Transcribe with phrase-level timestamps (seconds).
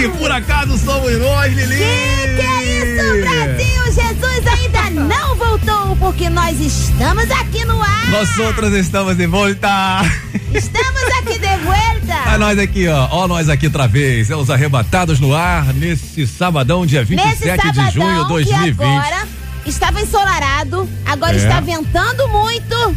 [0.00, 1.76] Que por acaso somos nós, Lili!
[1.76, 3.84] Que que é isso, Brasil?
[3.92, 8.08] Jesus ainda não voltou, porque nós estamos aqui no ar!
[8.10, 10.00] Nós outros estamos de volta!
[10.54, 12.30] Estamos aqui de volta!
[12.32, 13.08] A nós aqui, ó.
[13.10, 14.30] Ó, nós aqui outra vez.
[14.30, 18.76] É os arrebatados no ar nesse sabadão, dia 27 Nesse sabadão, de junho de 2020.
[18.76, 19.28] Que agora
[19.66, 21.36] estava ensolarado, agora É.
[21.36, 22.96] está ventando muito.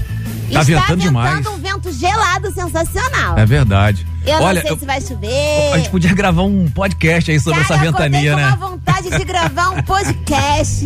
[0.51, 1.45] Tá está ventando demais.
[1.47, 3.37] um vento gelado sensacional.
[3.37, 4.05] É verdade.
[4.25, 5.73] Eu não Olha, sei eu- se vai chover.
[5.73, 8.47] a gente podia gravar um podcast aí sobre Cara, essa eu acordei ventania, com né?
[8.47, 10.85] uma vontade de gravar um podcast.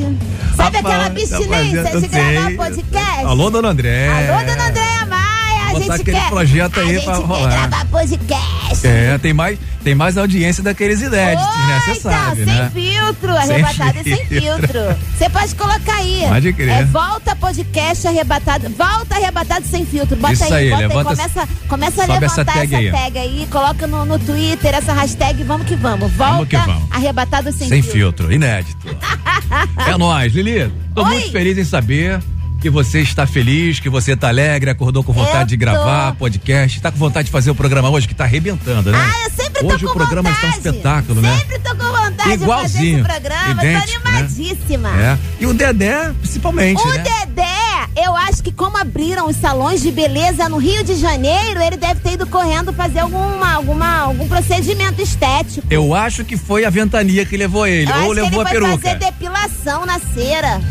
[0.55, 2.57] Sabe Rapaz, aquela abstinência eu de gravar sei.
[2.57, 3.25] podcast?
[3.25, 4.07] Alô, dona André.
[4.09, 5.36] Alô, dona Andréia Maia, a
[5.79, 6.29] Botar aquele quer.
[6.29, 7.49] projeto aí pra rolar.
[7.49, 8.87] gravar podcast.
[8.87, 11.81] É, tem mais, tem mais audiência daqueles inéditos, né?
[11.85, 12.71] Você então, sabe, sem né?
[12.73, 14.67] filtro, arrebatado e sem filtro.
[14.67, 14.97] filtro.
[15.17, 16.25] Você pode colocar aí.
[16.27, 16.69] Pode crer.
[16.69, 18.69] É volta podcast arrebatado.
[18.69, 20.15] Volta arrebatado sem filtro.
[20.17, 21.15] Bota Isso aí, aí, bota aí.
[21.15, 22.91] Começa, começa a sobe essa levantar tag essa aí.
[22.91, 23.47] tag aí.
[23.51, 25.43] Coloca no, no Twitter essa hashtag.
[25.43, 26.11] Vamos que vamos.
[26.11, 26.83] Volta Vamos que vamos.
[26.91, 28.77] arrebatado sem, Sem filtro, inédito.
[29.87, 30.71] é nóis, Lili.
[30.93, 31.09] Tô Oi.
[31.09, 32.19] muito feliz em saber
[32.59, 36.17] que você está feliz, que você tá alegre, acordou com vontade Eu de gravar tô.
[36.17, 38.97] podcast, tá com vontade de fazer o programa hoje que tá arrebentando, né?
[38.99, 40.57] Ah, eu sempre Hoje tô o com programa vontade.
[40.57, 41.37] está um espetáculo, né?
[41.39, 42.97] Sempre tô com vontade Igualzinho.
[43.03, 43.63] de fazer esse programa.
[43.63, 44.17] Idêntico, tô né?
[44.17, 44.89] animadíssima.
[45.01, 45.17] É.
[45.39, 46.97] E o Dedé, principalmente, O né?
[47.03, 51.77] Dedé, eu acho que como abriram os salões de beleza no Rio de Janeiro, ele
[51.77, 55.65] deve ter ido correndo fazer alguma, alguma, algum procedimento estético.
[55.69, 58.51] Eu acho que foi a ventania que levou ele, Eu ou levou ele a foi
[58.51, 58.77] peruca.
[58.77, 60.61] fazer depilação na cera.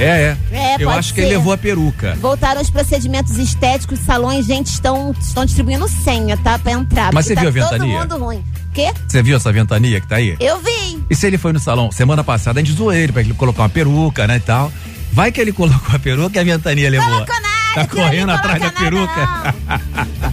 [0.00, 0.56] É, é.
[0.56, 1.26] É, Eu acho que ser.
[1.26, 2.16] ele levou a peruca.
[2.20, 6.58] Voltaram os procedimentos estéticos, os salões, gente, estão, estão distribuindo senha, tá?
[6.58, 7.12] Pra entrar.
[7.12, 7.98] Mas você viu a tá ventania?
[8.00, 8.44] Todo mundo ruim.
[8.72, 8.92] Quê?
[9.06, 10.36] Você viu essa ventania que tá aí?
[10.38, 11.02] Eu vi.
[11.10, 13.62] E se ele foi no salão semana passada, a gente zoou ele pra ele colocar
[13.62, 14.72] uma peruca, né, e tal.
[15.12, 17.08] Vai que ele colocou a peruca e a ventania levou.
[17.08, 17.50] Colocou nada.
[17.74, 19.54] Tá correndo atrás da nada, peruca.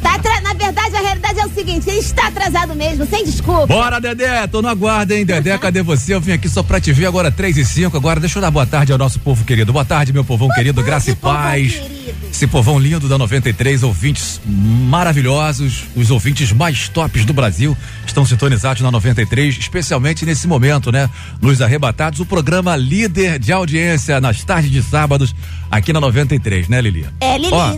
[0.02, 0.87] Tá Na verdade,
[1.18, 3.68] a realidade é o seguinte: ele está atrasado mesmo, sem desculpa.
[3.68, 6.14] Bora, Dedé, tô no aguardo, hein, Dedé, cadê você?
[6.14, 7.96] Eu vim aqui só pra te ver agora, 3 e 5.
[7.98, 9.74] Agora, deixa eu dar boa tarde ao nosso povo querido.
[9.74, 11.74] Boa tarde, meu povão querido, graça e paz.
[11.74, 11.98] querido.
[12.32, 18.82] Esse povão lindo da 93, ouvintes maravilhosos, os ouvintes mais tops do Brasil estão sintonizados
[18.82, 21.10] na 93, especialmente nesse momento, né?
[21.42, 25.36] Nos Arrebatados, o programa líder de audiência nas tardes de sábados
[25.72, 27.08] aqui na 93, né, Lili?
[27.20, 27.54] É, Lili.
[27.54, 27.78] Ó,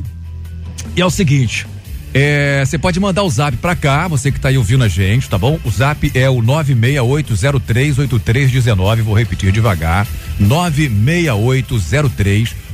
[0.96, 1.66] e é o seguinte.
[2.14, 5.30] É, Você pode mandar o zap pra cá, você que tá aí ouvindo a gente,
[5.30, 5.60] tá bom?
[5.64, 10.08] O zap é o 968038319, vou repetir devagar.
[10.42, 12.69] 968038319.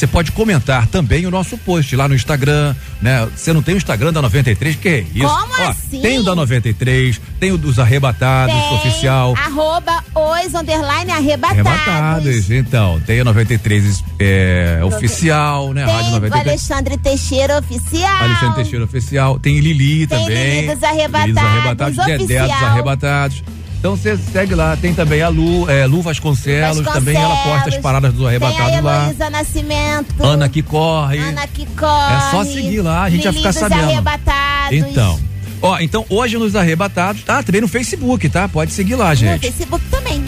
[0.00, 3.28] Você pode comentar também o nosso post lá no Instagram, né?
[3.36, 5.28] Você não tem o Instagram da 93, que é isso?
[5.28, 6.00] Como Ó, assim?
[6.00, 9.34] Tem o da 93, tem o dos arrebatados, Tem oficial.
[9.36, 11.66] Arroba os underline arrebatados.
[11.66, 15.84] Arrebatados, então, tem a 93 é, oficial, né?
[15.84, 16.48] Rádio Tem o 93.
[16.48, 18.22] Alexandre Teixeira oficial.
[18.22, 20.60] Alexandre Teixeira Oficial, tem Lili Tem também.
[20.62, 22.62] Lili dos Arrebatados, Lili dos Arrebatados, Dedé dos.
[22.62, 23.42] Arrebatados.
[23.80, 27.78] Então você segue lá, tem também a Lu, é, Lu Vasconcelos, também ela posta as
[27.78, 29.02] paradas dos Tem a arrebatados lá.
[29.04, 30.22] Heloísa Nascimento.
[30.22, 31.16] Ana que corre.
[31.18, 32.14] Ana que corre.
[32.14, 33.84] É só seguir lá, a gente vai ficar sabendo.
[33.84, 34.76] Arrebatados.
[34.76, 35.18] Então.
[35.62, 37.42] Ó, então hoje nos arrebatados, tá?
[37.42, 38.46] Também no Facebook, tá?
[38.48, 39.40] Pode seguir lá, No gente.
[39.50, 40.22] Facebook também.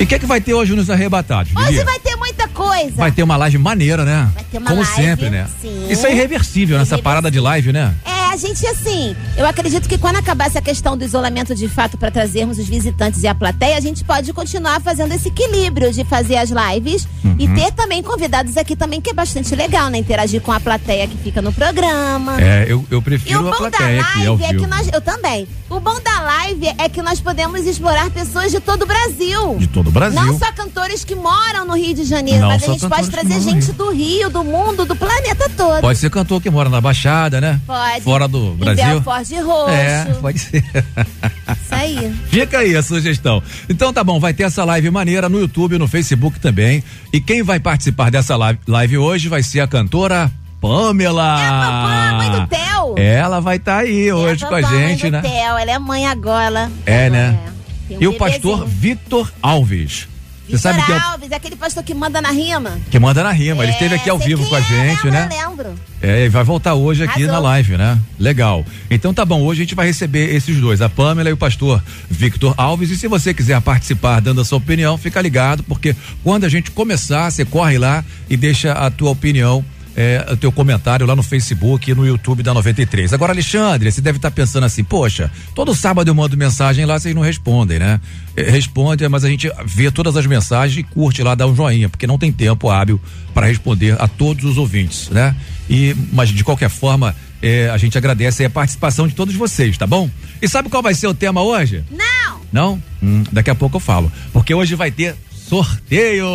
[0.00, 1.52] E o que é que vai ter hoje nos arrebatados?
[1.54, 2.92] Hoje vai ter muita coisa.
[2.96, 4.28] Vai ter uma live maneira, né?
[4.34, 5.46] Vai ter uma Como live, sempre, né?
[5.60, 5.86] sim.
[5.88, 7.94] Isso é irreversível nessa parada de live, né?
[8.04, 12.10] É, gente assim, eu acredito que quando acabar essa questão do isolamento de fato para
[12.10, 16.36] trazermos os visitantes e a plateia, a gente pode continuar fazendo esse equilíbrio de fazer
[16.36, 17.06] as lives
[17.38, 17.54] e Uhum.
[17.54, 19.98] ter também convidados aqui também, que é bastante legal, né?
[19.98, 22.40] Interagir com a plateia que fica no programa.
[22.40, 24.88] É, eu, eu E o prefiro a bom da live é que nós.
[24.92, 25.46] Eu também.
[25.70, 29.56] O bom da live é que nós podemos explorar pessoas de todo o Brasil.
[29.58, 30.20] De todo o Brasil.
[30.20, 33.40] Não só cantores que moram no Rio de Janeiro, Não mas a gente pode trazer
[33.40, 35.80] gente do Rio, do mundo, do planeta todo.
[35.80, 37.60] Pode ser cantor que mora na Baixada, né?
[37.66, 38.00] Pode.
[38.02, 38.84] Fora do Em Brasil.
[38.84, 39.70] Belfort de Roxo.
[39.70, 40.64] É, pode ser.
[40.64, 42.14] Isso aí.
[42.30, 43.42] Fica aí a sugestão.
[43.68, 46.82] Então tá bom, vai ter essa live maneira no YouTube e no Facebook também.
[47.12, 50.30] E quem vai participar dessa live, live hoje vai ser a cantora
[50.60, 51.40] Pamela.
[51.40, 52.94] É a Pampam, mãe do Theo.
[52.96, 55.20] Ela vai estar aí hoje É com a Pampam, mãe gente, do né?
[55.22, 56.70] Theo, Ela é mãe agora.
[56.84, 57.38] É, né?
[57.86, 58.80] Tem um E o pastor bebezinho.
[58.80, 60.08] Vitor Alves.
[60.48, 62.78] Você sabe que é o- Alves, aquele pastor que manda na rima.
[62.90, 63.62] que manda na rima.
[63.62, 65.28] Ele É, esteve aqui ao sei vivo com a é, gente, lembro, né?
[65.30, 65.74] Lembro.
[66.00, 67.32] É, e vai voltar hoje aqui Arrasou.
[67.32, 67.98] na live, né?
[68.18, 68.64] Legal.
[68.90, 71.82] Então tá bom, hoje a gente vai receber esses dois, a Pamela e o pastor
[72.08, 72.90] Victor Alves.
[72.90, 76.70] E se você quiser participar dando a sua opinião, fica ligado, porque quando a gente
[76.70, 79.64] começar, você corre lá e deixa a tua opinião.
[80.00, 83.12] É, o teu comentário lá no Facebook e no YouTube da 93.
[83.12, 87.12] Agora, Alexandre, você deve estar pensando assim, poxa, todo sábado eu mando mensagem lá, vocês
[87.12, 88.00] não respondem, né?
[88.36, 91.88] É, responde, mas a gente vê todas as mensagens e curte lá, dá um joinha,
[91.88, 93.00] porque não tem tempo hábil
[93.34, 95.34] para responder a todos os ouvintes, né?
[95.68, 99.84] E, mas de qualquer forma, é, a gente agradece a participação de todos vocês, tá
[99.84, 100.08] bom?
[100.40, 101.82] E sabe qual vai ser o tema hoje?
[101.90, 102.40] Não!
[102.52, 102.82] Não?
[103.02, 104.12] Hum, daqui a pouco eu falo.
[104.32, 105.16] Porque hoje vai ter
[105.48, 106.26] sorteio!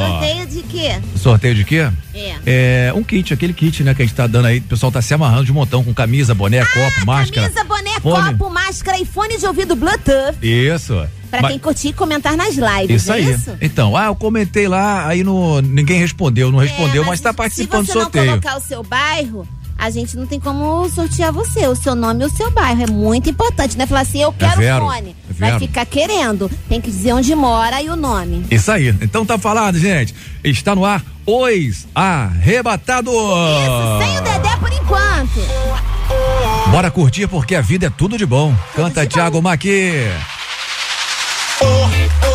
[0.00, 1.00] Sorteio de quê?
[1.16, 1.88] Sorteio de quê?
[2.14, 2.34] É.
[2.46, 4.58] É um kit, aquele kit, né, que a gente tá dando aí.
[4.58, 7.46] O pessoal tá se amarrando de montão com camisa, boné, copo, máscara.
[7.46, 8.38] Ah, Camisa, boné, fone.
[8.38, 10.36] copo, máscara e fone de ouvido Bluetooth.
[10.42, 10.94] Isso.
[11.30, 13.02] Pra Mas- quem curtir e comentar nas lives.
[13.02, 13.32] Isso é aí.
[13.32, 13.56] Isso?
[13.60, 17.80] Então, ah, eu comentei lá, aí no, ninguém respondeu, não respondeu, É, mas, tá participando
[17.82, 18.24] do Se você sorteio.
[18.26, 22.22] não colocar o seu bairro, a gente não tem como sortear você, o seu nome
[22.22, 22.82] e o seu bairro.
[22.84, 23.84] É muito importante, né?
[23.86, 25.16] Falar assim, eu quero Vero, fone.
[25.40, 26.50] É Vai ficar querendo.
[26.68, 28.44] Tem que dizer onde mora e o nome.
[28.50, 28.94] Isso aí.
[29.00, 30.14] Então tá falado, gente.
[30.42, 33.12] Está no ar Os Arrebatados.
[33.12, 35.40] Isso, sem o Dedé por enquanto.
[36.70, 38.54] Bora curtir porque a vida é tudo de bom.
[38.74, 39.14] Canta de bom.
[39.14, 39.92] Thiago Maqui.
[41.60, 42.33] Ora,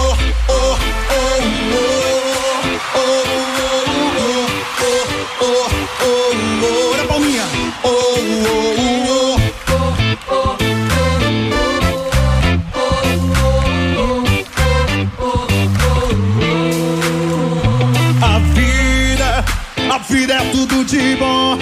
[20.39, 21.57] é tudo de bom.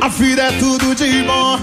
[0.00, 1.58] A vida é tudo de bom.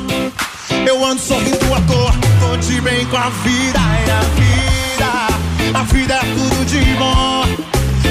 [0.86, 3.80] Eu ando sorrindo à toa, tô de bem com a vida.
[4.08, 7.44] É a vida, a vida é tudo de bom.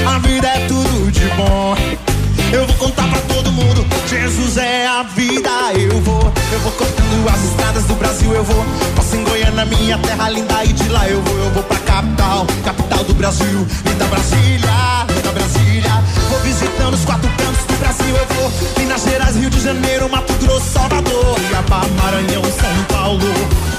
[0.06, 2.19] A vida é tudo de bom.
[2.52, 5.50] Eu vou contar pra todo mundo, Jesus é a vida.
[5.78, 8.32] Eu vou, eu vou cortando as estradas do Brasil.
[8.34, 8.64] Eu vou,
[8.96, 10.64] passo em Goiânia, minha terra linda.
[10.64, 13.66] E de lá eu vou, eu vou pra capital, capital do Brasil.
[13.86, 16.04] Linda Brasília, linda Brasília.
[16.28, 18.16] Vou visitando os quatro cantos do Brasil.
[18.16, 21.36] Eu vou, Minas Gerais, Rio de Janeiro, Mato Grosso, Salvador.
[21.52, 23.26] Iabá, Maranhão, São Paulo.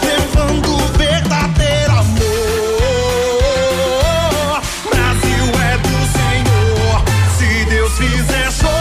[0.01, 1.60] Levando o verdadeiro
[8.01, 8.80] fizer chover,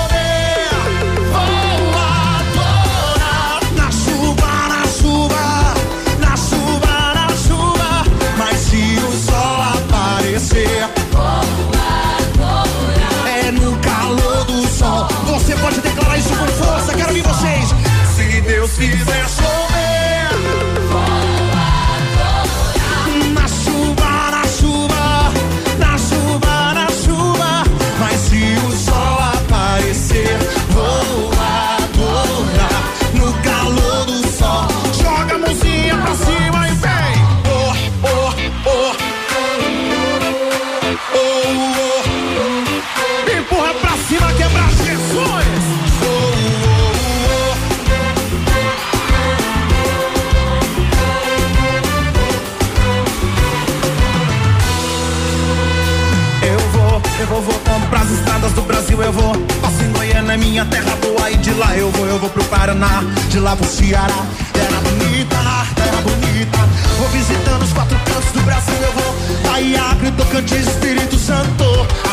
[58.52, 59.32] do Brasil, eu vou.
[59.60, 63.02] Passo em Goiânia, minha terra boa, e de lá eu vou, eu vou pro Paraná,
[63.28, 64.26] de lá pro Ceará.
[64.52, 65.36] Terra bonita,
[65.74, 66.58] terra bonita.
[66.98, 69.16] Vou visitando os quatro cantos do Brasil, eu vou.
[69.44, 71.64] Daí Acre, Tocantins, Espírito Santo.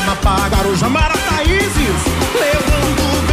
[0.01, 2.01] Amapá, Guarujá, Marataízes.
[2.34, 3.27] Levando o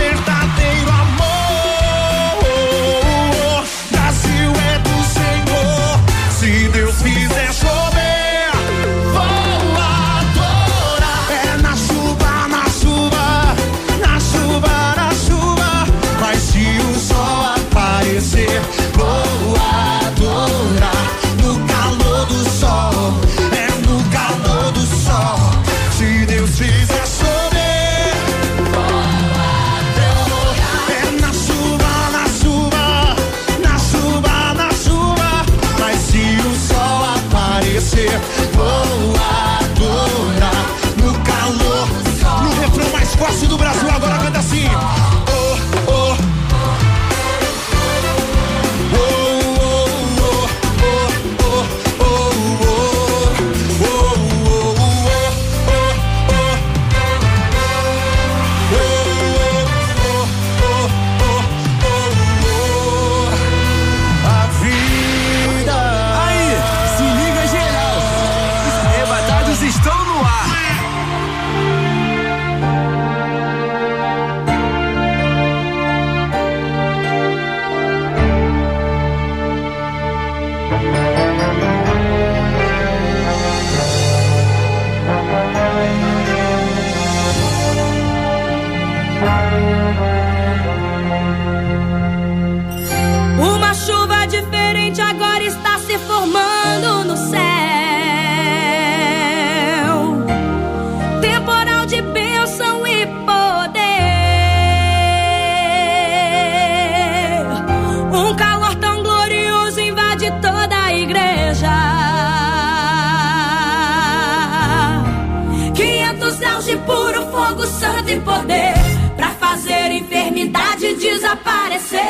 [118.24, 118.74] poder
[119.16, 122.00] pra fazer enfermidade desaparecer,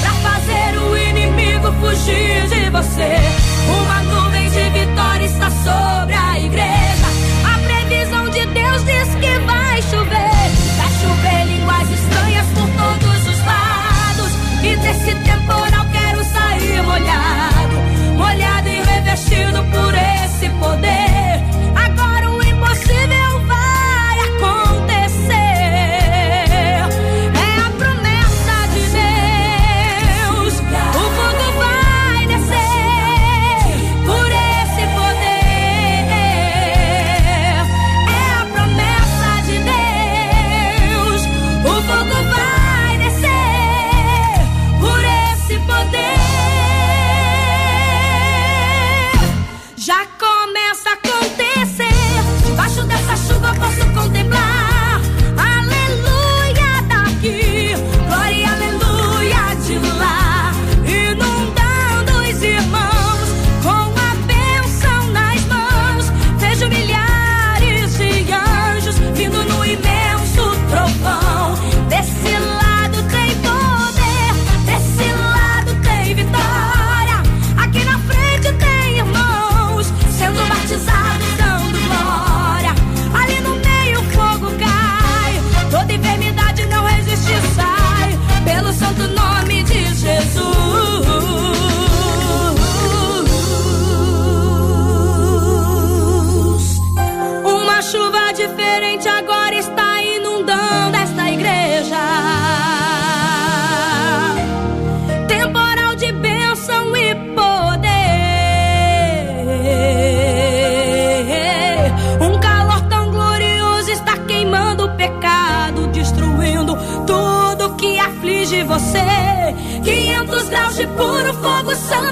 [0.00, 3.16] pra fazer o inimigo fugir de você.
[3.80, 6.07] Uma nuvem de vitória está sobre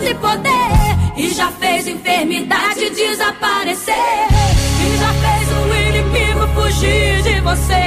[0.02, 1.16] e poder.
[1.16, 3.94] E já fez enfermidade desaparecer.
[3.94, 7.86] E já fez o inimigo fugir de você.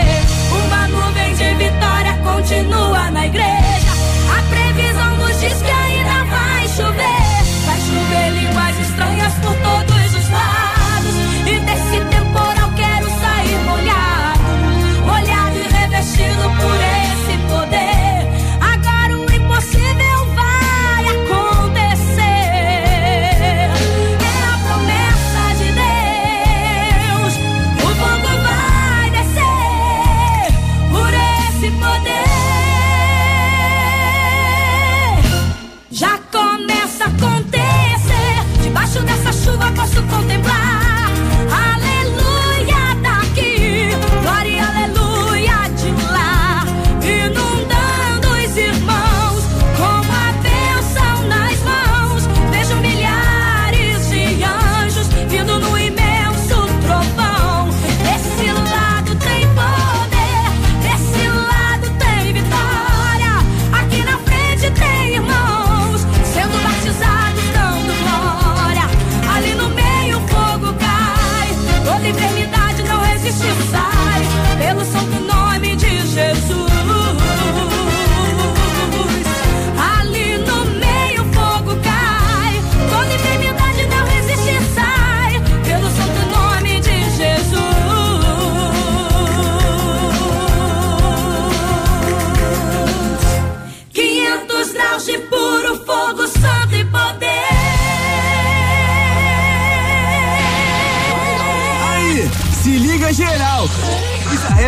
[0.52, 3.90] Uma nuvem de vitória continua na igreja.
[4.38, 5.89] A previsão nos diz que ainda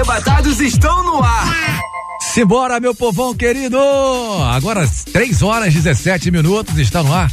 [0.01, 1.79] arrebatados estão no ar.
[2.33, 3.77] Simbora, meu povão querido!
[4.51, 7.31] Agora, 3 horas 17 minutos, está no ar.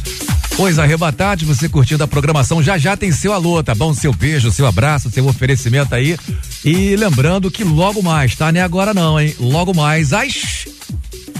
[0.55, 3.91] Pois arrebatados, você curtindo a programação, já já tem seu alô, tá bom?
[3.93, 6.15] Seu beijo, seu abraço, seu oferecimento aí.
[6.63, 8.51] E lembrando que logo mais, tá?
[8.51, 9.35] Nem agora não, hein?
[9.39, 10.67] Logo mais, às.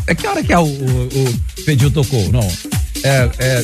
[0.07, 2.27] É que hora que é o, o, o pedido tocou?
[2.31, 2.51] Não.
[3.03, 3.63] É, é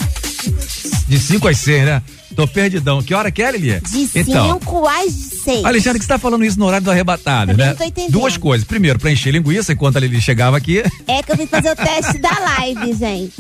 [1.08, 2.02] de 5 às 6, né?
[2.36, 3.02] Tô perdidão.
[3.02, 3.80] Que hora que é, Lili?
[3.82, 5.64] De 5 Então, às 6.
[5.66, 7.72] Alexandre, que você tá falando isso no horário do arrebatado, Também né?
[7.72, 8.12] não tô entendendo.
[8.12, 8.68] Duas coisas.
[8.68, 10.84] Primeiro, pra encher linguiça enquanto a Lili chegava aqui.
[11.08, 13.34] É que eu vim fazer o teste da live, gente.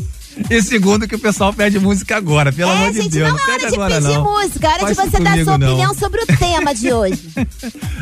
[0.50, 3.30] E segundo, que o pessoal pede música agora, pelo é, amor de gente, Deus.
[3.32, 4.24] não é hora de agora, pedir não.
[4.24, 5.68] música, é hora Faz de você dar sua não.
[5.70, 7.22] opinião sobre o tema de hoje.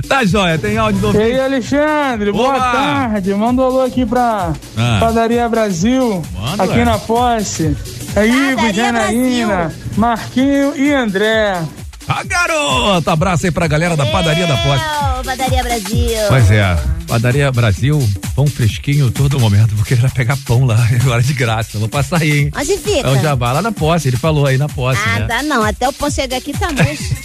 [0.07, 1.39] Tá joia, tem áudio do E aí.
[1.39, 3.33] Alexandre, boa tarde.
[3.33, 4.97] Manda um alô aqui pra Ah.
[4.99, 6.85] Padaria Brasil, Manda, aqui ué.
[6.85, 7.75] na posse.
[8.15, 9.77] É Igor, Padaria Janaína, Brasil.
[9.97, 11.61] Marquinho e André.
[12.07, 13.10] Ah, garoto!
[13.10, 14.83] Abraço aí pra galera da Padaria da Posse.
[15.25, 16.17] Padaria Brasil.
[16.27, 19.74] Pois é, Padaria Brasil, pão fresquinho todo momento.
[19.75, 21.79] Vou querer pegar pão lá, agora de graça.
[21.79, 22.51] Vou passar aí, hein?
[22.55, 23.07] Onde fica?
[23.07, 25.27] É o Jabá, lá na posse, ele falou aí na posse, Ah, né?
[25.27, 25.63] dá não.
[25.63, 27.15] Até o pão chegar aqui tá murcho.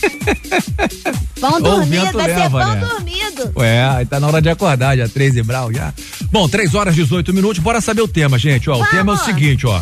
[1.40, 2.76] pão o dormido, vai ser pão né?
[2.80, 3.52] dormido.
[3.56, 5.92] Ué, aí tá na hora de acordar, já 3 e brau já.
[6.30, 8.74] Bom, 3 horas e 18 minutos, bora saber o tema, gente, ó.
[8.74, 8.90] O Vamos.
[8.92, 9.80] tema é o seguinte, ó.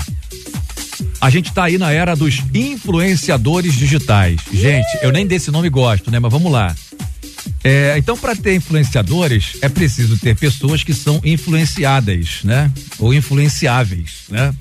[1.21, 4.41] A gente tá aí na era dos influenciadores digitais.
[4.53, 6.19] Gente, eu nem desse nome gosto, né?
[6.19, 6.75] Mas vamos lá.
[7.65, 12.71] É, então, para ter influenciadores, é preciso ter pessoas que são influenciadas, né?
[12.99, 14.55] Ou influenciáveis, né?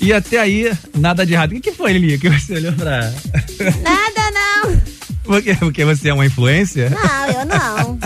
[0.00, 1.50] E até aí, nada de errado.
[1.50, 3.12] O que, que foi, Lili, que você olhou pra...
[3.82, 4.80] Nada não.
[5.24, 6.90] Porque, porque você é uma influência?
[6.90, 7.98] Não, eu não.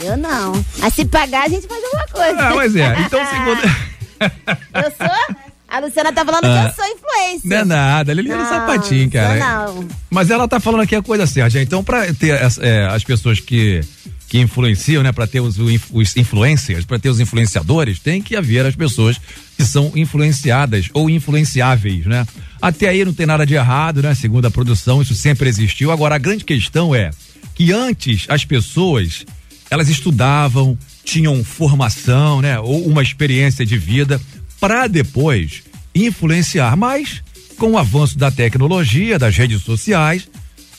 [0.00, 0.64] Eu não.
[0.78, 2.48] Mas se pagar, a gente faz alguma coisa.
[2.48, 3.00] Ah, pois é.
[3.00, 3.88] Então, segundo...
[4.74, 5.36] Eu sou?
[5.68, 6.72] A Luciana tá falando Ah.
[6.72, 7.40] que eu sou influência.
[7.48, 9.38] Não é nada, Lili era Não, sapatinho, cara.
[9.66, 9.86] não.
[10.10, 11.60] Mas ela tá falando aqui a coisa certa.
[11.60, 13.82] Então, pra ter as, é, as pessoas que,
[14.28, 15.12] que influenciam, né?
[15.12, 19.20] Pra ter os, os influencers, pra ter os influenciadores, tem que haver as pessoas
[19.58, 22.26] que são influenciadas ou influenciáveis, né?
[22.62, 24.14] Até aí não tem nada de errado, né?
[24.14, 25.92] Segundo a produção, isso sempre existiu.
[25.92, 27.10] Agora, a grande questão é
[27.54, 29.26] que antes as pessoas,
[29.70, 32.58] elas estudavam, tinham formação, né?
[32.58, 34.18] Ou uma experiência de vida
[34.60, 35.62] para depois
[35.94, 36.76] influenciar.
[36.76, 37.22] Mas,
[37.56, 40.28] com o avanço da tecnologia, das redes sociais,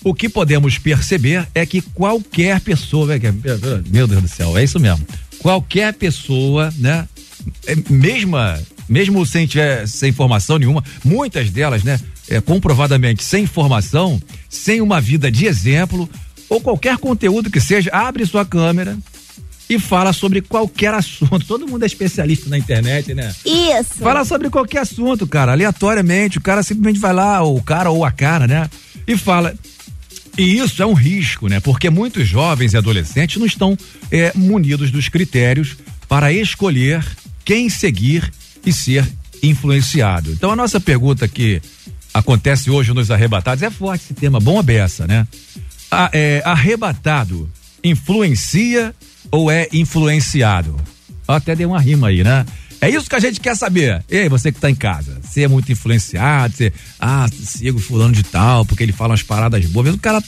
[0.04, 3.20] o que podemos perceber é que qualquer pessoa, é
[3.90, 5.06] meu Deus do céu, é isso mesmo.
[5.40, 7.08] Qualquer pessoa, né?
[7.66, 10.14] é, mesma, mesmo sem tiver sem
[10.60, 12.00] nenhuma, muitas delas, né?
[12.30, 16.10] é, comprovadamente sem informação, sem uma vida de exemplo,
[16.48, 18.98] ou qualquer conteúdo que seja, abre sua câmera
[19.70, 21.46] e fala sobre qualquer assunto.
[21.46, 23.34] Todo mundo é especialista na internet, né?
[23.46, 23.96] Isso.
[24.00, 26.38] Fala sobre qualquer assunto, cara, aleatoriamente.
[26.40, 28.68] O cara simplesmente vai lá, o cara ou a cara, né?
[29.08, 29.54] E fala.
[30.38, 31.60] E isso é um risco, né?
[31.60, 33.78] Porque muitos jovens e adolescentes não estão
[34.12, 35.76] eh, munidos dos critérios
[36.08, 37.06] para escolher
[37.46, 38.32] quem seguir
[38.66, 39.06] e ser
[39.44, 40.32] influenciado.
[40.32, 41.62] Então a nossa pergunta que
[42.14, 45.28] acontece hoje nos arrebatados é forte esse tema, bom a beça, né?
[45.92, 47.50] A- é, arrebatado
[47.84, 48.94] influencia
[49.32, 50.76] ou é influenciado?
[51.28, 52.46] Eu até dei uma rima aí, né?
[52.82, 54.04] É isso que a gente quer saber.
[54.10, 58.24] Ei, você que tá em casa, você é muito influenciado, você, ah, sigo fulano de
[58.24, 59.86] tal, porque ele fala umas paradas boas.
[59.86, 60.24] Mesmo o cara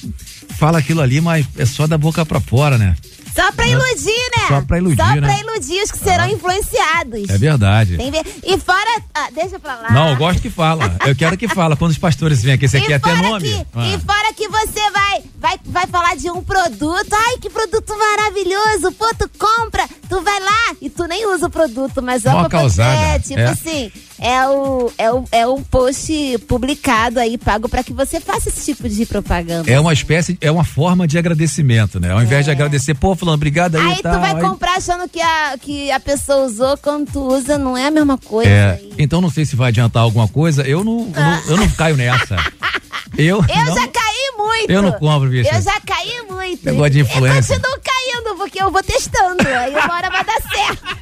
[0.57, 2.95] fala aquilo ali, mas é só da boca pra fora, né?
[3.33, 4.47] Só pra iludir, né?
[4.49, 5.21] Só pra iludir, Só né?
[5.21, 7.29] pra iludir os que serão influenciados.
[7.29, 7.95] É verdade.
[7.95, 9.01] Tem ver- E fora.
[9.15, 9.91] ah, deixa pra lá.
[9.91, 10.97] Não, eu gosto que fala.
[11.07, 11.77] Eu quero que fala.
[11.77, 13.47] Quando os pastores vêm aqui, você e quer ter fora nome?
[13.47, 13.87] Que, Ah.
[13.87, 17.11] E fora que você vai, vai, vai falar de um produto.
[17.11, 18.91] Ai, que produto maravilhoso.
[18.93, 22.39] Pô, tu compra, tu vai lá e tu nem usa o produto, mas Mó ó,
[22.41, 23.45] pra- causada, É, tipo é.
[23.47, 28.49] assim, é o, é, o, é um post publicado aí, pago pra que você faça
[28.49, 29.69] esse tipo de propaganda.
[29.69, 32.11] É uma espécie, é uma forma de agradecimento, né?
[32.11, 33.89] Ao invés de agradecer, pô, fulano, obrigado aí, É.
[33.91, 37.57] Aí tu vai aí- comprar achando que a, que a pessoa usou, quando tu usa,
[37.57, 38.49] não é a mesma coisa.
[38.49, 38.93] É, aí.
[38.99, 40.61] então não sei se vai adiantar alguma coisa.
[40.63, 42.35] Eu não, eu não, eu não caio nessa.
[43.17, 44.69] Eu, Eu não- já caí muito.
[44.71, 45.49] Eu não compro, bicho.
[45.53, 46.65] Eu já caí muito.
[46.65, 47.53] Negócio de influência.
[47.53, 49.47] Eu continuo caindo, porque eu vou testando.
[49.47, 50.97] Aí uma hora vai dar certo.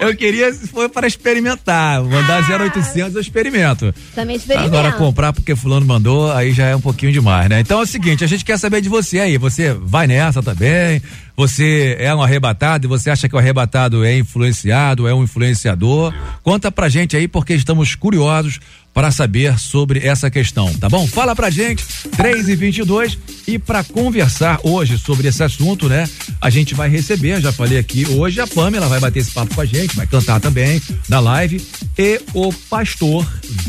[0.00, 3.94] Eu queria, se for para experimentar, mandar 0800 eu experimento.
[4.14, 4.74] Também experimento.
[4.74, 7.60] Agora comprar porque fulano mandou, aí já é um pouquinho demais, né?
[7.60, 11.02] Então é o seguinte, a gente quer saber de você aí, você vai nessa também?
[11.40, 16.12] Você é um arrebatado e você acha que o arrebatado é influenciado, é um influenciador?
[16.42, 18.60] Conta pra gente aí porque estamos curiosos
[18.92, 21.06] para saber sobre essa questão, tá bom?
[21.06, 21.82] Fala pra gente,
[22.14, 26.06] 3 e 22 e para conversar hoje sobre esse assunto, né?
[26.42, 29.62] A gente vai receber, já falei aqui, hoje a Pamela vai bater esse papo com
[29.62, 31.64] a gente, vai cantar também na live
[31.96, 33.26] e o pastor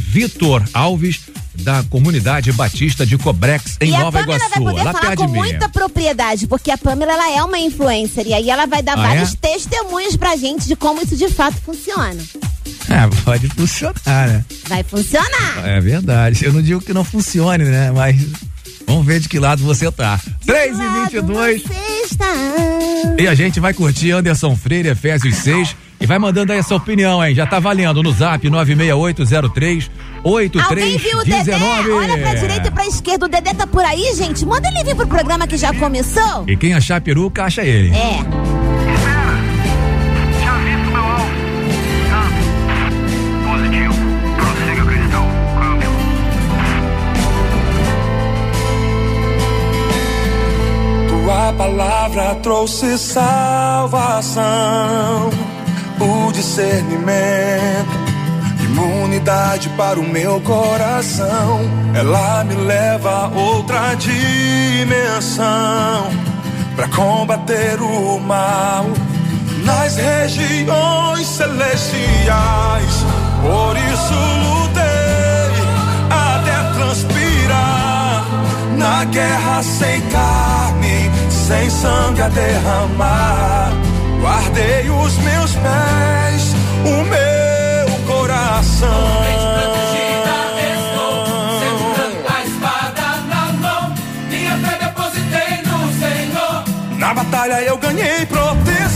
[0.09, 1.21] Vitor Alves
[1.55, 5.15] da comunidade Batista de Cobrex em e a Nova Pamela Iguaçu, vai poder lá falar
[5.15, 8.81] com de muita propriedade, porque a Pamela ela é uma influencer e aí ela vai
[8.81, 9.37] dar Ah, vários é?
[9.41, 12.21] testemunhos pra gente de como isso de fato funciona.
[12.89, 14.45] É, pode funcionar, né?
[14.67, 15.63] Vai funcionar.
[15.65, 16.43] É verdade.
[16.45, 17.91] Eu não digo que não funcione, né?
[17.91, 18.15] Mas
[18.87, 20.19] vamos ver de que lado você tá.
[20.45, 21.73] 3 e 22 Você
[22.05, 22.25] está...
[23.17, 25.75] E a gente vai curtir Anderson Freire, Efésios 6.
[25.99, 27.35] E vai mandando aí a sua opinião, hein?
[27.35, 29.91] Já tá valendo no zap 96803
[30.23, 31.55] Alguém viu o Dedé?
[31.55, 31.91] 8319.
[31.91, 33.25] Olha pra direita e pra esquerda.
[33.25, 34.45] O Dedé tá por aí, gente?
[34.45, 36.43] Manda ele vir pro programa que já começou.
[36.47, 37.89] E quem achar peruca, acha ele.
[37.89, 38.17] É.
[40.43, 41.25] Já visto meu alvo?
[42.11, 42.29] Não.
[43.51, 43.93] Positivo.
[44.37, 45.25] Prossiga, cristão.
[45.59, 45.89] Câmbio.
[51.09, 54.41] Tua palavra trouxe salvação,
[55.99, 58.00] o discernimento,
[58.81, 61.61] imunidade para o meu coração.
[61.93, 65.45] Ela me leva a outra dimensão
[66.75, 68.85] para combater o mal
[69.63, 73.05] nas regiões celestiais.
[73.41, 74.13] Por isso
[74.43, 75.51] lutei
[76.09, 78.25] até transpirar
[78.77, 83.71] na guerra sem carne, sem sangue a derramar.
[84.21, 87.30] Guardei os meus pés, o meu
[88.61, 88.89] coração.
[96.97, 98.90] Na batalha eu ganhei proteção.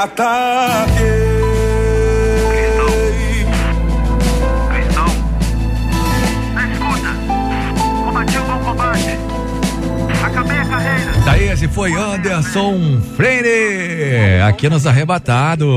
[0.00, 1.04] Ataquei.
[4.72, 5.06] Cristão,
[6.54, 7.14] na escuta,
[8.04, 9.18] combati o bom combate,
[10.24, 11.12] acabei a carreira.
[11.24, 15.68] Daí esse foi Anderson Freire, aqui nos Arrebatados.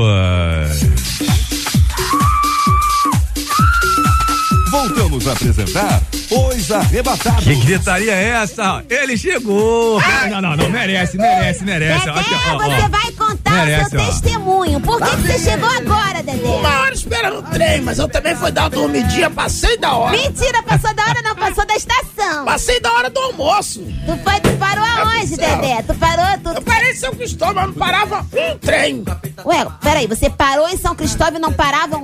[4.70, 7.44] Voltamos a apresentar Os Arrebatados.
[7.44, 8.82] Que gritaria é essa?
[8.90, 10.02] Ele chegou!
[10.28, 12.06] Não, não, não, merece, merece, merece.
[12.06, 12.58] Dedé, Aqui, ó, ó.
[12.58, 13.12] você vai
[13.54, 14.06] Merece, seu ó.
[14.06, 14.80] testemunho.
[14.80, 16.48] Por que, que você chegou agora, Dedé?
[16.48, 20.16] Uma hora esperando o trem, mas eu também fui dar uma dormidinha, passei da hora.
[20.16, 22.44] Mentira, passou da hora, não passou da estação.
[22.44, 23.80] Passei da hora do almoço.
[23.80, 25.56] Tu, foi, tu parou aonde, céu.
[25.56, 25.82] Dedé?
[25.82, 26.62] Tu parou, Eu tu...
[26.62, 29.04] parei em São Cristóvão, mas não parava um trem.
[29.44, 32.03] Ué, peraí, você parou em São Cristóvão e não parava um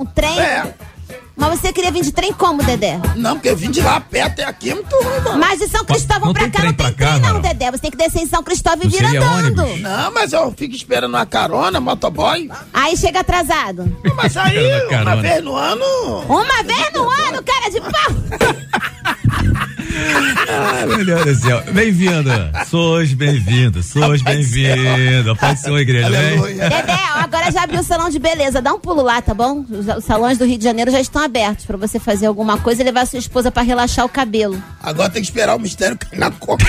[1.91, 2.99] Queria vir de trem como, Dedé?
[3.17, 5.37] Não, porque eu vim de lá perto até aqui é muito ruim, mano.
[5.39, 7.41] Mas de São Cristóvão não pra cá trem não tem pra cá, trem, não, mano.
[7.41, 7.69] Dedé.
[7.71, 9.59] Você tem que descer em São Cristóvão e Não vir andando.
[9.61, 9.81] ônibus?
[9.81, 12.49] Não, mas eu fico esperando uma carona, motoboy.
[12.73, 13.93] Aí chega atrasado.
[14.15, 14.57] Mas aí,
[15.01, 15.85] uma vez no ano.
[16.29, 19.50] Uma vez no ano, cara de pau!
[20.47, 21.63] Ai, meu Deus do céu.
[21.71, 22.29] Bem-vindo.
[22.69, 23.83] Sois bem-vindo.
[23.83, 25.35] Sois bem-vindo.
[25.35, 28.61] Pode ser uma igreja, ó, agora já abriu o salão de beleza.
[28.61, 29.65] Dá um pulo lá, tá bom?
[29.69, 32.81] Os, os salões do Rio de Janeiro já estão abertos pra você fazer alguma coisa
[32.81, 34.61] e levar sua esposa pra relaxar o cabelo.
[34.81, 36.65] Agora tem que esperar o mistério cair na conta.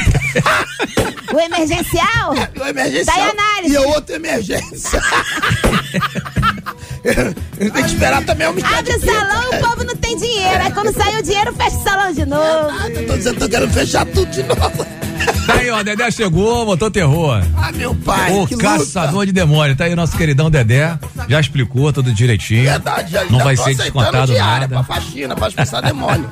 [1.32, 2.35] O emergencial?
[2.61, 3.16] O emergencial.
[3.16, 3.74] Tá em análise.
[3.74, 5.02] E a outra emergência.
[7.58, 8.78] tem que esperar também o mistério.
[8.78, 10.62] Abre o salão, o povo não tem dinheiro.
[10.62, 12.88] Aí quando sai o dinheiro, fecha o salão de novo.
[12.88, 14.86] Eu tô dizendo que eu quero fechar tudo de novo.
[15.46, 17.42] Tá aí, ó, Dedé chegou, botou terror.
[17.56, 18.32] Ah, meu pai.
[18.32, 19.26] O que caçador luta.
[19.26, 19.76] de demônio.
[19.76, 20.98] Tá aí o nosso queridão Dedé.
[21.28, 22.64] Já explicou tudo direitinho.
[22.64, 24.84] Verdade, já, Não já vai ser descontado diária nada.
[24.84, 26.28] Pra faxina, pra expulsar demônio.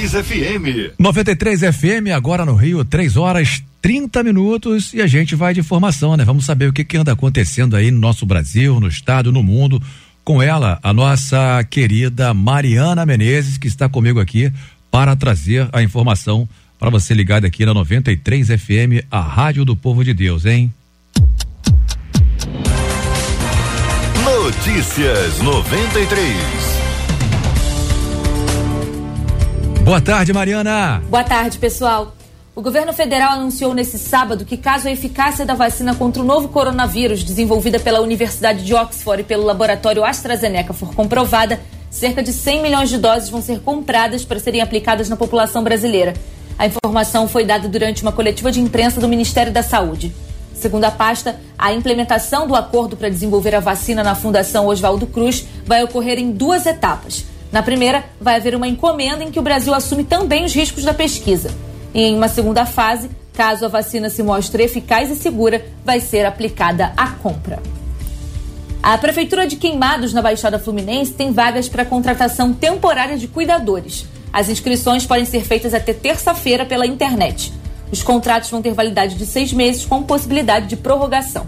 [0.00, 0.94] 93 FM.
[0.98, 4.94] 93 FM, agora no Rio, 3 horas 30 minutos.
[4.94, 6.24] E a gente vai de informação, né?
[6.24, 9.82] Vamos saber o que, que anda acontecendo aí no nosso Brasil, no estado, no mundo.
[10.24, 14.50] Com ela, a nossa querida Mariana Menezes, que está comigo aqui
[14.90, 20.02] para trazer a informação para você ligado aqui na 93 FM, a Rádio do Povo
[20.02, 20.72] de Deus, hein?
[24.24, 26.79] Notícias 93.
[29.82, 31.02] Boa tarde, Mariana.
[31.08, 32.14] Boa tarde, pessoal.
[32.54, 36.48] O governo federal anunciou nesse sábado que, caso a eficácia da vacina contra o novo
[36.48, 41.58] coronavírus, desenvolvida pela Universidade de Oxford e pelo laboratório AstraZeneca, for comprovada,
[41.90, 46.12] cerca de 100 milhões de doses vão ser compradas para serem aplicadas na população brasileira.
[46.58, 50.14] A informação foi dada durante uma coletiva de imprensa do Ministério da Saúde.
[50.54, 55.46] Segundo a pasta, a implementação do acordo para desenvolver a vacina na Fundação Oswaldo Cruz
[55.64, 57.24] vai ocorrer em duas etapas.
[57.52, 60.94] Na primeira, vai haver uma encomenda em que o Brasil assume também os riscos da
[60.94, 61.50] pesquisa.
[61.92, 66.24] E em uma segunda fase, caso a vacina se mostre eficaz e segura, vai ser
[66.24, 67.60] aplicada a compra.
[68.82, 74.06] A Prefeitura de Queimados, na Baixada Fluminense, tem vagas para contratação temporária de cuidadores.
[74.32, 77.52] As inscrições podem ser feitas até terça-feira pela internet.
[77.90, 81.44] Os contratos vão ter validade de seis meses, com possibilidade de prorrogação.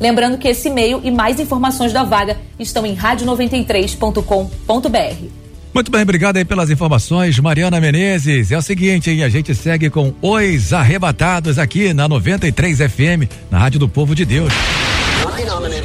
[0.00, 5.42] Lembrando que esse e-mail e mais informações da vaga estão em radio93.com.br.
[5.74, 8.52] Muito bem, obrigado aí pelas informações, Mariana Menezes.
[8.52, 9.24] É o seguinte, hein?
[9.24, 14.26] A gente segue com Os Arrebatados aqui na 93 FM, na Rádio do Povo de
[14.26, 14.52] Deus.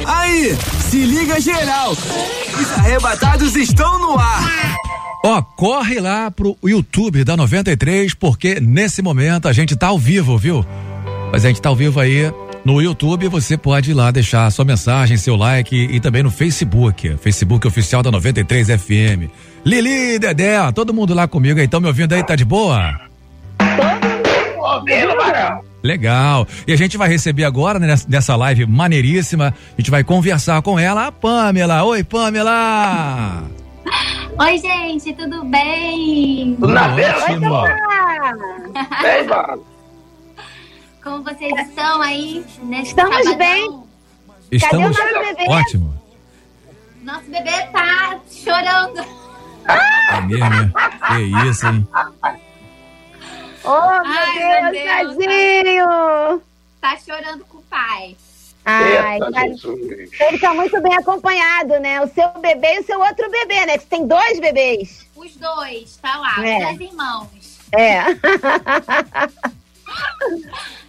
[0.06, 0.56] Aí,
[0.90, 1.92] se liga geral.
[1.92, 4.76] Os arrebatados estão no ar.
[5.24, 10.36] Ó, corre lá pro YouTube da 93, porque nesse momento a gente tá ao vivo,
[10.36, 10.64] viu?
[11.32, 12.30] Mas a gente tá ao vivo aí
[12.68, 17.16] no YouTube, você pode ir lá deixar sua mensagem, seu like e também no Facebook,
[17.16, 19.30] Facebook oficial da 93 FM.
[19.64, 23.00] Lili, Dedé, todo mundo lá comigo aí, estão me ouvindo aí, tá de boa?
[24.58, 25.62] Ouvindo, Barão.
[25.82, 26.46] Legal.
[26.66, 30.78] E a gente vai receber agora, né, nessa- live maneiríssima, a gente vai conversar com
[30.78, 31.82] ela, a Pamela.
[31.84, 33.44] Oi, Pamela!
[34.38, 36.54] Oi, gente, tudo bem?
[36.60, 37.74] Tudo na bela, Bem, mano.
[41.02, 43.36] Como vocês estão aí neste Estamos sabadão?
[43.38, 43.82] bem.
[44.50, 45.50] Estamos Cadê o nosso bebê?
[45.50, 46.02] ótimo.
[47.02, 49.00] Nosso bebê tá chorando.
[50.10, 50.72] É mesmo, né?
[51.06, 51.86] Que isso, hein?
[53.64, 56.42] Oh, meu Ai, Deus, meu Deus, tadinho.
[56.80, 58.16] Tá chorando com o pai.
[58.64, 62.00] Ai, Eita, tá- ele tá muito bem acompanhado, né?
[62.02, 63.78] O seu bebê e o seu outro bebê, né?
[63.78, 65.06] Você tem dois bebês.
[65.16, 66.58] Os dois, tá lá, É.
[66.58, 67.28] os dois irmãos.
[67.72, 68.02] É.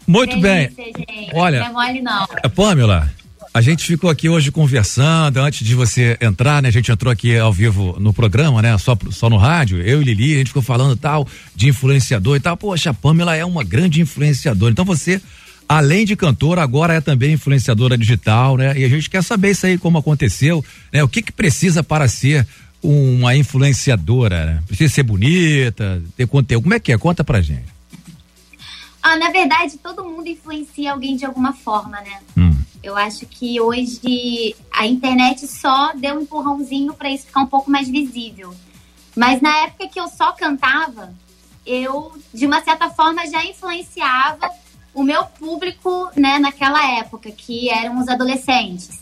[0.07, 0.69] Muito bem.
[0.75, 1.29] Gente.
[1.33, 2.27] Olha- Não é mole, não.
[2.43, 3.11] É, Pamela,
[3.53, 6.69] a gente ficou aqui hoje conversando, antes de você entrar, né?
[6.69, 8.75] A gente entrou aqui ao vivo no programa, né?
[8.77, 12.39] Só, só no rádio, eu e Lili, a gente ficou falando tal, de influenciador e
[12.39, 12.57] tal.
[12.57, 14.71] Poxa, a Pamela é uma grande influenciadora.
[14.71, 15.21] Então você,
[15.67, 18.77] além de cantora, agora é também influenciadora digital, né?
[18.79, 21.03] E a gente quer saber isso aí, como aconteceu, né?
[21.03, 22.47] O que que precisa para ser
[22.81, 24.59] uma influenciadora, né?
[24.67, 26.63] Precisa ser bonita, ter conteúdo.
[26.63, 26.97] Como é que é?
[26.97, 27.65] Conta pra gente.
[29.01, 32.21] Ah, na verdade, todo mundo influencia alguém de alguma forma, né?
[32.37, 32.57] Hum.
[32.81, 37.69] Eu acho que hoje a internet só deu um empurrãozinho pra isso ficar um pouco
[37.69, 38.53] mais visível.
[39.15, 41.13] Mas na época que eu só cantava,
[41.65, 44.49] eu, de uma certa forma, já influenciava
[44.93, 48.99] o meu público, né, naquela época, que eram os adolescentes.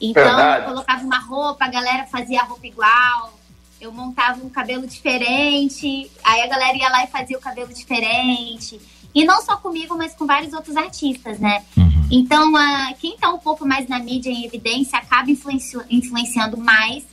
[0.00, 0.64] Então, Verdade.
[0.64, 3.38] eu colocava uma roupa, a galera fazia a roupa igual.
[3.80, 8.80] eu montava um cabelo diferente, aí a galera ia lá e fazia o cabelo diferente.
[9.14, 11.64] E não só comigo, mas com vários outros artistas, né?
[12.10, 17.04] Então, a, quem tá um pouco mais na mídia em evidência acaba influenci- influenciando mais.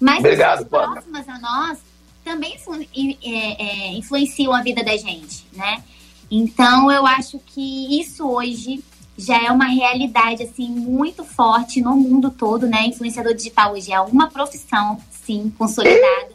[0.00, 1.78] Mas Obrigado, pessoas próximas a nós
[2.24, 2.86] também influ-
[3.24, 5.82] é, é, influenciam a vida da gente, né?
[6.30, 8.84] Então, eu acho que isso hoje
[9.16, 12.86] já é uma realidade, assim, muito forte no mundo todo, né?
[12.86, 16.28] Influenciador digital hoje é uma profissão, sim, consolidada,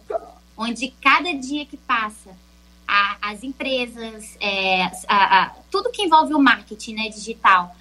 [0.57, 2.31] onde cada dia que passa,
[2.87, 7.75] a- as empresas, é, a- a- tudo que envolve o marketing né, digital,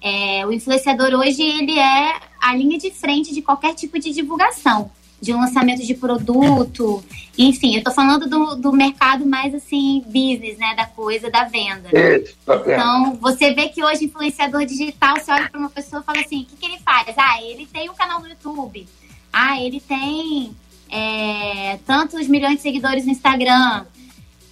[0.00, 4.90] é, o influenciador hoje, ele é a linha de frente de qualquer tipo de divulgação,
[5.20, 7.04] de um lançamento de produto,
[7.36, 11.88] enfim, eu tô falando do, do mercado mais, assim, business, né, da coisa, da venda.
[11.92, 12.54] Isso, tá?
[12.66, 16.42] Então, você vê que hoje influenciador digital, você olha para uma pessoa e fala assim:
[16.42, 17.12] o que, que ele faz?
[17.16, 18.86] Ah, ele tem um canal no YouTube.
[19.32, 20.56] Ah, ele tem
[20.90, 23.84] é, tantos milhões de seguidores no Instagram.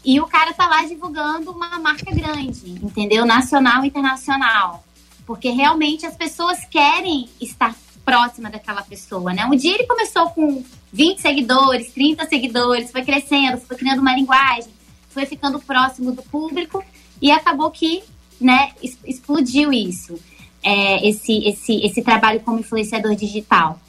[0.07, 3.27] E o cara tá lá divulgando uma marca grande, entendeu?
[3.27, 4.85] Nacional e internacional.
[5.27, 9.45] Porque realmente as pessoas querem estar próxima daquela pessoa, né?
[9.47, 14.71] Um dia ele começou com 20 seguidores, 30 seguidores, foi crescendo, foi criando uma linguagem,
[15.11, 16.85] foi ficando próximo do público
[17.21, 18.05] e acabou que,
[18.41, 18.71] né,
[19.05, 20.21] explodiu isso,
[20.63, 23.81] é, esse, esse, esse trabalho como influenciador digital.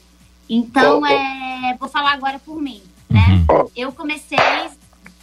[0.50, 3.44] Então, é, vou falar agora por mim, né?
[3.76, 4.36] Eu comecei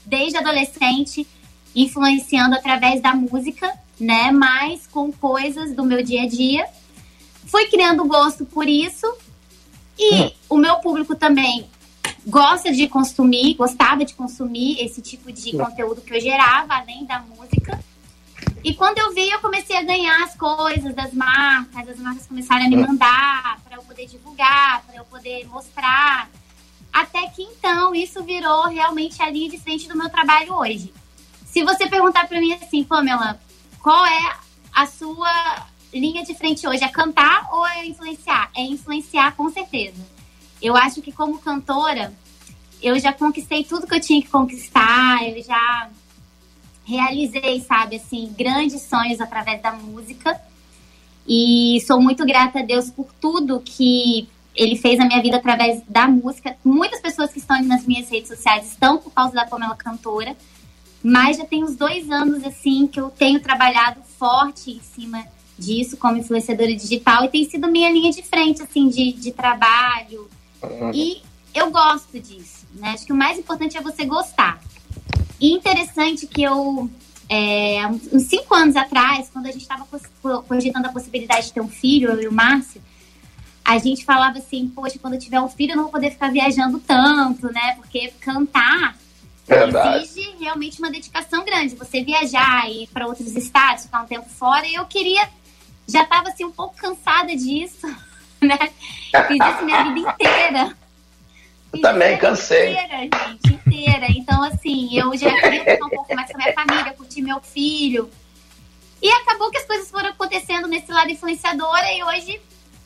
[0.06, 1.28] desde adolescente
[1.76, 4.32] influenciando através da música, né?
[4.32, 6.66] Mas com coisas do meu dia a dia.
[7.46, 9.06] Fui criando gosto por isso.
[9.98, 11.70] E o meu público também
[12.28, 17.20] gosta de consumir, gostava de consumir esse tipo de conteúdo que eu gerava, além da
[17.20, 17.80] música.
[18.64, 22.66] E quando eu vi, eu comecei a ganhar as coisas das marcas, as marcas começaram
[22.66, 26.30] a me mandar para eu poder divulgar, para eu poder mostrar.
[26.96, 30.94] Até que então isso virou realmente a linha de frente do meu trabalho hoje.
[31.46, 33.38] Se você perguntar para mim assim, Pamela,
[33.84, 34.38] qual é
[34.72, 36.86] a sua linha de frente hoje?
[36.86, 38.50] É cantar ou é influenciar?
[38.56, 40.08] É influenciar, com certeza.
[40.62, 42.14] Eu acho que como cantora,
[42.82, 45.90] eu já conquistei tudo que eu tinha que conquistar, eu já
[46.86, 50.40] realizei, sabe, assim, grandes sonhos através da música.
[51.28, 55.82] E sou muito grata a Deus por tudo que ele fez na minha vida através
[55.88, 56.56] da música.
[56.64, 60.36] Muitas pessoas que estão nas minhas redes sociais estão por causa da Pamela Cantora.
[61.04, 65.24] Mas já tem uns dois anos, assim, que eu tenho trabalhado forte em cima
[65.58, 67.26] disso como influenciadora digital.
[67.26, 70.28] E tem sido minha linha de frente, assim, de, de trabalho.
[70.94, 71.22] E
[71.54, 72.90] eu gosto disso, né?
[72.90, 74.60] Acho que o mais importante é você gostar.
[75.40, 76.90] E interessante que eu,
[77.30, 79.86] é, uns cinco anos atrás, quando a gente estava
[80.48, 82.82] cogitando a possibilidade de ter um filho, eu e o Márcio,
[83.66, 86.32] a gente falava assim, poxa, quando eu tiver um filho eu não vou poder ficar
[86.32, 87.74] viajando tanto, né?
[87.78, 88.96] Porque cantar
[89.48, 90.04] Verdade.
[90.04, 91.76] exige realmente uma dedicação grande.
[91.76, 95.28] Você viajar e ir para outros estados, ficar um tempo fora, e eu queria,
[95.88, 97.88] já estava assim um pouco cansada disso,
[98.40, 98.58] né?
[99.28, 100.78] Fiz isso minha vida inteira.
[101.74, 102.72] Eu também cansei.
[102.72, 104.06] Inteira, gente, inteira.
[104.10, 107.42] Então, assim, eu já queria ficar um pouco mais com a minha família, curtir meu
[107.42, 108.12] filho.
[109.02, 112.40] E acabou que as coisas foram acontecendo nesse lado influenciadora e hoje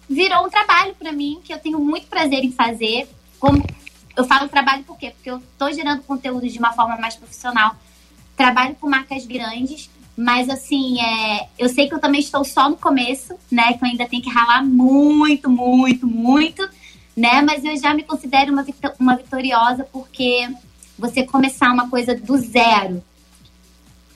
[0.09, 3.07] virou um trabalho para mim, que eu tenho muito prazer em fazer.
[3.39, 3.63] Como
[4.17, 5.11] eu falo trabalho por quê?
[5.11, 7.75] Porque eu tô gerando conteúdo de uma forma mais profissional.
[8.35, 12.75] Trabalho com marcas grandes, mas assim, é, eu sei que eu também estou só no
[12.75, 13.73] começo, né?
[13.73, 16.67] Que eu ainda tenho que ralar muito, muito, muito,
[17.15, 17.41] né?
[17.41, 18.65] Mas eu já me considero uma,
[18.99, 20.49] uma vitoriosa porque
[20.97, 23.01] você começar uma coisa do zero,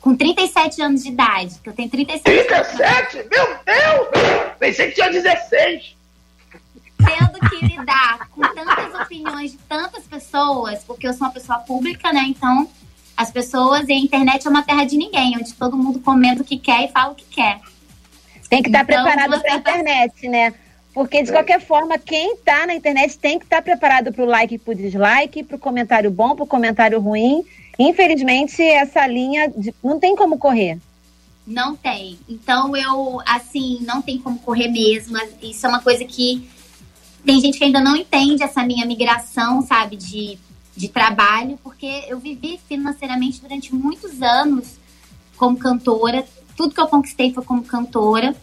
[0.03, 3.15] com 37 anos de idade, que eu tenho 37 37?
[3.31, 4.55] Meu Deus!
[4.59, 5.95] Pensei que tinha 16.
[6.97, 12.11] tendo que lidar com tantas opiniões de tantas pessoas, porque eu sou uma pessoa pública,
[12.11, 12.25] né?
[12.27, 12.69] Então,
[13.15, 16.45] as pessoas e a internet é uma terra de ninguém, onde todo mundo comenta o
[16.45, 17.61] que quer e fala o que quer.
[18.49, 20.53] Tem que estar Então, preparado para a tá- internet, né?
[20.93, 24.55] Porque, de qualquer forma, quem tá na internet tem que estar preparado para o like
[24.55, 27.43] e para o dislike, para o comentário bom, para o comentário ruim.
[27.77, 30.79] Infelizmente, essa linha de- não tem como correr.
[31.45, 32.17] Não tem.
[32.29, 35.17] Então eu, assim, não tem como correr mesmo.
[35.41, 36.47] Isso é uma coisa que
[37.25, 40.37] tem gente que ainda não entende essa minha migração, sabe, de,
[40.75, 44.75] de trabalho, porque eu vivi financeiramente durante muitos anos
[45.35, 46.25] como cantora.
[46.55, 48.35] Tudo que eu conquistei foi como cantora.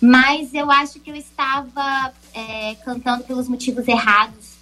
[0.00, 4.52] Mas eu acho que eu estava é, cantando pelos motivos errados.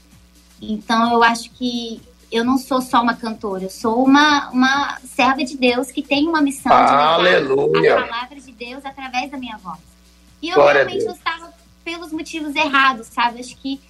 [0.61, 2.01] Então eu acho que
[2.31, 6.29] eu não sou só uma cantora, eu sou uma, uma serva de Deus que tem
[6.29, 7.99] uma missão de levar Aleluia.
[7.99, 9.81] a palavra de Deus através da minha voz.
[10.41, 11.53] E eu Glória realmente estava
[11.85, 13.41] pelos motivos errados, sabe?
[13.41, 13.81] Acho que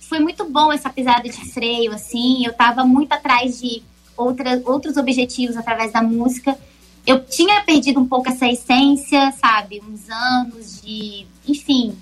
[0.00, 2.44] foi muito bom essa pisada de freio, assim.
[2.44, 3.82] Eu tava muito atrás de
[4.16, 6.58] outra, outros objetivos através da música.
[7.06, 9.82] Eu tinha perdido um pouco essa essência, sabe?
[9.88, 11.26] Uns anos de.
[11.46, 11.96] Enfim.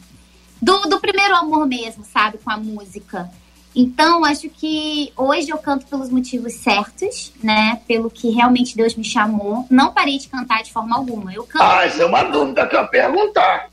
[0.61, 2.39] Do, do primeiro amor mesmo, sabe?
[2.39, 3.31] Com a música.
[3.75, 7.81] Então, acho que hoje eu canto pelos motivos certos, né?
[7.87, 9.67] Pelo que realmente Deus me chamou.
[9.71, 11.33] Não parei de cantar de forma alguma.
[11.33, 11.63] Eu canto.
[11.63, 13.71] Ah, isso é uma dúvida que eu ia perguntar.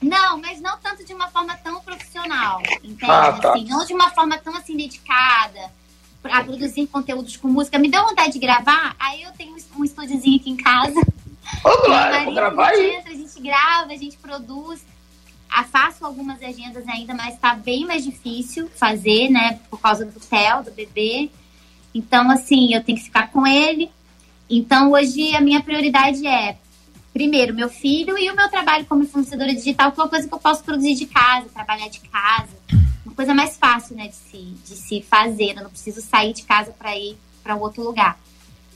[0.00, 3.10] Não, mas não tanto de uma forma tão profissional, entende?
[3.10, 3.52] Ah, tá.
[3.52, 5.70] Assim, não de uma forma tão assim dedicada
[6.24, 7.78] a produzir conteúdos com música.
[7.78, 11.00] Me deu vontade de gravar, aí eu tenho um estúdiozinho aqui em casa.
[11.64, 12.96] Ô, Glória, marido, vou gravar aí.
[12.96, 14.84] entra, a gente grava, a gente produz.
[15.50, 19.58] Ah, faço algumas agendas ainda, mas tá bem mais difícil fazer, né?
[19.68, 21.30] Por causa do Theo, do bebê.
[21.92, 23.90] Então, assim, eu tenho que ficar com ele.
[24.48, 26.56] Então, hoje a minha prioridade é,
[27.12, 30.34] primeiro, meu filho e o meu trabalho como influenciadora digital, que é uma coisa que
[30.34, 32.56] eu posso produzir de casa, trabalhar de casa.
[33.04, 35.56] Uma coisa mais fácil, né, de se, de se fazer.
[35.56, 38.18] Eu não preciso sair de casa para ir para outro lugar.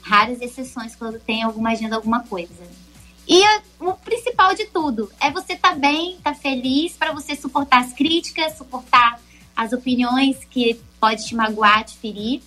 [0.02, 2.83] Raras exceções quando tem alguma agenda, alguma coisa.
[3.26, 7.80] E a- o principal de tudo é você estar bem, estar feliz, para você suportar
[7.80, 9.18] as críticas, suportar
[9.56, 12.42] as opiniões que pode te magoar, te ferir.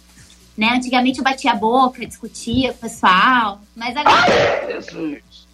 [0.57, 0.69] Né?
[0.73, 4.71] Antigamente eu batia a boca, discutia com o pessoal, mas agora.
[4.71, 5.47] Jesus.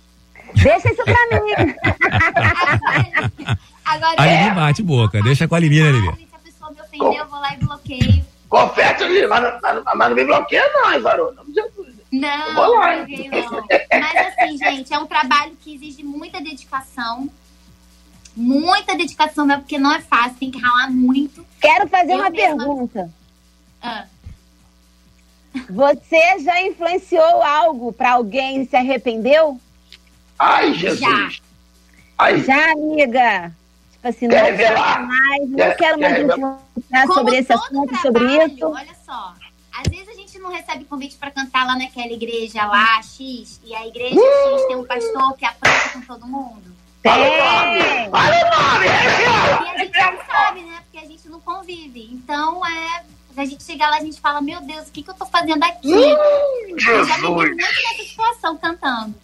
[0.55, 1.53] Deixa isso pra mim.
[3.85, 6.15] agora A Lili bate boca, deixa com a Lili, né, Lili?
[6.15, 8.25] se a pessoa me ofendeu, eu vou lá e bloqueio.
[8.49, 11.41] Confete ali, mas, não- mas, mas não me bloqueia, não, hein, varona?
[11.47, 11.69] Não.
[12.13, 13.05] Não, Eu vou lá, não
[13.51, 13.67] não.
[13.99, 17.27] Mas assim, gente, é um trabalho que exige muita dedicação.
[18.35, 21.43] Muita dedicação mesmo, porque não é fácil, tem que ralar muito.
[21.59, 23.09] Quero fazer Eu uma mesma- pergunta.
[23.81, 24.05] Ah.
[25.69, 29.59] Você já influenciou algo pra alguém e se arrependeu?
[30.37, 31.41] Ai, Jesus.
[32.17, 32.41] Ai.
[32.43, 33.51] Já, amiga.
[33.91, 35.07] Tipo assim, não Quer quero revelar?
[35.07, 38.65] mais, não Quer- quero mais quer influenciar sobre esse todo assunto, sobre trabalho, isso.
[38.67, 39.35] Olha só,
[39.71, 43.73] às vezes a gente não recebe convite pra cantar lá naquela igreja lá, X, e
[43.73, 46.75] a igreja X tem um pastor que aprova com todo mundo.
[47.05, 48.09] O nome!
[48.11, 48.85] Fala o nome!
[48.85, 50.79] E a gente não sabe, né?
[50.83, 52.09] Porque a gente não convive.
[52.11, 53.03] Então, é.
[53.35, 55.63] A gente chega lá, a gente fala, meu Deus, o que, que eu tô fazendo
[55.63, 55.91] aqui?
[55.91, 59.15] Hum, eu já me muito nessa situação cantando.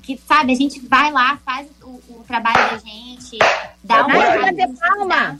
[0.00, 3.36] Que, sabe, a gente vai lá, faz o, o trabalho da gente,
[3.82, 5.38] dá uma é olhada, bater palma.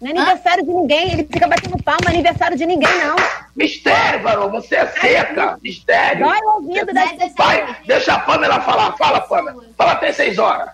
[0.00, 3.16] Não é aniversário de ninguém, ele fica batendo palma, não é aniversário de ninguém, não.
[3.54, 5.58] Mistério, varão, você é seca.
[5.62, 6.24] Mistério.
[6.24, 7.34] Dói o ouvido das pessoas.
[7.36, 8.96] Vai, deixa a Pamela falar.
[8.96, 9.62] Fala, Pamela.
[9.76, 10.70] Fala até seis horas.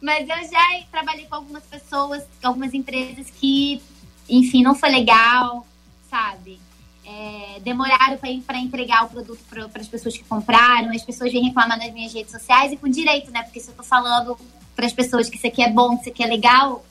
[0.00, 3.80] Mas eu já trabalhei com algumas pessoas, com algumas empresas que,
[4.28, 5.64] enfim, não foi legal,
[6.10, 6.58] sabe?
[7.06, 11.78] É, demoraram para entregar o produto para as pessoas que compraram, as pessoas vêm reclamar
[11.78, 13.42] nas minhas redes sociais e com direito, né?
[13.44, 14.36] Porque se eu tô falando
[14.74, 16.84] para as pessoas que isso aqui é bom, que isso aqui é legal,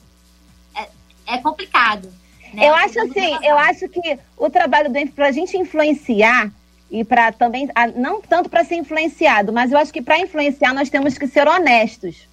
[1.34, 2.12] é, complicado.
[2.52, 2.68] né?
[2.68, 6.50] Eu acho assim, eu acho que o trabalho do para a gente influenciar
[6.90, 10.90] e para também não tanto para ser influenciado, mas eu acho que para influenciar nós
[10.90, 12.28] temos que ser honestos,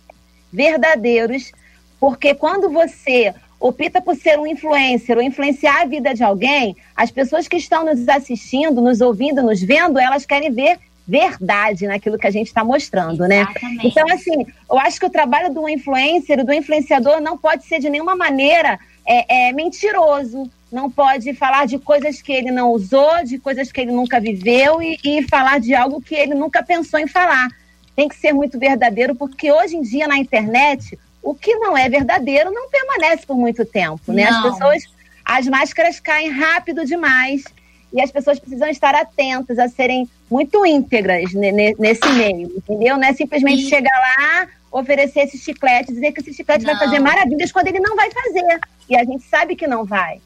[0.52, 1.52] verdadeiros,
[2.00, 7.12] porque quando você opta por ser um influencer ou influenciar a vida de alguém, as
[7.12, 12.28] pessoas que estão nos assistindo, nos ouvindo, nos vendo, elas querem ver verdade naquilo que
[12.28, 13.42] a gente está mostrando, né?
[13.42, 13.88] Exatamente.
[13.88, 17.90] Então, assim, eu acho que o trabalho do influencer, do influenciador, não pode ser de
[17.90, 20.52] nenhuma maneira é, é, mentiroso.
[20.70, 24.82] Não pode falar de coisas que ele não usou, de coisas que ele nunca viveu
[24.82, 27.48] e, e falar de algo que ele nunca pensou em falar.
[27.96, 31.88] Tem que ser muito verdadeiro, porque hoje em dia na internet, o que não é
[31.88, 34.26] verdadeiro não permanece por muito tempo, né?
[34.26, 34.52] As Não.
[34.52, 34.84] pessoas,
[35.24, 37.46] as máscaras caem rápido demais
[37.94, 42.98] e as pessoas precisam estar atentas a serem muito íntegras ne- ne- nesse meio, entendeu?
[42.98, 46.82] Não é simplesmente E- chegar lá, oferecer esse chiclete, dizer que esse chiclete vai Não.
[46.82, 48.60] fazer maravilhas quando ele não vai fazer.
[48.90, 50.20] E a gente sabe que não vai.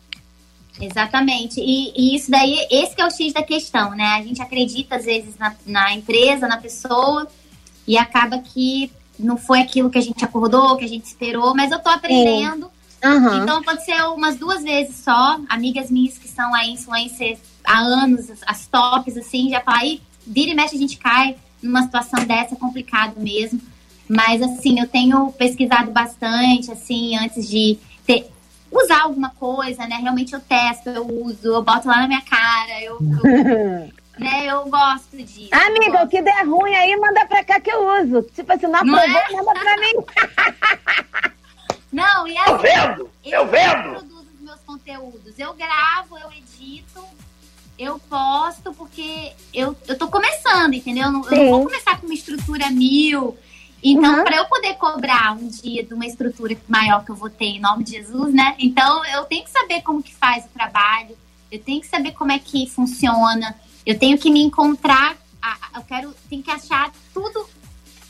[0.79, 1.59] Exatamente.
[1.59, 4.15] E, e isso daí, esse que é o X da questão, né?
[4.17, 7.27] A gente acredita, às vezes, na, na empresa, na pessoa,
[7.87, 11.71] e acaba que não foi aquilo que a gente acordou, que a gente esperou, mas
[11.71, 12.71] eu tô aprendendo.
[13.03, 13.43] Aham.
[13.43, 15.39] Então aconteceu umas duas vezes só.
[15.49, 20.01] Amigas minhas que são aí influencers há anos, as, as tops, assim, já falam, aí
[20.25, 23.61] vira e mexe a gente cai numa situação dessa, é complicado mesmo.
[24.07, 28.29] Mas assim, eu tenho pesquisado bastante, assim, antes de ter,
[28.71, 29.97] usar alguma coisa, né?
[30.01, 34.65] Realmente eu testo, eu uso, eu boto lá na minha cara, eu, eu, né, eu
[34.69, 35.49] gosto disso.
[35.51, 38.23] Amiga, o que der ruim aí, manda pra cá que eu uso.
[38.33, 39.31] Tipo assim, não Não aprovou, é?
[39.43, 41.31] manda pra mim.
[41.91, 43.89] Não, e Eu assim, vendo, eu vendo.
[43.91, 45.37] produzo os meus conteúdos.
[45.37, 47.03] Eu gravo, eu edito,
[47.77, 51.05] eu posto, porque eu, eu tô começando, entendeu?
[51.05, 53.37] Eu não, eu não vou começar com uma estrutura mil
[53.83, 57.45] Então, para eu poder cobrar um dia de uma estrutura maior que eu vou ter
[57.45, 58.55] em nome de Jesus, né?
[58.59, 61.17] Então, eu tenho que saber como que faz o trabalho,
[61.51, 65.17] eu tenho que saber como é que funciona, eu tenho que me encontrar,
[65.75, 67.49] eu quero, tenho que achar tudo,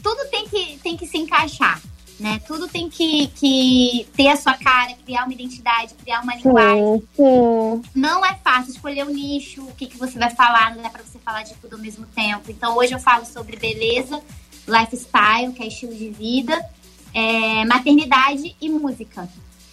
[0.04, 1.82] tudo tem que, tem que se encaixar,
[2.22, 2.40] né?
[2.46, 7.00] Tudo tem que, que ter a sua cara, criar uma identidade, criar uma linguagem.
[7.00, 7.82] Sim, sim.
[7.96, 11.04] Não é fácil escolher o nicho, o que, que você vai falar, não é para
[11.04, 12.52] você falar de tudo ao mesmo tempo.
[12.52, 14.22] Então, hoje eu falo sobre beleza,
[14.68, 16.64] lifestyle, que é estilo de vida,
[17.12, 19.28] é, maternidade e música.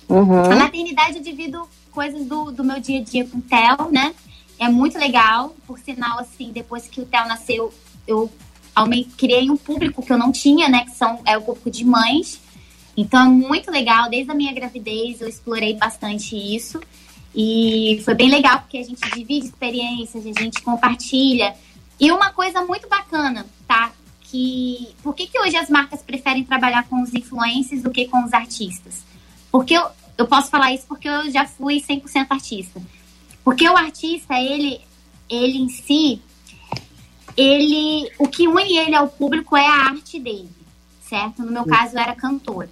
[0.08, 0.50] Uhum.
[0.50, 4.14] A maternidade eu divido coisas do, do meu dia a dia com o Theo, né?
[4.58, 5.54] É muito legal.
[5.66, 7.74] Por sinal, assim, depois que o Theo nasceu,
[8.06, 8.30] eu
[9.16, 10.84] criei um público que eu não tinha, né?
[10.84, 12.40] Que são, é o público de mães.
[12.96, 14.10] Então é muito legal.
[14.10, 16.80] Desde a minha gravidez eu explorei bastante isso.
[17.34, 21.54] E foi bem legal porque a gente divide experiências, a gente compartilha.
[22.00, 23.92] E uma coisa muito bacana, tá?
[24.22, 28.24] Que por que, que hoje as marcas preferem trabalhar com os influencers do que com
[28.24, 29.04] os artistas?
[29.50, 32.82] Porque eu, eu posso falar isso porque eu já fui 100% artista.
[33.44, 34.80] Porque o artista, ele,
[35.28, 36.20] ele em si,
[37.40, 40.50] ele, o que une ele ao público é a arte dele,
[41.08, 41.42] certo?
[41.42, 42.68] No meu caso, eu era cantora.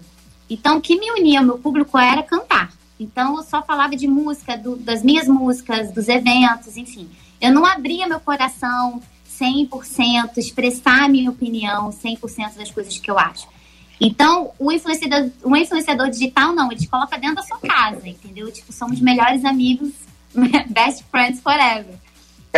[0.51, 2.73] Então, o que me unia ao meu público era cantar.
[2.99, 7.09] Então, eu só falava de música, do- das minhas músicas, dos eventos, enfim.
[7.41, 13.19] Eu não abria meu coração 100%, expressar a minha opinião 100% das coisas que eu
[13.19, 13.47] acho.
[14.01, 18.51] Então, o influenciador, o influenciador digital, não, ele te coloca dentro da sua casa, entendeu?
[18.51, 19.93] Tipo, somos melhores amigos,
[20.69, 21.95] best friends forever.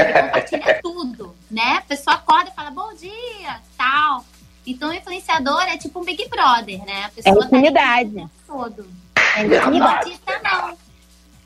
[0.05, 1.77] Compartilha tudo, né?
[1.79, 4.25] A pessoa acorda e fala, bom dia, tal.
[4.67, 7.05] Então, o influenciador é tipo um Big Brother, né?
[7.07, 8.11] A pessoa É tá ali intimidade.
[8.11, 8.87] tempo todo.
[9.37, 10.77] É E o artista não.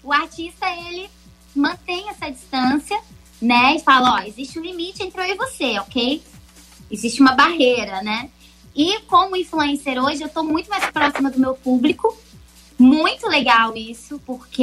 [0.02, 1.08] O artista, ele
[1.54, 3.00] mantém essa distância,
[3.40, 3.76] né?
[3.76, 6.22] E fala, ó, existe um limite entre eu e você, ok?
[6.90, 8.28] Existe uma barreira, né?
[8.74, 12.16] E como influencer hoje, eu tô muito mais próxima do meu público.
[12.78, 14.62] Muito legal isso, porque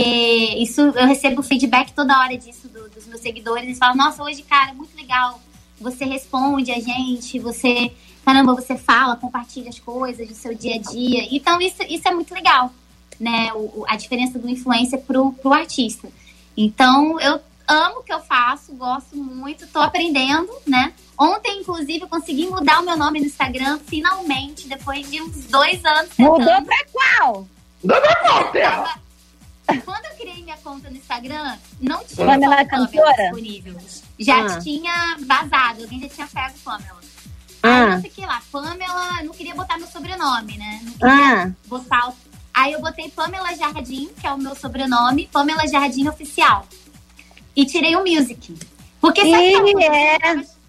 [0.58, 3.64] isso eu recebo feedback toda hora disso do- dos meus seguidores.
[3.64, 5.40] Eles falam, nossa, hoje, cara, muito legal.
[5.80, 7.92] Você responde a gente, você,
[8.26, 11.28] caramba, você fala, compartilha as coisas do seu dia a dia.
[11.32, 12.74] Então, isso, isso é muito legal,
[13.20, 13.52] né?
[13.54, 16.10] O- a diferença do influencer pro, pro artista.
[16.58, 20.92] Então, eu amo o que eu faço, gosto muito, tô aprendendo, né?
[21.18, 25.84] Ontem, inclusive, eu consegui mudar o meu nome no Instagram, finalmente, depois de uns dois
[25.86, 26.10] anos.
[26.18, 26.66] Mudou tentando.
[26.66, 27.48] pra qual?
[27.84, 29.00] Mudou pra qual, Terra?
[29.86, 33.24] Quando eu criei minha conta no Instagram, não tinha Pamela só Pamela Cantora?
[33.24, 33.78] disponível.
[34.18, 34.60] Já Ah.
[34.60, 37.00] tinha vazado, alguém já tinha pego Pamela.
[37.62, 37.86] Ah.
[37.86, 40.80] Aí eu fiquei lá, Pamela, não queria botar meu sobrenome, né?
[40.84, 41.52] Não queria Ah.
[41.68, 42.10] botar.
[42.10, 42.16] o-
[42.54, 46.68] Aí eu botei Pamela Jardim, que é o meu sobrenome, Pamela Jardim Oficial.
[47.56, 48.58] E tirei o music.
[49.00, 49.96] Porque sabe coisa?
[49.96, 50.16] é.
[50.16, 50.60] Eu tava-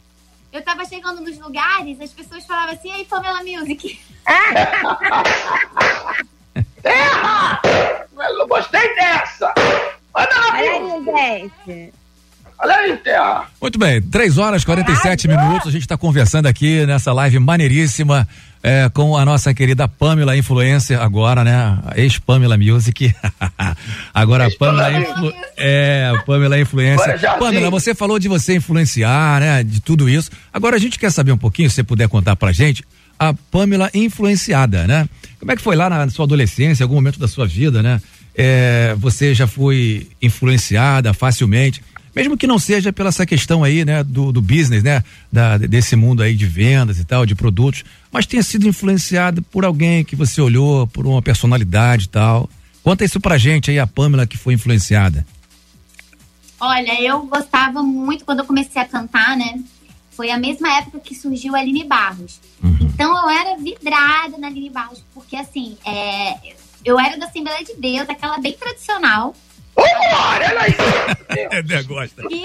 [0.53, 3.99] Eu tava chegando nos lugares, as pessoas falavam assim, aí Pamela Music.
[6.83, 7.61] Terra!
[7.65, 9.53] Eu não gostei dessa!
[10.15, 11.93] Manda lá, Olha aí, gente.
[12.59, 13.47] Olha aí, Terra!
[13.61, 15.69] Muito bem, 3 horas e 47 minutos.
[15.69, 18.29] A gente está conversando aqui nessa live maneiríssima
[18.63, 21.79] é, com a nossa querida Pamela Influencer, agora, né?
[21.97, 23.15] Ex-Pamela Music.
[24.13, 25.33] agora a Pamela, Influ...
[25.57, 27.19] é, a Pamela Influencer.
[27.39, 29.65] Pamela, você falou de você influenciar, né?
[29.65, 30.31] De tudo isso.
[30.53, 32.85] Agora a gente quer saber um pouquinho, se você puder contar pra gente,
[33.21, 35.07] a Pamela influenciada, né?
[35.39, 38.01] Como é que foi lá na sua adolescência, algum momento da sua vida, né?
[38.35, 41.83] É, você já foi influenciada facilmente,
[42.17, 45.95] mesmo que não seja pela essa questão aí, né, do, do business, né, da, desse
[45.97, 50.17] mundo aí de vendas e tal, de produtos, mas tenha sido influenciada por alguém que
[50.17, 52.49] você olhou, por uma personalidade e tal.
[52.83, 55.27] Conta isso pra gente aí, a Pamela que foi influenciada.
[56.59, 59.61] Olha, eu gostava muito quando eu comecei a cantar, né?
[60.11, 62.41] Foi a mesma época que surgiu a Aline Barros.
[62.81, 66.37] Então eu era vidrada na Aline Barros, porque assim, é,
[66.85, 69.35] eu era da Assembleia de Deus, aquela bem tradicional.
[69.75, 70.75] Glória, olha aí!
[71.53, 72.23] É, né, gosta.
[72.23, 72.43] Que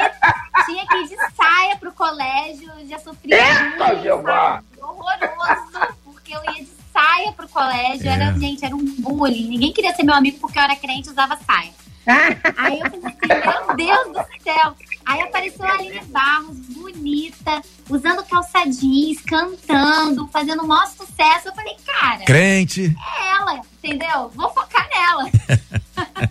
[0.66, 4.64] tinha que ir de saia pro colégio, já sofria Eita, Jeová!
[4.80, 8.14] horroroso, porque eu ia de saia pro colégio, É.
[8.14, 9.48] era, gente, era um bullying.
[9.50, 11.72] Ninguém queria ser meu amigo porque eu era crente e usava saia.
[12.58, 14.76] Aí eu falei assim, meu Deus do céu.
[15.06, 21.48] Aí apareceu a Aline Barros, bonita, usando calça jeans, cantando, fazendo o maior sucesso.
[21.50, 22.96] Eu falei, cara, Crente.
[23.18, 24.32] é ela, entendeu?
[24.34, 25.30] Vou focar nela.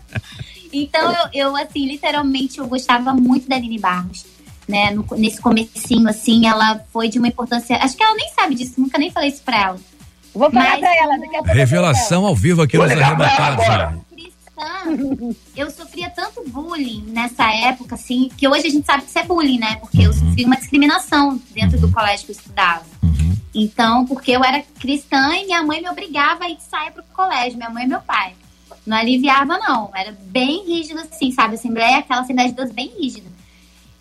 [0.72, 4.27] então, eu, eu, assim, literalmente, eu gostava muito da Aline Barros.
[4.66, 7.77] Né, no- nesse comecinho, assim, ela foi de uma importância...
[7.77, 9.79] Acho que ela nem sabe disso, nunca nem falei isso pra ela.
[10.35, 11.53] Vou falar Mas pra ela daqui a pouco.
[11.53, 14.03] Revelação ao vivo aqui Vou nos arrebatados.
[14.55, 19.19] Cristã, eu sofria tanto bullying nessa época, assim, que hoje a gente sabe que isso
[19.19, 19.77] é bullying, né?
[19.77, 22.85] Porque eu sofri uma discriminação dentro do colégio que eu estudava.
[23.55, 27.05] Então, porque eu era cristã e minha mãe me obrigava a ir de saia pro
[27.13, 28.35] colégio, minha mãe e meu pai.
[28.87, 29.91] Não aliviava, não.
[29.95, 31.55] Era bem rígido, assim, sabe?
[31.55, 33.33] Assembleia, aquela Assembleia de Deus bem rígida.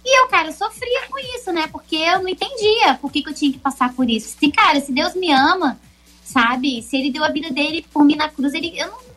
[0.05, 1.67] E eu, cara, sofria com isso, né?
[1.67, 4.35] Porque eu não entendia por que, que eu tinha que passar por isso.
[4.37, 5.79] Se, cara, se Deus me ama,
[6.23, 6.81] sabe?
[6.81, 8.73] Se ele deu a vida dele por mim na cruz, ele.
[8.77, 9.12] Eu não,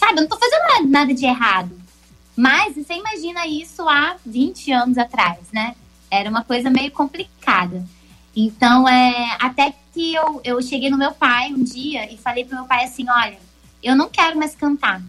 [0.00, 1.70] sabe, eu não tô fazendo nada, de errado.
[2.36, 5.74] Mas você imagina isso há 20 anos atrás, né?
[6.10, 7.84] Era uma coisa meio complicada.
[8.34, 12.56] Então, é, até que eu, eu cheguei no meu pai um dia e falei pro
[12.56, 13.36] meu pai assim: olha,
[13.82, 15.00] eu não quero mais cantar.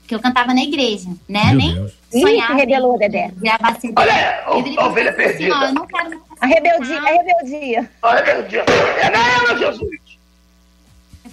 [0.00, 1.46] Porque eu cantava na igreja, né?
[1.46, 1.92] Meu Nem Deus.
[2.10, 3.30] sonhava Ih, rebelou, Dedé.
[3.36, 3.94] gravar CD.
[3.96, 5.54] Olha, a ovelha falei perdida.
[5.54, 7.90] Assim, ó, eu não quero mais A rebeldia, a rebeldia.
[8.64, 8.64] Deus.
[9.00, 9.90] É nela, Jesus.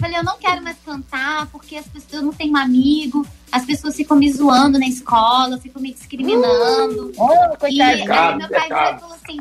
[0.00, 3.94] falei, eu não quero mais cantar porque as pessoas, eu não tenho amigo, as pessoas
[3.94, 7.12] ficam me zoando na escola, ficam me discriminando.
[7.18, 8.08] Oh, e aí meu
[8.48, 9.38] pai e falou assim: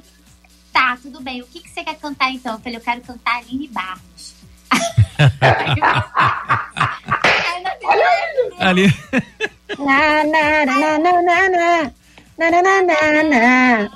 [0.74, 2.55] tá, tudo bem, o que, que você quer cantar então?
[2.55, 4.36] Eu falei, eu quero cantar Aline Barros.
[5.22, 5.30] Aí,
[7.64, 8.20] na verdade,
[8.60, 8.93] Ali.
[9.78, 11.93] Na, na, na, na, na, na.
[12.40, 13.90] Na, na, na, na, na.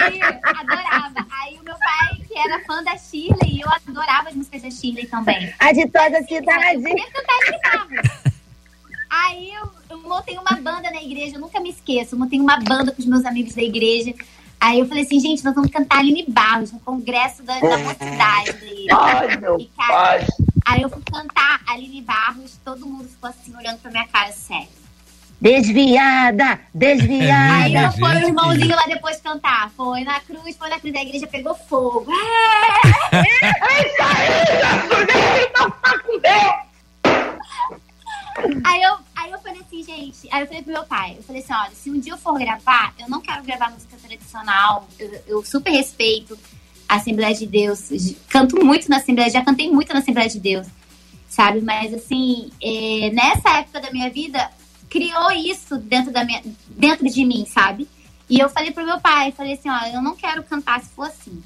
[0.00, 1.26] Aí, adorava.
[1.42, 4.70] Aí o meu pai, que era fã da Shirley, e eu adorava as músicas da
[4.70, 5.52] Shirley também.
[5.58, 6.82] A de toda a Eu cidade.
[6.84, 8.32] queria cantar Aline Barros.
[9.10, 12.14] Aí eu, eu montei uma banda na igreja, eu nunca me esqueço.
[12.14, 14.14] Eu montei uma banda com os meus amigos da igreja.
[14.60, 18.88] Aí eu falei assim, gente, nós vamos cantar Aline Barros no congresso da, da mocidade.
[18.92, 20.26] Ai, meu E, cara, pai.
[20.66, 24.68] Aí eu fui cantar Aline Barros, todo mundo ficou assim, olhando pra minha cara, sério.
[25.40, 27.68] Desviada, Aí desviada.
[27.68, 29.70] eu fui o irmãozinho lá depois cantar.
[29.76, 32.10] Foi na cruz, foi na cruz, a igreja pegou fogo.
[33.12, 33.20] É
[33.86, 35.52] isso aí, Jesus.
[35.52, 36.68] Tá com Deus.
[38.64, 40.28] Aí eu, aí eu falei assim, gente.
[40.30, 42.38] Aí eu falei pro meu pai, eu falei assim, olha, se um dia eu for
[42.38, 44.88] gravar, eu não quero gravar música tradicional.
[44.98, 46.36] Eu, eu super respeito
[46.88, 47.90] a Assembleia de Deus.
[48.28, 50.66] Canto muito na Assembleia, já cantei muito na Assembleia de Deus.
[51.28, 51.60] Sabe?
[51.60, 54.50] Mas assim, é, nessa época da minha vida,
[54.88, 57.88] criou isso dentro, da minha, dentro de mim, sabe?
[58.28, 61.04] E eu falei pro meu pai, falei assim, ó, eu não quero cantar se for
[61.06, 61.42] assim.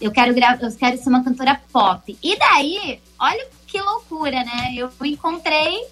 [0.00, 2.16] Eu quero eu quero ser uma cantora pop.
[2.22, 4.74] E daí, olha que loucura, né?
[4.76, 5.84] Eu encontrei,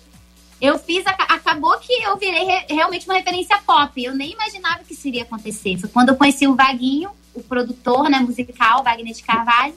[0.61, 4.03] eu fiz, aca- acabou que eu virei re- realmente uma referência pop.
[4.03, 5.77] Eu nem imaginava que isso iria acontecer.
[5.79, 9.75] Foi quando eu conheci o Vaguinho, o produtor, né, musical, Wagner de Carvalho.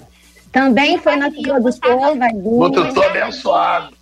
[0.52, 2.72] Também foi nosso produtor, Vaguinho.
[2.72, 3.97] Produtor abençoado.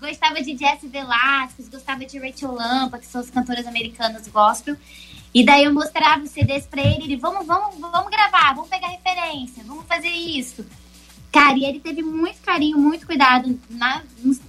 [0.00, 4.76] Gostava de Jess Velasquez, gostava de Rachel Lampa, que são as cantoras americanas gospel.
[5.32, 8.88] E daí eu mostrava os CDs pra ele, ele, vamos, vamos, vamos gravar, vamos pegar
[8.88, 10.66] referência, vamos fazer isso.
[11.30, 14.40] Cara, e ele teve muito carinho, muito cuidado na, nos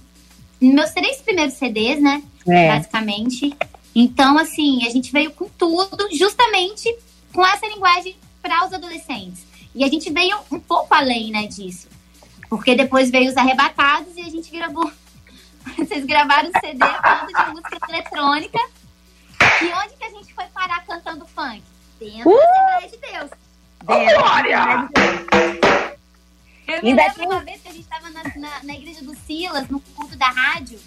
[0.62, 2.22] nos meus três primeiros CDs, né?
[2.46, 2.68] É.
[2.68, 3.54] Basicamente.
[3.94, 6.94] Então, assim, a gente veio com tudo, justamente
[7.32, 9.44] com essa linguagem para os adolescentes.
[9.74, 11.88] E a gente veio um pouco além, né, disso.
[12.48, 14.90] Porque depois veio os arrebatados e a gente gravou.
[15.78, 18.58] Vocês gravaram um CD todo de música eletrônica.
[19.60, 21.62] E onde que a gente foi parar cantando funk?
[22.00, 22.36] Dentro Uh!
[22.36, 23.30] da Assembleia de Deus.
[23.84, 24.20] Dentro.
[24.20, 24.88] Glória!
[26.66, 29.02] Eu me Ainda lembro tem- uma vez que a gente estava na, na, na igreja
[29.02, 30.78] do Silas, no culto da rádio.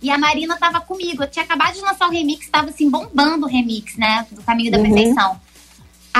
[0.00, 1.22] E a Marina tava comigo.
[1.22, 4.26] Eu tinha acabado de lançar o remix, tava assim, bombando o remix, né?
[4.30, 4.84] Do Caminho da Uhum.
[4.84, 5.40] Perfeição.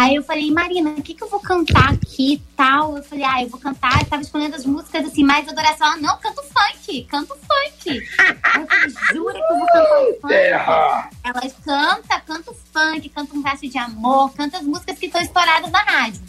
[0.00, 2.96] Aí eu falei, Marina, o que, que eu vou cantar aqui e tal?
[2.96, 4.00] Eu falei, ah, eu vou cantar.
[4.00, 5.88] Eu tava escolhendo as músicas assim, mais adoração.
[5.88, 7.88] Ela, não, canto funk, canto funk.
[7.90, 10.28] Eu falei, jura que eu vou cantar o funk?
[10.28, 11.10] Terra.
[11.24, 15.70] Ela canta, canta funk, canta um verso de amor, canta as músicas que estão estouradas
[15.70, 16.22] na rádio.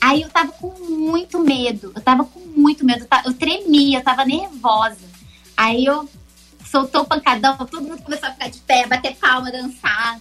[0.00, 3.98] Aí eu tava com muito medo, eu tava com muito medo, eu, ta- eu tremia,
[3.98, 4.98] eu tava nervosa.
[5.56, 6.08] Aí eu
[6.64, 10.18] soltou o pancadão, todo mundo começou a ficar de pé, bater palma, dançar.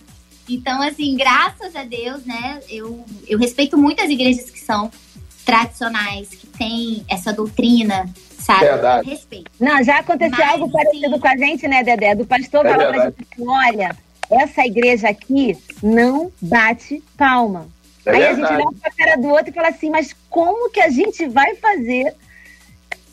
[0.53, 4.91] Então, assim, graças a Deus, né, eu, eu respeito muito as igrejas que são
[5.45, 8.07] tradicionais, que têm essa doutrina,
[8.39, 8.65] sabe?
[8.65, 9.07] Verdade.
[9.07, 9.51] Eu respeito.
[9.59, 12.15] Não, já aconteceu Mas, algo parecido assim- com a gente, né, Dedé?
[12.15, 13.15] Do pastor É falar pra verdade.
[13.17, 13.97] gente assim, olha,
[14.29, 17.67] essa igreja aqui não bate palma.
[18.05, 18.63] É Aí a gente verdade.
[18.67, 22.15] olha pra cara do outro e fala assim, mas como que a gente vai fazer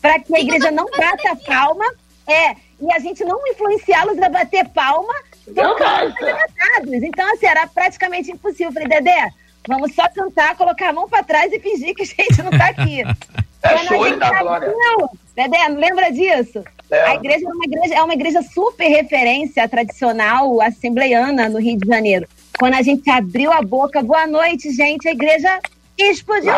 [0.01, 1.85] para que a igreja não bata palma?
[2.27, 5.13] É, e a gente não influenciá-los a bater palma
[5.47, 6.13] Verdade.
[6.21, 6.93] arrebatados.
[7.03, 8.67] Então, assim, era praticamente impossível.
[8.67, 9.29] Eu falei, Dedé,
[9.67, 12.67] vamos só cantar, colocar a mão pra trás e fingir que a gente não tá
[12.67, 13.01] aqui.
[13.61, 14.73] É Quando a show da tá- glória.
[14.73, 16.63] Não, Dedé, não lembra disso?
[16.89, 17.01] É.
[17.09, 21.85] A igreja é uma igreja, é uma igreja super referência tradicional assembleiana no Rio de
[21.85, 22.25] Janeiro.
[22.57, 25.59] Quando a gente abriu a boca, boa noite, gente, a igreja
[25.97, 26.53] explodiu.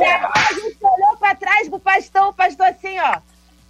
[0.00, 3.18] E aí a gente olhou pra trás pro pastor, o pastor assim, ó,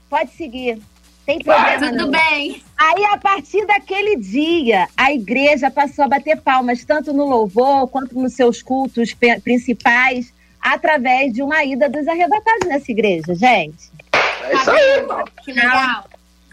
[0.09, 0.81] pode seguir.
[1.27, 2.11] Tem problema Tudo não.
[2.11, 2.63] bem.
[2.77, 8.19] Aí, a partir daquele dia, a igreja passou a bater palmas, tanto no louvor quanto
[8.19, 13.91] nos seus cultos principais, através de uma ida dos arrebatados nessa igreja, gente.
[14.13, 15.25] É isso aí, irmão.
[15.45, 16.09] Que legal.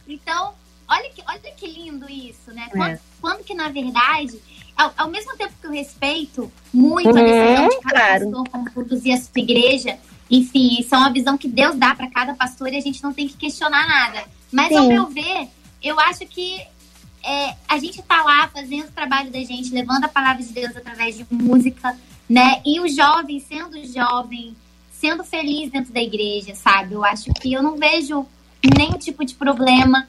[0.05, 0.53] Então,
[0.89, 2.67] olha que, olha que lindo isso, né?
[2.71, 2.99] Quando, É.
[3.21, 4.39] quando que, na verdade,
[4.75, 8.23] ao, ao mesmo tempo que eu respeito muito a decisão de cada claro.
[8.25, 9.97] pastor como conduzir a sua igreja,
[10.29, 13.13] enfim, isso é uma visão que Deus dá para cada pastor e a gente não
[13.13, 14.23] tem que questionar nada.
[14.51, 14.89] Mas, ao Sim.
[14.89, 15.47] meu ver,
[15.81, 16.61] eu acho que
[17.23, 20.75] é, a gente tá lá fazendo o trabalho da gente, levando a palavra de Deus
[20.75, 21.97] através de música,
[22.29, 22.61] né?
[22.65, 24.55] E o jovem, sendo jovem,
[24.91, 26.93] sendo feliz dentro da igreja, sabe?
[26.93, 28.25] Eu acho que eu não vejo
[28.77, 30.07] nenhum tipo de problema.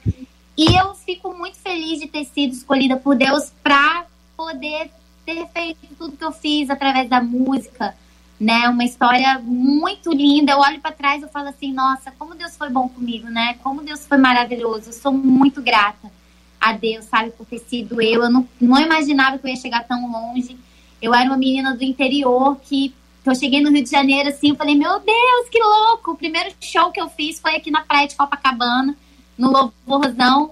[0.57, 4.05] E eu fico muito feliz de ter sido escolhida por Deus para
[4.35, 4.89] poder
[5.25, 7.95] ter feito tudo que eu fiz através da música,
[8.39, 8.69] né?
[8.69, 10.51] Uma história muito linda.
[10.51, 13.55] Eu olho para trás e falo assim, nossa, como Deus foi bom comigo, né?
[13.63, 14.89] Como Deus foi maravilhoso.
[14.89, 16.11] Eu sou muito grata
[16.59, 18.23] a Deus, sabe, por ter sido eu.
[18.23, 20.57] Eu não, não imaginava que eu ia chegar tão longe.
[21.01, 22.93] Eu era uma menina do interior que,
[23.25, 26.11] eu cheguei no Rio de Janeiro assim, eu falei, meu Deus, que louco!
[26.11, 28.95] O primeiro show que eu fiz foi aqui na praia de Copacabana,
[29.37, 30.51] no Louvorzão.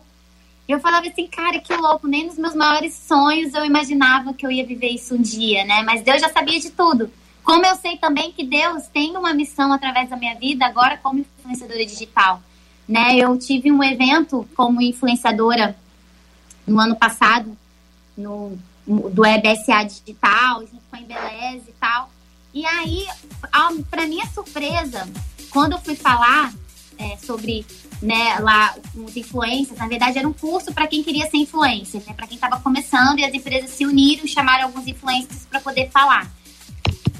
[0.67, 4.51] Eu falava assim, cara, que louco, nem nos meus maiores sonhos eu imaginava que eu
[4.51, 5.83] ia viver isso um dia, né?
[5.83, 7.09] Mas Deus já sabia de tudo.
[7.45, 11.19] Como eu sei também que Deus tem uma missão através da minha vida, agora como
[11.19, 12.41] influenciadora digital,
[12.89, 13.15] né?
[13.15, 15.77] Eu tive um evento como influenciadora
[16.65, 17.55] no ano passado,
[18.17, 22.09] no, do EBSA Digital, junto com a Embeleze e tal.
[22.51, 23.05] E aí,
[23.91, 25.07] para minha surpresa,
[25.51, 26.51] quando eu fui falar
[26.97, 27.63] é, sobre
[28.01, 32.13] né, lá os influencers, na verdade era um curso para quem queria ser influencer, né,
[32.13, 35.91] para quem estava começando, e as empresas se uniram e chamaram alguns influencers para poder
[35.91, 36.31] falar.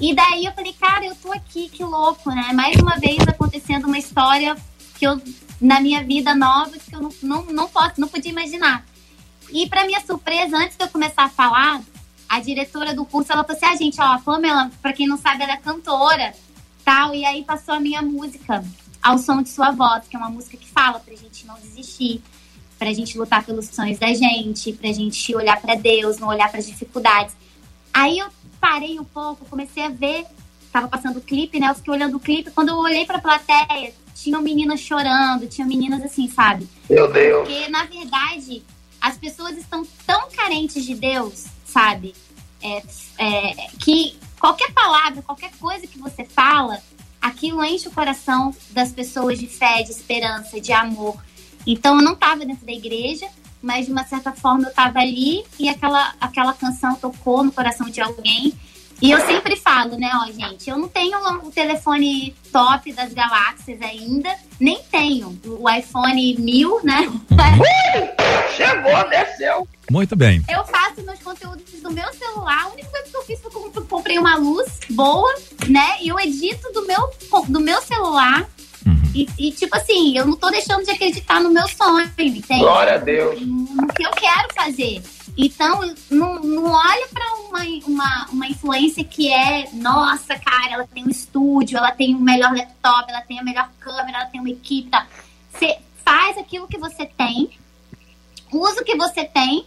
[0.00, 2.52] E daí eu falei, cara, eu tô aqui, que louco, né?
[2.52, 4.56] Mais uma vez acontecendo uma história
[4.98, 5.20] que eu,
[5.60, 8.84] na minha vida nova, que eu não, não, não posso, não podia imaginar.
[9.50, 11.80] E para minha surpresa, antes de eu começar a falar,
[12.28, 15.16] a diretora do curso, ela falou assim, ah, gente, ó, a Pamela, pra quem não
[15.16, 16.34] sabe, ela é cantora,
[16.84, 18.64] tal, e aí passou a minha música,
[19.02, 22.22] Ao Som de Sua Voz, que é uma música que fala pra gente não desistir,
[22.78, 26.66] pra gente lutar pelos sonhos da gente, pra gente olhar pra Deus, não olhar pras
[26.66, 27.34] dificuldades.
[27.94, 28.28] Aí eu
[28.66, 30.26] parei um pouco, comecei a ver,
[30.72, 33.94] tava passando o clipe, né, eu fiquei olhando o clipe, quando eu olhei pra plateia,
[34.12, 36.68] tinham meninas chorando, tinham meninas assim, sabe?
[36.90, 37.46] Meu Deus.
[37.46, 38.64] Porque, na verdade,
[39.00, 42.12] as pessoas estão tão carentes de Deus, sabe?
[42.60, 42.82] É,
[43.18, 46.82] é, que qualquer palavra, qualquer coisa que você fala,
[47.22, 51.16] aquilo enche o coração das pessoas de fé, de esperança, de amor.
[51.64, 53.28] Então eu não estava dentro da igreja,
[53.66, 57.90] mas de uma certa forma eu estava ali e aquela, aquela canção tocou no coração
[57.90, 58.54] de alguém.
[59.02, 63.82] E eu sempre falo, né, ó, gente, eu não tenho o telefone top das galáxias
[63.82, 67.12] ainda, nem tenho o iPhone 1000, né?
[68.56, 69.68] Chegou, desceu.
[69.90, 70.42] Muito bem.
[70.48, 72.64] Eu faço meus conteúdos do meu celular.
[72.64, 75.32] A única coisa que eu fiz foi que eu comprei uma luz boa,
[75.68, 75.98] né?
[76.00, 77.10] E eu edito do meu,
[77.48, 78.48] do meu celular.
[79.16, 82.60] E, e, tipo assim, eu não tô deixando de acreditar no meu sonho, entende?
[82.60, 83.40] Glória a Deus.
[83.40, 85.02] No que eu quero fazer.
[85.38, 91.02] Então, não, não olha pra uma, uma, uma influência que é, nossa, cara, ela tem
[91.02, 94.50] um estúdio, ela tem o melhor laptop, ela tem a melhor câmera, ela tem uma
[94.50, 94.90] equipe.
[94.90, 95.06] Tá?
[95.50, 97.48] Você faz aquilo que você tem,
[98.52, 99.66] usa o que você tem,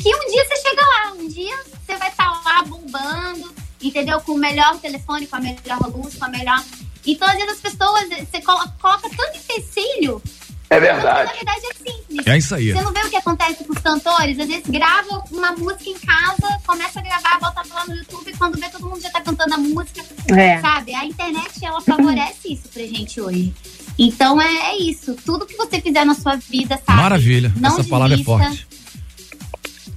[0.00, 3.52] que um dia você chega lá, um dia você vai estar lá bombando,
[3.82, 4.18] entendeu?
[4.22, 6.64] Com o melhor telefone, com a melhor luz, com a melhor.
[7.06, 10.22] Então, às vezes as pessoas, você coloca, coloca tanto empecilho.
[10.70, 11.26] É verdade.
[11.26, 12.26] Na verdade é simples.
[12.26, 12.72] É isso aí.
[12.72, 14.38] Você não vê o que acontece com os cantores?
[14.38, 18.36] Às vezes grava uma música em casa, começa a gravar, bota lá no YouTube, e
[18.38, 20.02] quando vê todo mundo já tá cantando a música.
[20.28, 20.60] É.
[20.60, 20.94] Sabe?
[20.94, 23.52] A internet, ela favorece isso pra gente hoje.
[23.98, 25.14] Então é, é isso.
[25.26, 27.02] Tudo que você fizer na sua vida, sabe?
[27.02, 27.52] Maravilha.
[27.56, 28.38] Não Essa palavra é desista.
[28.38, 28.66] forte.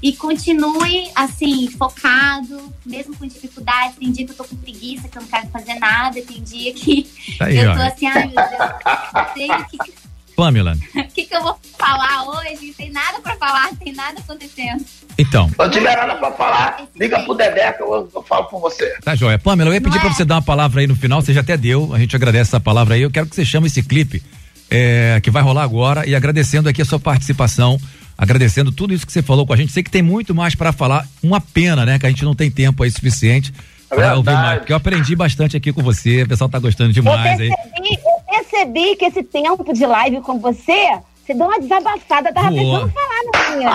[0.06, 3.95] E continue, assim, focado, mesmo com dificuldades.
[3.97, 6.22] Tem dia que eu tô com preguiça, que eu não quero fazer nada.
[6.22, 7.08] Tem dia que
[7.39, 7.76] Tá aí, eu ó.
[7.76, 9.93] tô assim, ai meu Deus, sei que,
[10.36, 12.68] Pamela, o que, que eu vou falar hoje?
[12.68, 14.86] Não tem nada pra falar, não tem nada acontecendo.
[15.18, 18.60] então, Se não tiver nada pra falar, liga pro Dedé que eu, eu falo com
[18.60, 18.95] você.
[19.03, 19.39] tá joia.
[19.39, 20.14] Pamela, eu ia pedir Não pra é?
[20.14, 22.60] você dar uma palavra aí no final, você já até deu, a gente agradece essa
[22.60, 23.01] palavra aí.
[23.01, 24.22] Eu quero que você chame esse clipe
[24.70, 27.80] é, que vai rolar agora e agradecendo aqui a sua participação,
[28.18, 29.72] agradecendo tudo isso que você falou com a gente.
[29.72, 31.07] Sei que tem muito mais para falar.
[31.22, 31.99] Uma pena, né?
[31.99, 33.53] Que a gente não tem tempo aí suficiente
[33.89, 34.59] é para ouvir mais.
[34.59, 36.24] Porque eu aprendi bastante aqui com você.
[36.24, 37.99] O pessoal tá gostando demais eu percebi, aí.
[38.03, 40.99] Eu percebi que esse tempo de live com você.
[41.26, 42.82] Você deu uma desabafada, tava Boa.
[42.82, 43.74] pensando falar né, no senhor.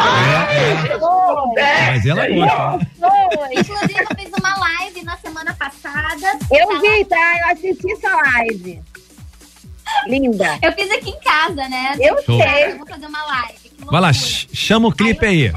[1.59, 1.91] É, é.
[1.91, 2.87] Mas ela é gosta.
[3.51, 6.39] Inclusive, eu fiz uma live na semana passada.
[6.49, 7.39] Eu tá vi, tá?
[7.41, 8.81] Eu assisti sua live.
[10.07, 10.59] Linda.
[10.63, 11.97] Eu fiz aqui em casa, né?
[11.99, 12.41] Eu Show.
[12.41, 12.73] sei.
[12.73, 13.60] Eu vou fazer uma live.
[13.87, 15.53] Vai lá, chama o clipe aí.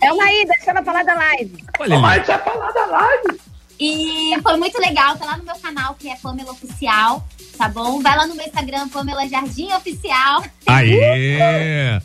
[0.00, 1.64] É uma aí, deixa ela falar da live.
[1.78, 2.02] Olha, aí.
[2.02, 3.40] mas falar é da live.
[3.80, 7.24] E foi muito legal, tá lá no meu canal, que é Pamela Oficial,
[7.56, 8.00] tá bom?
[8.00, 10.42] Vai lá no meu Instagram, Pamela Jardim Oficial.
[10.66, 12.00] Aê!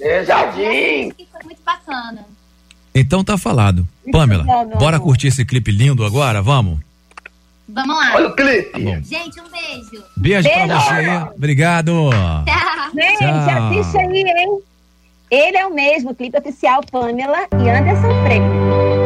[0.00, 1.12] é, Jardim!
[1.30, 2.24] Foi muito bacana.
[2.94, 3.86] Então tá falado.
[4.10, 4.44] Pamela,
[4.78, 6.80] bora curtir esse clipe lindo agora, vamos?
[7.68, 8.14] Vamos lá.
[8.14, 8.70] Olha o clipe.
[8.70, 10.04] Tá gente, um beijo.
[10.16, 10.66] Beijo, beijo.
[10.66, 11.34] pra você.
[11.36, 12.10] Obrigado.
[12.44, 12.90] Tchau.
[12.94, 13.68] Gente, Tchau.
[13.68, 14.62] assiste aí, hein?
[15.32, 19.01] Ele é o mesmo clipe oficial Pamela e Anderson Freire.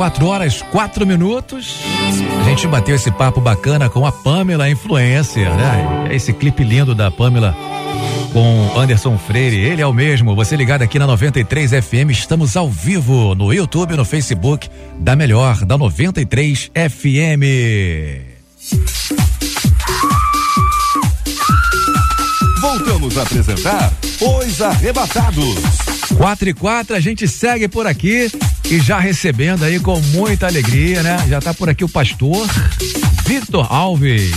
[0.00, 1.82] 4 horas 4 minutos.
[2.40, 6.08] A gente bateu esse papo bacana com a Pamela Influencer, né?
[6.08, 7.54] É esse clipe lindo da Pamela
[8.32, 10.34] com Anderson Freire, ele é o mesmo.
[10.34, 15.66] Você ligado aqui na 93 FM, estamos ao vivo no YouTube, no Facebook da Melhor
[15.66, 17.44] da 93 FM.
[22.58, 25.56] Voltamos a apresentar Os Arrebatados.
[26.16, 28.30] 4 e 4, a gente segue por aqui
[28.70, 31.18] e já recebendo aí com muita alegria, né?
[31.28, 32.46] Já tá por aqui o pastor
[33.26, 34.30] Vitor Alves.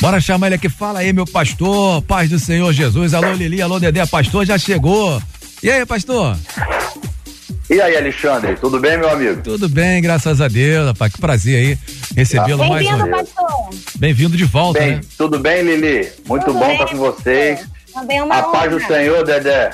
[0.00, 3.14] Bora chamar ele aqui, fala aí, meu pastor, paz do Senhor Jesus.
[3.14, 5.20] Alô, Lili, alô, Dedé, pastor já chegou.
[5.62, 6.36] E aí, pastor?
[7.68, 9.42] E aí, Alexandre, tudo bem, meu amigo?
[9.42, 11.12] Tudo bem, graças a Deus, rapaz.
[11.12, 11.78] Que prazer aí
[12.16, 13.28] recebê-lo mais uma Bem-vindo, vez.
[13.28, 13.70] pastor.
[13.96, 15.00] Bem-vindo de volta, Bem, né?
[15.18, 16.08] tudo bem, Lili?
[16.26, 17.60] Muito Tudo bom bem, estar com vocês.
[17.92, 18.86] Também é uma A paz do honra.
[18.86, 19.70] Senhor, Dedé.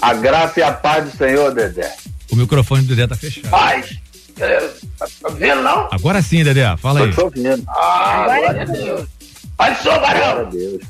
[0.00, 1.92] A graça e a paz do Senhor, Dedé.
[2.36, 3.48] O microfone do Dedé tá fechado.
[3.48, 3.96] Paz.
[4.38, 4.60] É,
[4.98, 5.88] Tá vendo, não?
[5.90, 7.14] Agora sim, Dedé, fala aí.
[7.14, 7.64] Tô ouvindo.
[7.66, 8.72] Ah, glória a sim.
[8.84, 9.08] Deus.
[9.56, 10.42] Paz, senhor, Glória a.
[10.44, 10.82] Deus.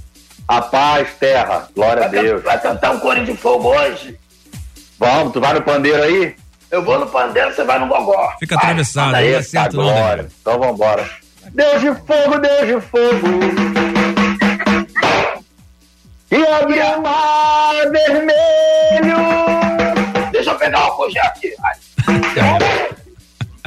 [0.49, 1.69] A paz, terra.
[1.75, 2.43] Glória a Deus.
[2.43, 4.19] vai cantar um coro de fogo hoje?
[4.99, 6.35] Vamos, tu vai no pandeiro aí?
[6.71, 8.33] Eu vou no pandeiro, você vai no gogó.
[8.41, 8.65] Fica Vai.
[8.65, 9.95] atravessado, não aí, dá certo tá, não.
[10.17, 10.29] Dedé.
[10.41, 11.09] Então vambora.
[11.53, 13.29] Deus de fogo, Deus de fogo.
[16.33, 19.56] E abre o mar vermelho.
[20.71, 21.55] Pegar gel aqui.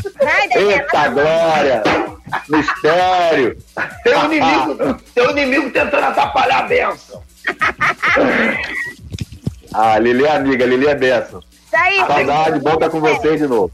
[0.01, 1.83] Dedé, Eita glória!
[2.47, 3.57] Mistério!
[4.03, 7.21] Tem um inimigo, tem um inimigo tentando atrapalhar a benção.
[9.73, 11.41] Ah, Lili é amiga, Lili é benção.
[11.65, 13.71] Isso aí, Saudade, bom estar com vocês de novo.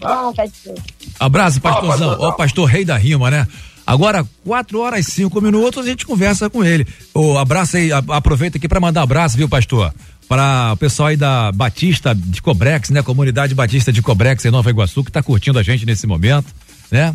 [0.00, 0.74] Bom, pastor.
[1.18, 2.16] Abraço, pastorzão.
[2.20, 3.46] Ó, pastor rei da rima, né?
[3.86, 6.86] Agora, 4 horas e 5 minutos, a gente conversa com ele.
[7.14, 9.94] Ô, abraço aí, aproveita aqui para mandar um abraço, viu, pastor?
[10.28, 13.02] Para o pessoal aí da Batista de Cobrex, né?
[13.02, 16.46] Comunidade Batista de Cobrex em Nova Iguaçu, que tá curtindo a gente nesse momento,
[16.90, 17.14] né?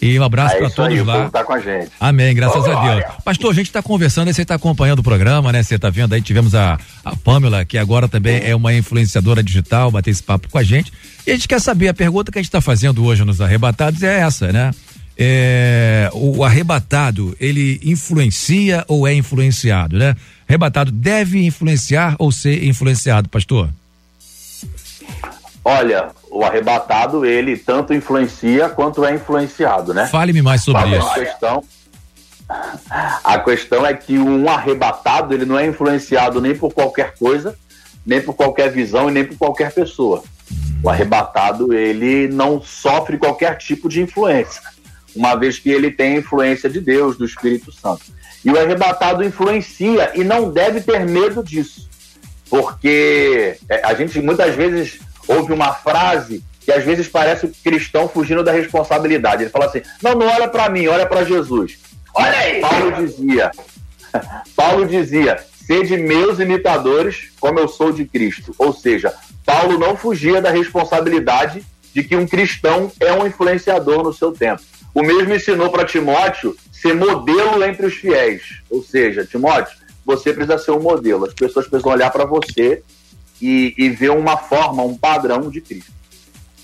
[0.00, 1.30] E um abraço É para aí, todos o lá.
[1.30, 1.90] tá com a gente.
[2.00, 3.04] Amém, graças a Deus.
[3.24, 5.62] Pastor, a gente está conversando, aí você está acompanhando o programa, né?
[5.62, 9.90] Você está vendo aí, tivemos a, a Pamela, que agora também é uma influenciadora digital,
[9.90, 10.92] bater esse papo com a gente.
[11.26, 14.02] E a gente quer saber, a pergunta que a gente está fazendo hoje nos arrebatados
[14.02, 14.72] é essa, né?
[15.16, 20.16] É, o arrebatado, ele influencia ou é influenciado, né?
[20.48, 23.70] Arrebatado deve influenciar ou ser influenciado, pastor?
[25.64, 30.06] Olha, o arrebatado, ele tanto influencia quanto é influenciado, né?
[30.06, 31.08] Fale-me mais sobre isso.
[31.08, 31.64] A questão,
[33.24, 37.56] a questão é que um arrebatado, ele não é influenciado nem por qualquer coisa,
[38.04, 40.22] nem por qualquer visão e nem por qualquer pessoa.
[40.82, 44.60] O arrebatado, ele não sofre qualquer tipo de influência,
[45.16, 48.02] uma vez que ele tem a influência de Deus, do Espírito Santo.
[48.44, 51.88] E o arrebatado influencia e não deve ter medo disso,
[52.50, 58.08] porque é, a gente muitas vezes ouve uma frase que às vezes parece o cristão
[58.08, 59.42] fugindo da responsabilidade.
[59.42, 61.78] Ele fala assim: não, não olha para mim, olha para Jesus.
[62.14, 62.60] Olha aí.
[62.60, 63.50] Paulo dizia,
[64.56, 68.54] Paulo dizia, sede meus imitadores, como eu sou de Cristo.
[68.58, 69.12] Ou seja,
[69.44, 74.62] Paulo não fugia da responsabilidade de que um cristão é um influenciador no seu tempo.
[74.94, 78.42] O mesmo ensinou para Timóteo ser modelo entre os fiéis.
[78.70, 79.74] Ou seja, Timóteo,
[80.04, 81.24] você precisa ser um modelo.
[81.24, 82.82] As pessoas precisam olhar para você
[83.40, 85.90] e, e ver uma forma, um padrão de Cristo.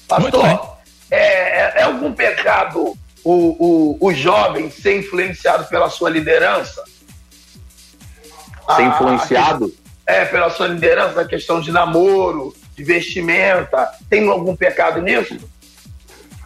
[0.06, 0.76] Pastor,
[1.10, 2.94] é, é- é algum pecado
[3.24, 6.82] o, o, o jovem ser influenciado pela sua liderança?
[6.84, 9.74] Ser Ah, influenciado?
[10.04, 13.88] É, pela sua liderança na questão de namoro, de vestimenta.
[14.10, 15.38] Tem algum pecado nisso?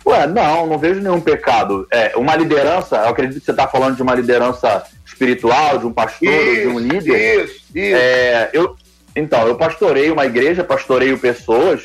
[0.06, 1.86] Ué, não, não vejo nenhum pecado.
[1.90, 5.92] É, uma liderança, eu acredito que você está falando de uma liderança espiritual, de um
[5.92, 7.44] pastor, ou de um líder.
[7.44, 7.96] Isso, isso.
[7.96, 8.76] É, eu,
[9.16, 11.84] então, eu pastorei uma igreja, pastoreio pessoas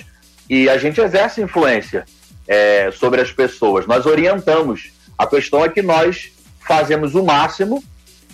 [0.50, 2.06] e a gente exerce influência
[2.48, 3.86] é, sobre as pessoas.
[3.86, 4.92] Nós orientamos.
[5.18, 7.84] A questão é que nós fazemos o máximo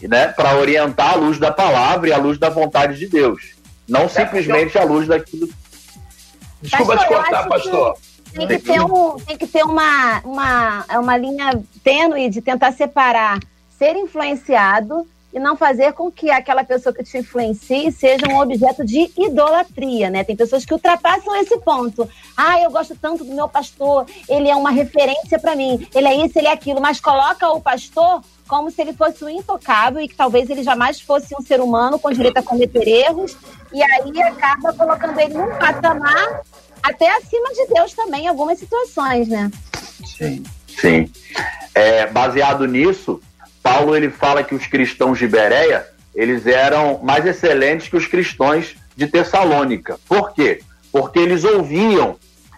[0.02, 3.56] né, para orientar à luz da palavra e à luz da vontade de Deus.
[3.88, 5.50] Não simplesmente à luz daquilo.
[6.62, 7.98] Desculpa Pastor, te eu cortar, pastor.
[8.36, 12.74] Tem que ter, um, tem que ter uma, uma, é uma linha tênue de tentar
[12.74, 13.40] separar
[13.80, 18.86] ser influenciado e não fazer com que aquela pessoa que te influencie seja um objeto
[18.86, 20.24] de idolatria, né?
[20.24, 22.10] Tem pessoas que ultrapassam esse ponto.
[22.38, 26.26] Ah, eu gosto tanto do meu pastor, ele é uma referência para mim, ele é
[26.26, 30.08] isso, ele é aquilo, mas coloca o pastor como se ele fosse o intocável e
[30.08, 33.36] que talvez ele jamais fosse um ser humano com direito a cometer erros,
[33.74, 36.44] e aí acaba colocando ele num patamar
[36.84, 39.50] até acima de Deus também em algumas situações, né?
[40.18, 40.44] Sim.
[40.68, 41.10] Sim.
[41.74, 43.22] É, baseado nisso,
[43.62, 48.76] Paulo ele fala que os cristãos de Bereia eles eram mais excelentes que os cristãos
[48.96, 50.00] de Tessalônica.
[50.08, 50.62] Por quê?
[50.92, 52.16] Porque eles ouviam,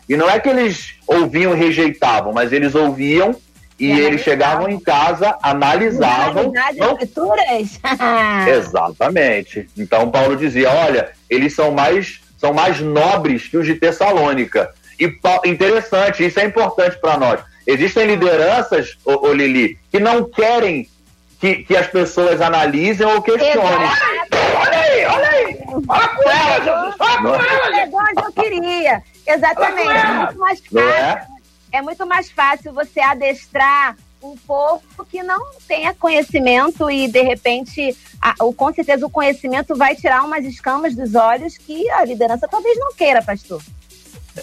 [0.08, 3.36] e não é que eles ouviam e rejeitavam, mas eles ouviam
[3.80, 6.52] E eles chegavam em casa, analisavam.
[6.76, 7.80] Não- escrituras?
[8.58, 9.70] Exatamente.
[9.78, 14.74] Então Paulo dizia: olha, eles são mais, são mais nobres que os de Tessalônica.
[15.00, 15.12] E
[15.46, 17.40] interessante, isso é importante para nós.
[17.66, 20.90] Existem lideranças, ô, ô Lili, que não querem
[21.40, 23.90] que, que as pessoas analisem ou questionem.
[24.56, 25.60] Olha aí, olha aí.
[25.86, 26.96] Fala com ela, Jesus.
[26.98, 27.76] Fala com ela, gente.
[27.76, 29.04] Chegou onde eu queria.
[29.28, 29.90] Exatamente.
[29.90, 30.14] É ela.
[30.14, 30.80] muito mais fácil.
[30.80, 31.28] é?
[31.72, 37.96] É muito mais fácil você adestrar um povo que não tenha conhecimento e, de repente,
[38.22, 42.48] a- o, com certeza o conhecimento vai tirar umas escamas dos olhos que a liderança
[42.48, 43.62] talvez não queira, pastor.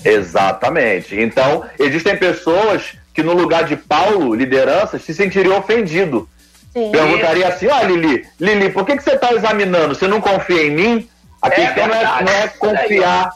[0.05, 1.18] Exatamente.
[1.20, 6.25] Então, existem pessoas que, no lugar de Paulo, lideranças, se sentiriam ofendidos.
[6.72, 6.91] Sim.
[6.91, 9.95] Perguntaria assim: ó, Lili, Lili, por que, que você está examinando?
[9.95, 11.09] Você não confia em mim?
[11.41, 13.31] A É questão não, é, não é confiar.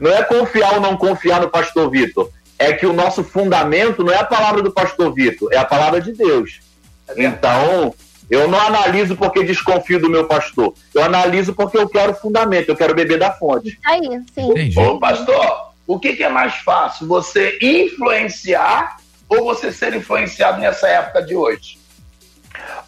[0.00, 2.30] Não é confiar ou não confiar no pastor Vitor.
[2.58, 6.00] É que o nosso fundamento não é a palavra do pastor Vitor, é a palavra
[6.00, 6.60] de Deus.
[7.16, 7.94] Então,
[8.30, 10.74] eu não analiso porque desconfio do meu pastor.
[10.94, 13.78] Eu analiso porque eu quero fundamento, eu quero beber da fonte.
[13.84, 14.00] Aí,
[14.34, 14.72] sim.
[14.78, 17.06] Ô, pastor, o que, que é mais fácil?
[17.06, 18.96] Você influenciar
[19.28, 21.78] ou você ser influenciado nessa época de hoje?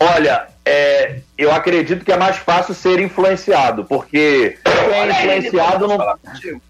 [0.00, 5.72] Olha, é, eu acredito que é mais fácil ser influenciado, porque quem é influenciado depois
[5.72, 6.62] eu vou não, falar contigo.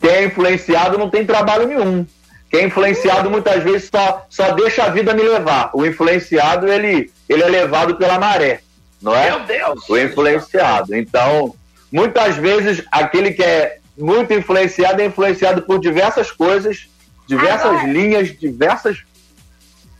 [0.00, 2.06] Quem é influenciado não tem trabalho nenhum.
[2.50, 5.70] Quem é influenciado muitas vezes só, só deixa a vida me levar.
[5.72, 8.60] O influenciado, ele, ele é levado pela maré,
[9.00, 9.30] não é?
[9.30, 9.88] Meu Deus!
[9.88, 10.94] O influenciado.
[10.94, 11.54] Então,
[11.90, 16.88] muitas vezes, aquele que é muito influenciado é influenciado por diversas coisas,
[17.26, 18.98] diversas Agora- linhas, diversas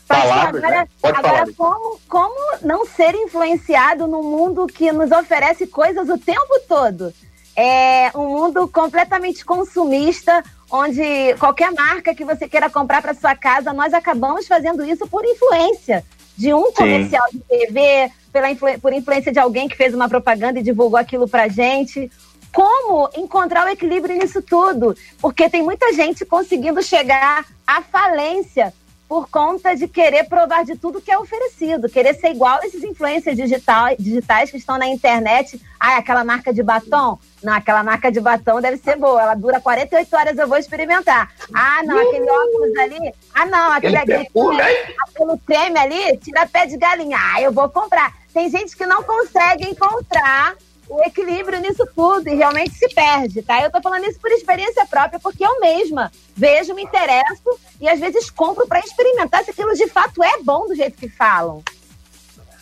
[0.07, 0.63] palavras.
[0.63, 0.89] agora, né?
[1.01, 1.53] Pode agora falar.
[1.57, 7.15] como, como não ser influenciado num mundo que nos oferece coisas o tempo todo?
[7.55, 11.03] É um mundo completamente consumista, onde
[11.39, 16.03] qualquer marca que você queira comprar para sua casa, nós acabamos fazendo isso por influência
[16.37, 20.59] de um comercial de TV, pela influ- por influência de alguém que fez uma propaganda
[20.59, 22.11] e divulgou aquilo pra gente.
[22.53, 24.97] Como encontrar o equilíbrio nisso tudo?
[25.21, 28.73] Porque tem muita gente conseguindo chegar à falência
[29.13, 32.83] por conta de querer provar de tudo que é oferecido, querer ser igual a esses
[32.83, 35.61] influencers digital, digitais que estão na internet.
[35.79, 37.19] Ah, aquela marca de batom?
[37.43, 41.31] Não, aquela marca de batom deve ser boa, ela dura 48 horas, eu vou experimentar.
[41.53, 43.15] Ah, não, aquele óculos ali?
[43.35, 47.19] Ah, não, aquele, Aquele aquele creme ali, tira pé de galinha.
[47.21, 48.15] Ah, eu vou comprar.
[48.33, 50.57] Tem gente que não consegue encontrar
[50.95, 53.63] o equilíbrio nisso tudo e realmente se perde, tá?
[53.63, 57.99] Eu tô falando isso por experiência própria, porque eu mesma vejo, me interesso e às
[57.99, 61.63] vezes compro para experimentar se aquilo de fato é bom do jeito que falam.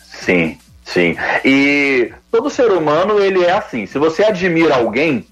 [0.07, 1.17] Sim, sim.
[1.43, 3.85] E todo ser humano, ele é assim.
[3.85, 5.27] Se você admira alguém,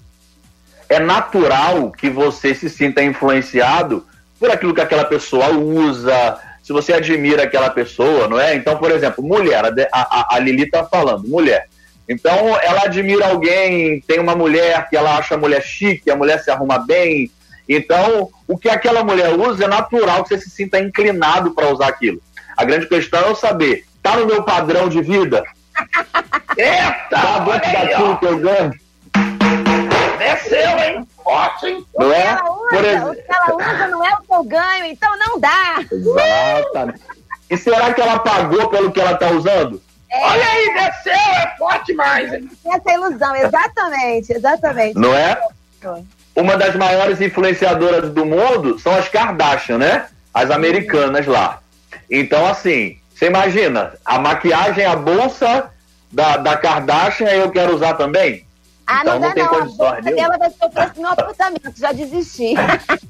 [0.88, 4.06] é natural que você se sinta influenciado
[4.38, 6.38] por aquilo que aquela pessoa usa.
[6.62, 8.54] Se você admira aquela pessoa, não é?
[8.54, 11.66] Então, por exemplo, mulher, a, a- a Lili tá falando, mulher.
[12.10, 16.42] Então, ela admira alguém, tem uma mulher que ela acha a mulher chique, a mulher
[16.42, 17.30] se arruma bem.
[17.68, 21.86] Então, o que aquela mulher usa é natural que você se sinta inclinado para usar
[21.86, 22.20] aquilo.
[22.56, 25.44] A grande questão é eu saber, tá no meu padrão de vida?
[26.58, 27.08] Eita!
[27.10, 28.72] Tá dentro daquilo que eu ganho?
[30.18, 31.06] Desceu, hein?
[31.22, 31.86] Forte, hein?
[31.96, 32.26] Não o que é?
[32.26, 35.16] ela Por usa, exemplo- o que ela usa não é o que eu ganho, então
[35.16, 35.76] não dá.
[35.92, 37.00] Exatamente.
[37.48, 39.80] E será que ela pagou pelo que ela tá usando?
[40.12, 42.32] Olha aí, desceu, é forte mais?
[42.32, 44.98] Essa ilusão, exatamente, exatamente.
[44.98, 45.40] Não é?
[46.34, 50.06] Uma das maiores influenciadoras do mundo são as Kardashian, né?
[50.34, 51.60] As americanas lá.
[52.10, 55.70] Então, assim, você imagina, a maquiagem, a bolsa
[56.10, 58.44] da, da Kardashian eu quero usar também?
[58.86, 59.50] Ah, então não não, dá tem não.
[59.50, 60.22] A condições bolsa nenhuma.
[60.22, 62.54] dela vai ser o preço do meu apartamento, já desisti.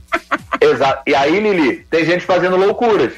[0.61, 1.03] Exato.
[1.07, 3.15] E aí, Lili, tem gente fazendo loucuras.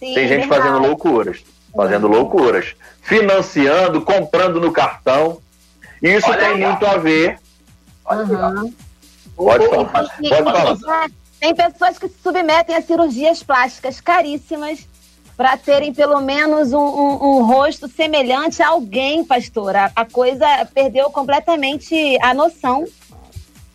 [0.00, 0.62] Sim, tem gente verdade.
[0.62, 1.44] fazendo loucuras.
[1.74, 2.74] Fazendo loucuras.
[3.00, 5.40] Financiando, comprando no cartão.
[6.02, 6.68] E isso Olha tem aí, ó.
[6.68, 7.38] muito a ver.
[8.08, 8.72] Aham.
[9.36, 10.10] Pode falar.
[10.20, 11.10] e- Pode e- falar.
[11.40, 14.86] Tem pessoas que se submetem a cirurgias plásticas caríssimas
[15.36, 19.74] para terem pelo menos um, um- um rosto semelhante a alguém, pastor.
[19.74, 22.84] A, a coisa perdeu completamente a noção.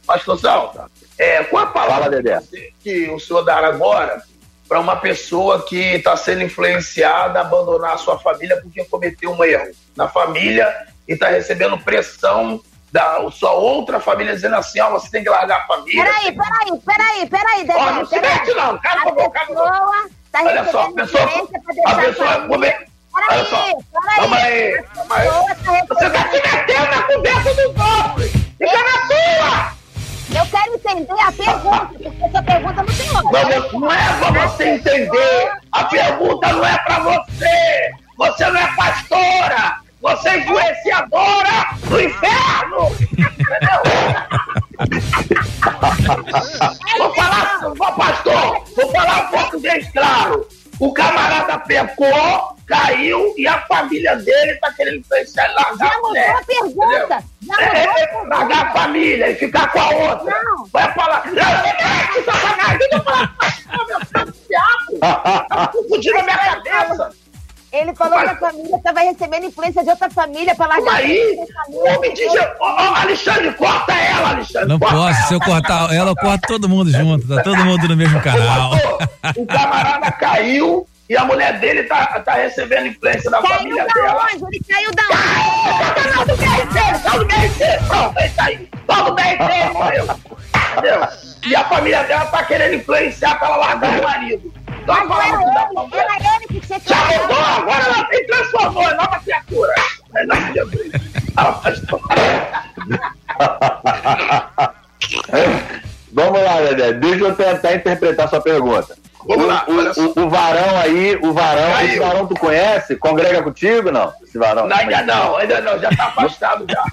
[0.05, 4.21] Pastor Salta, é, qual a palavra que, você- que o senhor dar agora
[4.67, 9.43] para uma pessoa que está sendo influenciada a abandonar a sua família porque cometeu um
[9.43, 12.61] erro na família e está recebendo pressão
[12.91, 16.03] da sua outra família dizendo assim, ó, você tem que largar a família.
[16.03, 20.71] Peraí, peraí, peraí, peraí, Dedé, Ó, não se mete não, cala a pessoa tá Olha
[20.71, 21.23] só, a pessoa,
[21.85, 22.73] a pessoa come...
[23.13, 23.65] Olha só,
[24.15, 25.27] calma aí, calma aí.
[25.87, 28.31] Você tá se metendo na conversa dos outros.
[28.31, 29.76] Fica na sua.
[30.33, 33.79] Eu quero entender a pergunta, porque essa pergunta não tem Não, lógica.
[33.79, 37.91] não é pra você entender a pergunta não é pra você.
[38.17, 39.77] Você não é pastora.
[40.01, 42.91] Você é influenciadora do inferno.
[46.97, 50.47] Vou falar, vou, pastor, vou falar um português claro.
[50.79, 56.01] O camarada pecou, caiu e a família dele tá querendo influenciar ele largar Já a
[56.01, 56.29] mulher.
[56.35, 57.23] a pergunta.
[57.41, 58.27] Já É, a é, pergunta.
[58.35, 60.35] largar a família e ficar com a outra.
[60.73, 65.47] Vai falar, não, não, que sacanagem, deixa eu falar com meu Deus, diabo.
[65.49, 67.11] Tá confundindo a minha cabeça.
[67.71, 70.95] Ele falou que a família estava recebendo influência de outra família para largar.
[70.95, 71.37] Aí,
[71.69, 72.47] homem de Jesus.
[72.59, 74.69] Ô, ô, Alexandre, corta ela, Alexandre.
[74.69, 77.95] Não posso, se eu cortar ela, eu corto todo mundo junto, tá todo mundo no
[77.95, 78.71] mesmo canal.
[79.35, 83.93] O camarada caiu e a mulher dele tá, tá recebendo influência da Caiu família da
[83.93, 84.27] dela.
[84.33, 84.43] onde?
[84.55, 86.01] Ele caiu da onde?
[86.01, 88.69] Canal do BRT, canal do BRT, pronto, é isso aí.
[88.85, 90.05] Todo BRT morreu.
[90.77, 91.07] Entendeu?
[91.45, 94.53] E a família dela tá querendo influenciar pra ela largar o marido.
[94.67, 97.05] Então, Mas palavra que dá pra era ele, mulher- era ele que tinha que Já
[97.05, 99.73] mudou, agora ela se transformou, é nova criatura.
[100.15, 101.01] É nova criatura.
[106.13, 106.93] Vamos lá, Dedé.
[106.93, 108.97] Deixa eu tentar interpretar sua pergunta.
[109.25, 111.87] Vamos o, lá, o- o- varão aí, o varão, Caiu.
[111.89, 112.95] esse varão tu conhece?
[112.95, 114.13] Congrega contigo, não?
[114.23, 114.67] Esse varão?
[114.67, 116.83] Não, ainda não, ainda não, já tá afastado já.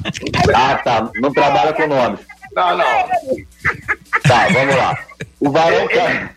[0.54, 1.10] Ah, tá.
[1.16, 2.20] Não trabalha com nomes.
[2.54, 2.84] Não, não.
[4.26, 4.98] Tá, vamos lá.
[5.40, 6.30] O varão cai.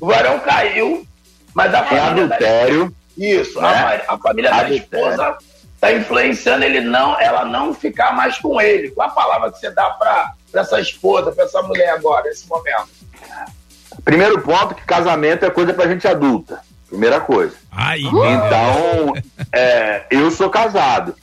[0.00, 1.06] O varão caiu,
[1.54, 2.26] mas a família.
[2.26, 2.94] da- adultério.
[3.16, 4.02] Isso, né?
[4.08, 4.82] a, a família da Adultério.
[4.82, 5.38] esposa
[5.80, 8.90] tá influenciando ele não, ela não ficar mais com ele.
[8.90, 12.48] Qual a palavra que você dá pra, pra essa esposa, pra essa mulher agora, nesse
[12.48, 12.88] momento?
[14.04, 16.60] Primeiro ponto, que casamento é coisa pra gente adulta.
[16.88, 17.54] Primeira coisa.
[17.70, 19.12] Ai, Então,
[19.52, 21.14] é, eu sou casado.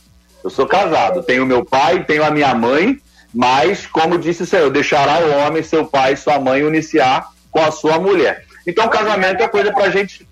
[0.43, 1.23] Eu sou casado.
[1.23, 2.99] Tenho meu pai, tenho a minha mãe,
[3.33, 7.61] mas, como disse o Senhor, deixará o homem, seu pai e sua mãe uniciar com
[7.61, 8.45] a sua mulher.
[8.67, 10.27] Então, casamento é coisa pra gente.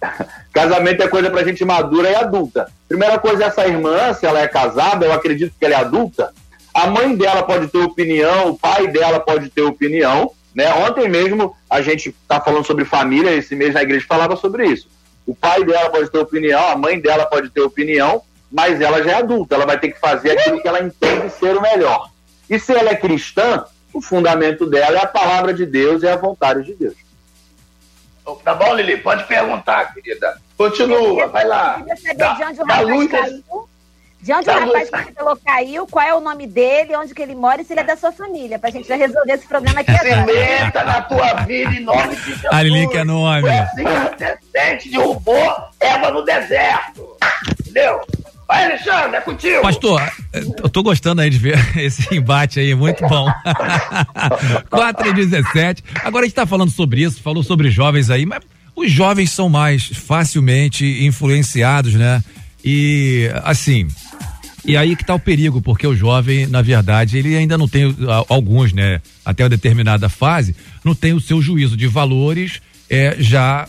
[0.52, 2.70] Casamento é coisa pra gente madura e adulta.
[2.88, 6.32] Primeira coisa, essa irmã, se ela é casada, eu acredito que ela é adulta.
[6.74, 10.30] A mãe dela pode ter opinião, o pai dela pode ter opinião.
[10.58, 10.74] Né?
[10.74, 14.88] Ontem mesmo a gente está falando sobre família, esse mês na igreja falava sobre isso.
[15.24, 19.12] O pai dela pode ter opinião, a mãe dela pode ter opinião, mas ela já
[19.12, 22.10] é adulta, ela vai ter que fazer aquilo que ela entende ser o melhor.
[22.50, 26.16] E se ela é cristã, o fundamento dela é a palavra de Deus e a
[26.16, 26.96] vontade de Deus.
[28.42, 28.96] Tá bom, Lili?
[28.96, 30.40] Pode perguntar, querida.
[30.56, 31.76] Continua, vai lá.
[31.78, 33.67] Eu queria saber Dá- de onde o luz caiu.
[34.20, 37.14] De onde Dá o rapaz que você falou caiu, qual é o nome dele, onde
[37.14, 39.46] que ele mora e se ele é da sua família, pra gente já resolver esse
[39.46, 40.26] problema aqui Se agora.
[40.26, 42.44] meta na tua vida em nome de Jesus.
[42.50, 43.42] A Lili que é nome.
[43.42, 47.16] Foi assim que a serpente derrubou Eva no deserto.
[47.60, 48.00] Entendeu?
[48.48, 49.60] Vai, Alexandre, é contigo.
[49.62, 53.30] Pastor, eu tô gostando aí de ver esse embate aí, muito bom.
[54.70, 55.84] 4 e 17.
[56.02, 58.40] Agora a gente tá falando sobre isso, falou sobre jovens aí, mas
[58.74, 62.22] os jovens são mais facilmente influenciados, né?
[62.64, 63.88] E assim,
[64.64, 67.94] e aí que tá o perigo, porque o jovem, na verdade, ele ainda não tem,
[68.28, 70.54] alguns, né, até uma determinada fase,
[70.84, 72.60] não tem o seu juízo de valores
[72.90, 73.66] é, já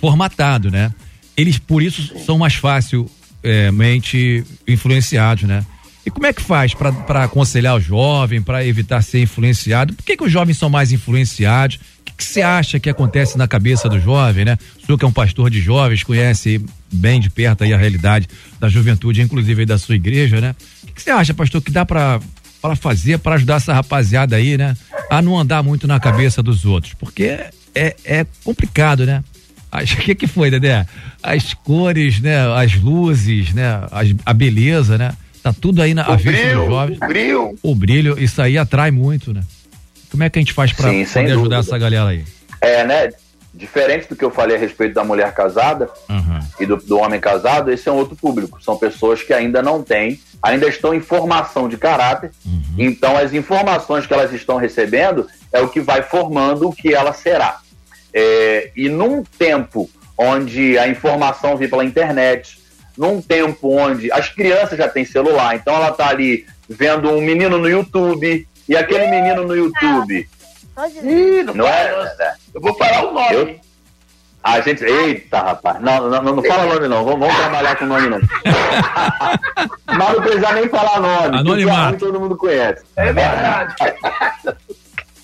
[0.00, 0.92] formatado, né?
[1.36, 5.64] Eles, por isso, são mais facilmente influenciados, né?
[6.04, 9.92] E como é que faz para aconselhar o jovem, para evitar ser influenciado?
[9.92, 11.76] Por que, que os jovens são mais influenciados?
[11.76, 14.56] O que você acha que acontece na cabeça do jovem, né?
[14.82, 18.28] O senhor que é um pastor de jovens, conhece bem de perto aí a realidade
[18.58, 20.54] da juventude, inclusive aí da sua igreja, né?
[20.82, 22.20] O que, que você acha, pastor, que dá para
[22.62, 24.76] para fazer para ajudar essa rapaziada aí, né?
[25.10, 27.38] A não andar muito na cabeça dos outros, porque
[27.74, 29.24] é, é complicado, né?
[29.72, 30.84] As- O que que foi, Dedé?
[31.22, 32.36] As cores, né?
[32.54, 33.82] As luzes, né?
[33.90, 35.12] As- a beleza, né?
[35.42, 36.98] Tá tudo aí na O vista brilho, dos jovens.
[37.00, 37.58] o brilho.
[37.62, 39.40] O brilho, isso aí atrai muito, né?
[40.10, 41.56] Como é que a gente faz para ajudar dúvida.
[41.56, 42.24] essa galera aí?
[42.60, 43.08] É, né?
[43.52, 45.90] Diferente do que eu falei a respeito da mulher casada
[46.58, 48.62] e do, do homem casado, esse é um outro público.
[48.62, 52.30] São pessoas que ainda não têm, ainda estão em formação de caráter.
[52.78, 57.12] Então, as informações que elas estão recebendo é o que vai formando o que ela
[57.12, 57.58] será.
[58.14, 62.60] É, e num tempo onde a informação vem pela internet,
[62.96, 67.58] num tempo onde as crianças já têm celular, então ela tá ali vendo um menino
[67.58, 70.28] no YouTube, e aquele menino no YouTube.
[70.88, 72.34] Ih, não, Não fala, é?
[72.54, 73.34] Eu vou falar o nome.
[73.34, 73.60] Eu-
[74.42, 74.82] A gente.
[74.84, 75.80] Eita, rapaz.
[75.80, 77.04] Não, não, não, não fala nome, não.
[77.04, 78.18] Vamos, vamos trabalhar com nome, não.
[79.86, 81.38] Mas não precisa nem falar nome.
[81.38, 81.98] Anonimato.
[81.98, 82.82] todo mundo conhece.
[82.96, 83.74] É verdade.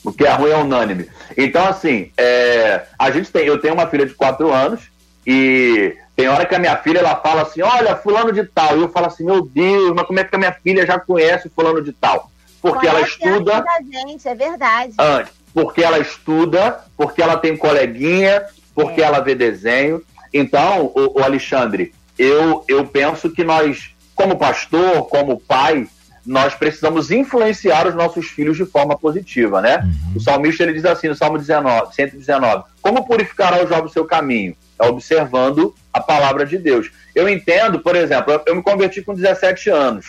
[0.02, 1.08] Porque é ruim é unânime.
[1.36, 3.44] Então, assim, é, a gente tem.
[3.46, 4.82] Eu tenho uma filha de 4 anos
[5.26, 8.76] e tem hora que a minha filha ela fala assim: olha, fulano de tal.
[8.78, 11.48] E eu falo assim: meu Deus, mas como é que a minha filha já conhece
[11.48, 12.30] o fulano de tal?
[12.62, 13.56] Porque ela Conhece estuda.
[13.58, 14.92] antes da gente, é verdade.
[14.98, 20.02] Antes, porque ela estuda, porque ela tem coleguinha, porque ela vê desenho.
[20.30, 25.88] Então, o, o Alexandre, eu, eu penso que nós, como pastor, como pai,
[26.26, 29.80] nós precisamos influenciar os nossos filhos de forma positiva, né?
[30.14, 34.04] O salmista ele diz assim no Salmo 19, 119: Como purificará o jovem o seu
[34.04, 34.54] caminho?
[34.78, 36.90] É observando a palavra de Deus.
[37.14, 40.04] Eu entendo, por exemplo, eu, eu me converti com 17 anos.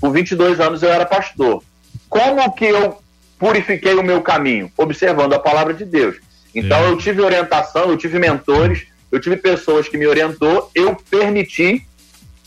[0.00, 1.64] Com 22 anos eu era pastor.
[2.08, 3.02] Como que eu
[3.44, 4.72] purifiquei o meu caminho?
[4.74, 6.16] Observando a palavra de Deus.
[6.54, 11.86] Então eu tive orientação, eu tive mentores, eu tive pessoas que me orientou, eu permiti,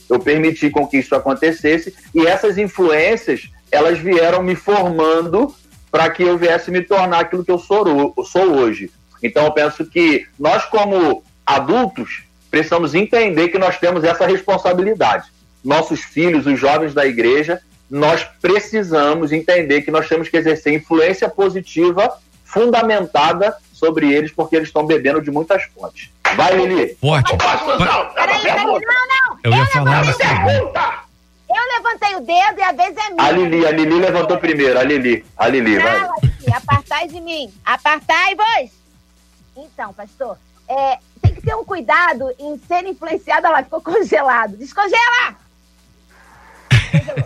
[0.10, 5.54] eu permiti com que isso acontecesse e essas influências elas vieram me formando
[5.92, 8.90] para que eu viesse me tornar aquilo que eu sou, eu sou hoje.
[9.22, 15.28] Então eu penso que nós como adultos precisamos entender que nós temos essa responsabilidade.
[15.64, 21.30] Nossos filhos, os jovens da igreja, nós precisamos entender que nós temos que exercer influência
[21.30, 26.10] positiva fundamentada sobre eles, porque eles estão bebendo de muitas fontes.
[26.36, 26.98] Vai, Lili.
[27.00, 27.36] Forte.
[27.38, 29.40] Peraí, peraí, não, não.
[29.44, 30.44] Eu ia falar levantei assim.
[30.44, 31.08] o dedo.
[31.50, 33.24] Eu levantei o dedo e a vez é minha.
[33.24, 36.10] A Lili, a Lili levantou primeiro, a Lili, a Lili, vai.
[36.54, 37.54] Apartai de mim.
[37.64, 38.72] Apartai-vos.
[39.56, 40.38] Então, pastor,
[40.68, 43.48] é, tem que ter um cuidado em ser influenciado.
[43.48, 44.58] Olha lá, ficou congelado.
[44.58, 45.47] Descongela!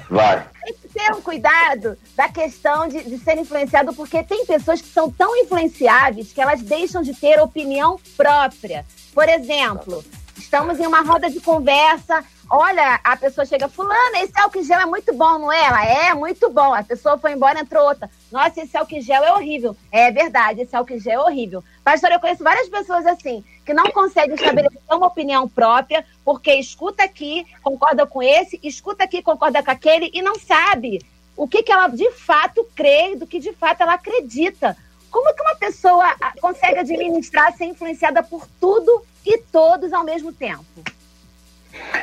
[0.10, 0.46] Vai.
[0.64, 4.90] Tem que ter um cuidado da questão de, de ser influenciado, porque tem pessoas que
[4.90, 8.86] são tão influenciáveis que elas deixam de ter opinião própria.
[9.14, 10.04] Por exemplo,
[10.52, 12.26] estamos em uma roda de conversa.
[12.50, 15.64] Olha, a pessoa chega, fulana, esse álcool gel é muito bom, não é?
[15.64, 16.74] Ela é muito bom.
[16.74, 18.10] A pessoa foi embora, entrou outra.
[18.30, 19.74] Nossa, esse álcool gel é horrível.
[19.90, 21.64] É verdade, esse álcool gel é horrível.
[21.86, 27.02] Pastor, eu conheço várias pessoas assim, que não conseguem estabelecer uma opinião própria, porque escuta
[27.02, 31.00] aqui, concorda com esse, escuta aqui, concorda com aquele, e não sabe
[31.38, 34.76] o que, que ela de fato crê, do que de fato ela acredita.
[35.12, 40.32] Como que uma pessoa ah, consegue administrar, ser influenciada por tudo e todos ao mesmo
[40.32, 40.66] tempo?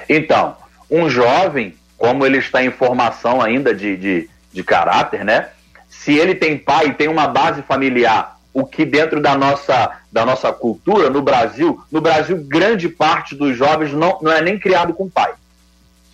[0.08, 0.56] Então,
[0.90, 5.48] um jovem, como ele está em formação ainda de, de, de caráter, né?
[5.88, 10.52] Se ele tem pai, tem uma base familiar, o que dentro da nossa, da nossa
[10.52, 15.08] cultura, no Brasil, no Brasil, grande parte dos jovens não, não é nem criado com
[15.08, 15.32] pai.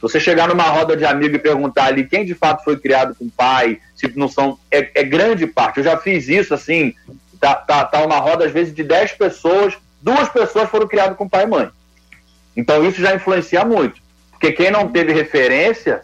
[0.05, 3.27] Você chegar numa roda de amigos e perguntar ali quem de fato foi criado com
[3.27, 4.59] pai, se não são.
[4.71, 5.79] É, é grande parte.
[5.79, 6.95] Eu já fiz isso assim,
[7.41, 9.73] tá, tá, tá uma roda, às vezes, de 10 pessoas,
[10.03, 11.71] duas pessoas foram criadas com pai e mãe.
[12.55, 13.99] Então isso já influencia muito.
[14.31, 16.03] Porque quem não teve referência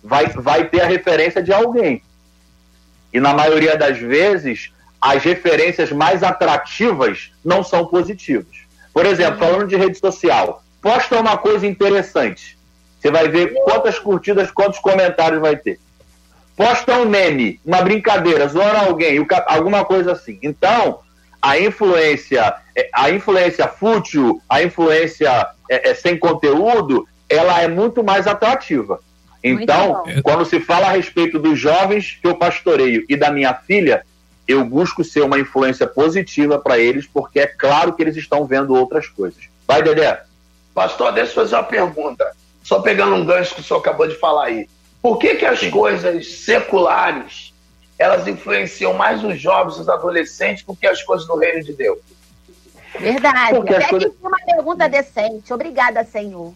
[0.00, 2.04] vai, vai ter a referência de alguém.
[3.12, 4.70] E na maioria das vezes,
[5.00, 8.58] as referências mais atrativas não são positivas.
[8.94, 12.59] Por exemplo, falando de rede social, posta uma coisa interessante.
[13.00, 15.80] Você vai ver quantas curtidas, quantos comentários vai ter.
[16.54, 20.38] Posta um meme, uma brincadeira, zoando alguém, alguma coisa assim.
[20.42, 21.00] Então,
[21.40, 28.04] a influência, é, a influência fútil, a influência é, é, sem conteúdo, ela é muito
[28.04, 29.00] mais atrativa.
[29.42, 33.54] Então, Muito quando se fala a respeito dos jovens que eu pastoreio e da minha
[33.54, 34.04] filha,
[34.46, 38.74] eu busco ser uma influência positiva para eles, porque é claro que eles estão vendo
[38.74, 39.48] outras coisas.
[39.66, 40.22] Vai, Dedé.
[40.74, 42.39] Pastor, deixa eu fazer uma pergunta.
[42.70, 44.68] Só pegando um gancho que o senhor acabou de falar aí.
[45.02, 47.52] Por que, que as coisas seculares
[47.98, 51.98] elas influenciam mais os jovens, os adolescentes, do que as coisas do reino de Deus?
[52.96, 53.56] Verdade.
[53.56, 55.52] Porque Até coisas- uma pergunta decente.
[55.52, 56.54] Obrigada, Senhor.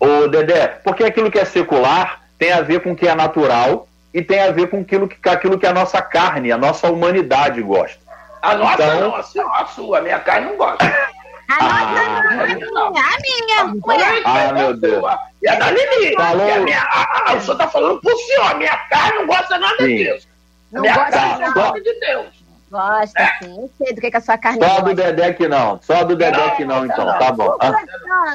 [0.00, 3.86] Ô, Dedé, porque aquilo que é secular tem a ver com o que é natural
[4.12, 6.90] e tem a ver com aquilo que, com aquilo que a nossa carne, a nossa
[6.90, 8.00] humanidade gosta.
[8.42, 10.84] A nossa Então- não, a sua, a sua, a minha carne não gosta.
[11.50, 13.74] A nossa não, a minha.
[13.86, 14.22] Ué.
[14.24, 15.04] Ah, meu Deus.
[15.42, 16.14] E a da Lili.
[16.14, 16.52] Falou.
[16.54, 19.58] A minha, a, a, o senhor tá falando pro senhor, a minha carne não gosta
[19.58, 19.96] nada Sim.
[19.96, 20.28] disso.
[20.72, 21.46] A Não minha gosta carne não.
[21.48, 22.40] não gosta de Deus.
[22.70, 23.56] Gosta sim.
[23.62, 24.94] Eu sei do que, que a sua carne Só do gosta.
[24.94, 25.80] Dedé que não.
[25.82, 27.04] Só do Dedé que não, então.
[27.18, 27.56] Tá bom.
[27.60, 27.72] Ah,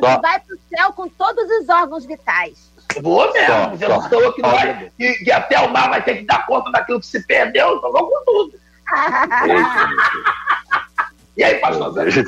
[0.03, 2.69] Só- vai pro céu com todos os órgãos vitais.
[3.01, 3.47] Vou mesmo.
[3.53, 3.93] Só, Você só.
[3.93, 6.45] não falou que, não Só, vai, que, que até o mar vai ter que dar
[6.45, 8.59] conta daquilo que se perdeu, então vamos com tudo.
[11.37, 12.05] E aí, pastor Zé?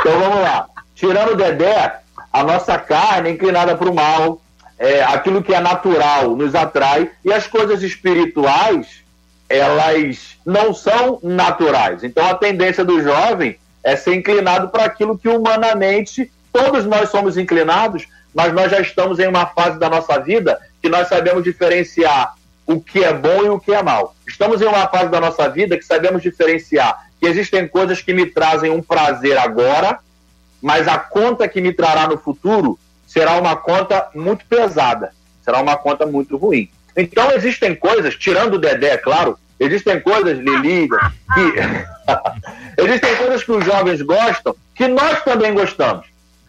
[0.00, 0.68] Então vamos lá.
[0.94, 2.00] Tirando o Dedé,
[2.32, 4.40] a nossa carne é inclinada para o mal,
[4.78, 9.02] é, aquilo que é natural nos atrai, e as coisas espirituais,
[9.48, 12.04] elas não são naturais.
[12.04, 17.36] Então a tendência do jovem é ser inclinado para aquilo que humanamente todos nós somos
[17.36, 22.34] inclinados, mas nós já estamos em uma fase da nossa vida que nós sabemos diferenciar
[22.66, 24.14] o que é bom e o que é mal.
[24.26, 28.26] Estamos em uma fase da nossa vida que sabemos diferenciar que existem coisas que me
[28.26, 29.98] trazem um prazer agora,
[30.60, 35.12] mas a conta que me trará no futuro será uma conta muito pesada,
[35.42, 36.68] será uma conta muito ruim.
[36.96, 41.54] Então existem coisas, tirando o Dedé, é claro, existem coisas, Lili, que.
[42.82, 46.06] existem coisas que os jovens gostam que nós também gostamos.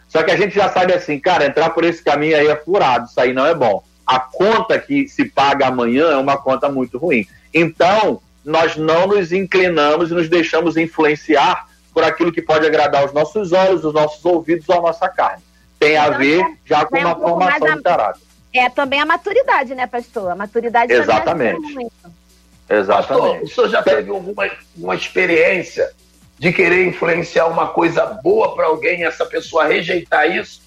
[0.07, 3.05] Só que a gente já sabe assim, cara, entrar por esse caminho aí é furado,
[3.05, 3.83] isso aí não é bom.
[4.05, 7.25] A conta que se paga amanhã é uma conta muito ruim.
[7.53, 13.11] Então, nós não nos inclinamos e nos deixamos influenciar por aquilo que pode agradar os
[13.11, 15.43] nossos olhos, os nossos ouvidos ou a nossa carne.
[15.77, 18.21] Tem a ver já com É um uma formação a- de caráter.
[18.53, 20.31] É também a maturidade, né, pastor?
[20.31, 21.73] A maturidade também Exatamente.
[21.73, 21.91] muito.
[22.01, 23.43] Pastor, Exatamente.
[23.43, 25.91] o senhor já teve alguma uma experiência
[26.39, 30.61] de querer influenciar uma coisa boa para alguém e essa pessoa rejeitar isso?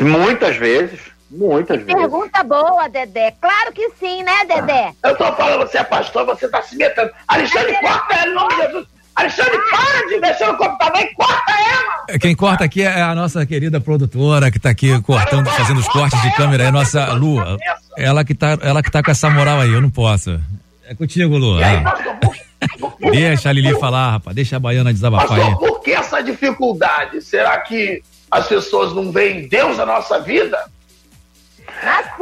[0.00, 1.00] Muitas vezes,
[1.30, 1.94] muitas vezes.
[1.94, 3.34] Pergunta boa, Dedé.
[3.40, 4.92] Claro que sim, né, Dedé?
[5.02, 7.10] Eu tô falando, você é pastor, você tá se metendo.
[7.28, 8.86] Alexandre, corta ela, em nome de Jesus.
[9.14, 12.18] Alexandre, para de mexer no computador e corta ela!
[12.18, 16.20] Quem corta aqui é a nossa querida produtora que tá aqui cortando, fazendo os cortes
[16.22, 17.36] de câmera, é a nossa Lu.
[17.96, 20.40] Ela que tá, ela que tá com essa moral aí, eu não posso.
[20.86, 21.58] É contigo, Lu.
[21.62, 21.94] Ah.
[23.10, 24.34] Deixa a Lili falar, rapaz.
[24.34, 25.50] Deixa a baiana desabafar aí.
[25.50, 27.20] Pastor, por que essa dificuldade?
[27.22, 30.58] Será que as pessoas não veem Deus na nossa vida?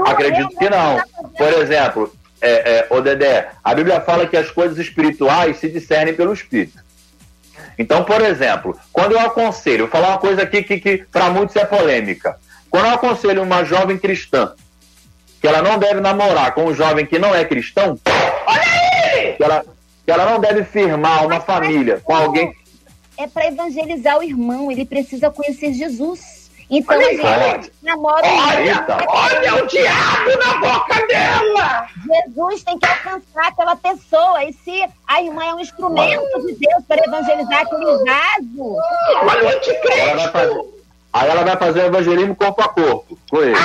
[0.06, 1.00] Acredito que não.
[1.36, 6.14] Por exemplo, é, é, ô Dedé, a Bíblia fala que as coisas espirituais se discernem
[6.14, 6.78] pelo Espírito.
[7.78, 11.56] Então, por exemplo, quando eu aconselho, vou falar uma coisa aqui que, que para muitos
[11.56, 12.36] é polêmica.
[12.70, 14.52] Quando eu aconselho uma jovem cristã
[15.40, 17.96] que ela não deve namorar com um jovem que não é cristão,
[19.36, 19.64] que ela,
[20.04, 22.52] que ela não deve firmar uma família com alguém
[23.16, 26.37] É para evangelizar o irmão, ele precisa conhecer Jesus.
[26.70, 27.60] Então, Olha gente olha.
[27.82, 31.86] namora Olha, olha o diabo na boca dela!
[32.06, 34.44] Jesus tem que alcançar aquela pessoa.
[34.44, 38.76] E se a irmã é um instrumento de Deus para evangelizar aquele vaso.
[39.22, 40.60] Olha o fazer-
[41.14, 43.56] aí ela vai fazer o evangelismo corpo a corpo com ele.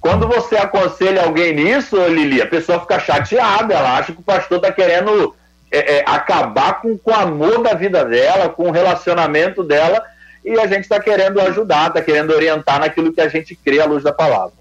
[0.00, 4.56] Quando você aconselha alguém nisso, Lili, a pessoa fica chateada, ela acha que o pastor
[4.58, 5.34] está querendo
[5.70, 10.04] é, é, acabar com, com o amor da vida dela, com o relacionamento dela,
[10.44, 13.86] e a gente está querendo ajudar, está querendo orientar naquilo que a gente crê à
[13.86, 14.52] luz da palavra.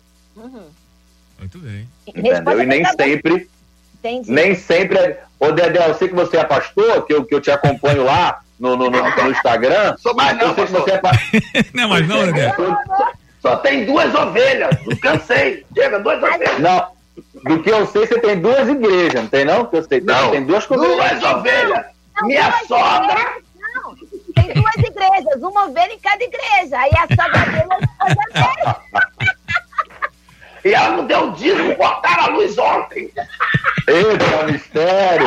[1.40, 1.88] Muito bem.
[2.08, 2.62] Entendeu?
[2.62, 3.50] E nem sempre,
[4.00, 4.32] Entendi.
[4.32, 4.98] nem sempre.
[4.98, 8.04] é- Ô Dedé, eu sei que você é pastor, que eu, que eu te acompanho
[8.06, 9.96] lá no, no, no- no Instagram.
[9.98, 11.42] Sou mais não, eu sei que você é pastor.
[11.74, 12.56] Não é mais não, Dedé?
[13.42, 15.66] Só tem duas ovelhas, não cansei.
[15.76, 16.60] Chega, duas ovelhas.
[16.60, 16.88] Não,
[17.44, 19.66] do que eu sei, você tem duas igrejas, não tem não?
[19.66, 21.86] Que eu sei, tem- Não, tem duas duas ovelhas.
[22.16, 23.34] Não, Minha sogra.
[24.36, 26.78] Não, tem duas igrejas, uma ovelha em cada igreja.
[26.78, 28.82] Aí a sogra dele é a.
[30.66, 33.12] E ela não deu dízimo, cortaram a luz ontem.
[33.88, 35.26] Eita, mistério!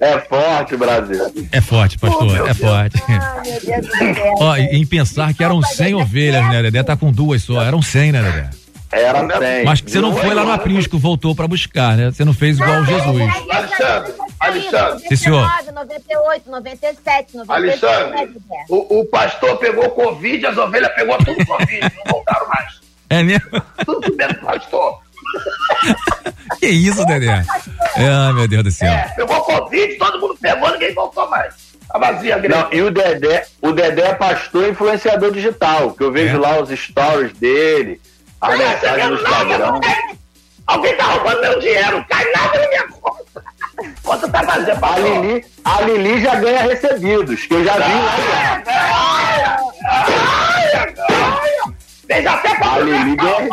[0.00, 1.48] É forte, Brasil.
[1.50, 3.02] É forte, pastor, é forte.
[3.08, 4.34] Ai, meu Deus do céu.
[4.38, 6.82] Ó, em pensar que eram 100 ovelhas, né, Dedé?
[6.82, 7.62] Tá com duas só.
[7.62, 8.50] Eram 100, né, Dedé?
[8.92, 9.64] Era 100.
[9.64, 12.10] Mas que você não foi lá no aprisco, voltou pra buscar, né?
[12.10, 13.32] Você não fez igual Jesus.
[13.50, 15.08] Alexandre, Alexandre.
[15.08, 15.40] Sim, senhor.
[15.42, 17.84] 99, 98, 97, 97.
[17.86, 22.80] Alexandre, o, o pastor pegou Covid, as ovelhas pegou tudo Covid, não voltaram mais.
[23.10, 23.62] É mesmo?
[23.84, 25.00] Tudo mesmo, pastor.
[26.58, 27.44] Que isso, Dedé?
[27.96, 28.90] Ah, meu Deus do céu.
[28.90, 31.54] É, pegou Covid, todo mundo pegou, ninguém voltou mais.
[31.86, 32.62] Tá vazia a igreja.
[32.62, 36.38] Não, e o Dedé, o Dedé é pastor influenciador digital, que eu vejo É.
[36.38, 38.00] lá os stories dele,
[38.40, 39.80] as Não é mensagens no Instagram.
[40.66, 43.44] Alguém tá roubando meu dinheiro, não cai nada na minha conta.
[44.02, 44.98] Conta tá vazia, A.
[44.98, 48.16] Lili, a Lili já ganha recebidos, que eu já vi lá.
[52.06, 52.48] Fez até
[52.82, 53.48] Lili ganha-.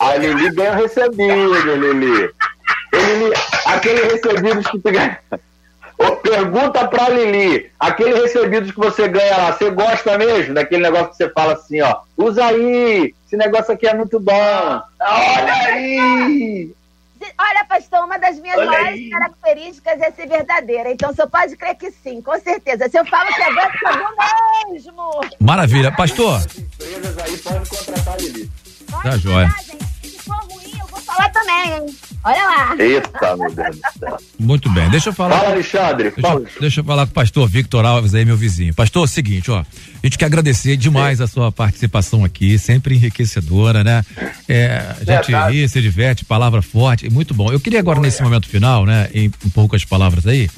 [0.00, 2.30] A Lili ganha recebido, Lili.
[2.92, 3.32] Lili,
[3.66, 5.18] aquele recebidos que tu ganha.
[5.98, 11.10] Ô, pergunta pra Lili, aquele recebidos que você ganha lá, você gosta mesmo daquele negócio
[11.10, 14.32] que você fala assim, ó, usa aí, esse negócio aqui é muito bom.
[15.00, 16.72] Olha aí.
[17.38, 19.10] Olha, pastor, uma das minhas Olha maiores aí.
[19.10, 20.90] características é ser verdadeira.
[20.90, 22.88] Então, o senhor pode crer que sim, com certeza.
[22.88, 25.20] Se eu falo que é bom, é bom mesmo.
[25.40, 25.92] Maravilha.
[25.92, 28.50] Pastor, Empresas aí podem contratar Lili.
[29.02, 29.48] tá jóia.
[30.02, 30.77] Se for ruim, eu
[31.08, 31.86] falar também, hein?
[32.24, 32.76] Olha lá.
[32.78, 34.18] Eita, meu Deus do céu.
[34.38, 34.88] Muito bem.
[34.90, 35.38] Deixa eu falar.
[35.38, 36.10] Fala, Alexandre.
[36.10, 38.74] Deixa, deixa eu falar com o pastor Victor Alves aí, meu vizinho.
[38.74, 39.60] Pastor, é o seguinte, ó.
[39.60, 44.04] A gente quer agradecer demais a sua participação aqui, sempre enriquecedora, né?
[44.48, 45.56] É, a gente Verdade.
[45.56, 47.50] ri, se diverte, palavra forte, muito bom.
[47.50, 50.48] Eu queria agora, nesse momento final, né, em, em poucas palavras aí,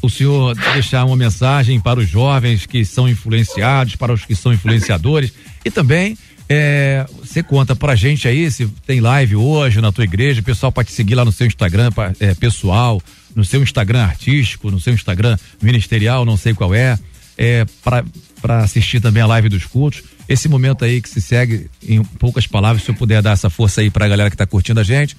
[0.00, 4.52] o senhor deixar uma mensagem para os jovens que são influenciados, para os que são
[4.52, 5.32] influenciadores
[5.64, 6.16] e também
[6.48, 10.88] é, você conta pra gente aí se tem live hoje na tua igreja, pessoal pode
[10.88, 13.00] te seguir lá no seu Instagram pa- é, pessoal,
[13.36, 16.98] no seu Instagram artístico, no seu Instagram ministerial, não sei qual é,
[17.36, 20.02] é para assistir também a live dos cultos.
[20.28, 23.80] esse momento aí que se segue em poucas palavras, se eu puder dar essa força
[23.80, 25.16] aí pra galera que tá curtindo a gente.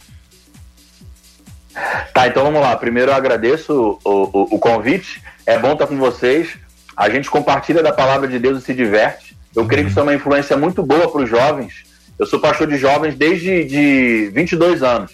[2.13, 2.75] Tá, então vamos lá.
[2.75, 5.21] Primeiro eu agradeço o, o, o convite.
[5.45, 6.49] É bom estar com vocês.
[6.95, 9.28] A gente compartilha da palavra de Deus e se diverte.
[9.55, 11.83] Eu creio que isso é uma influência muito boa para os jovens.
[12.17, 15.13] Eu sou pastor de jovens desde de 22 anos.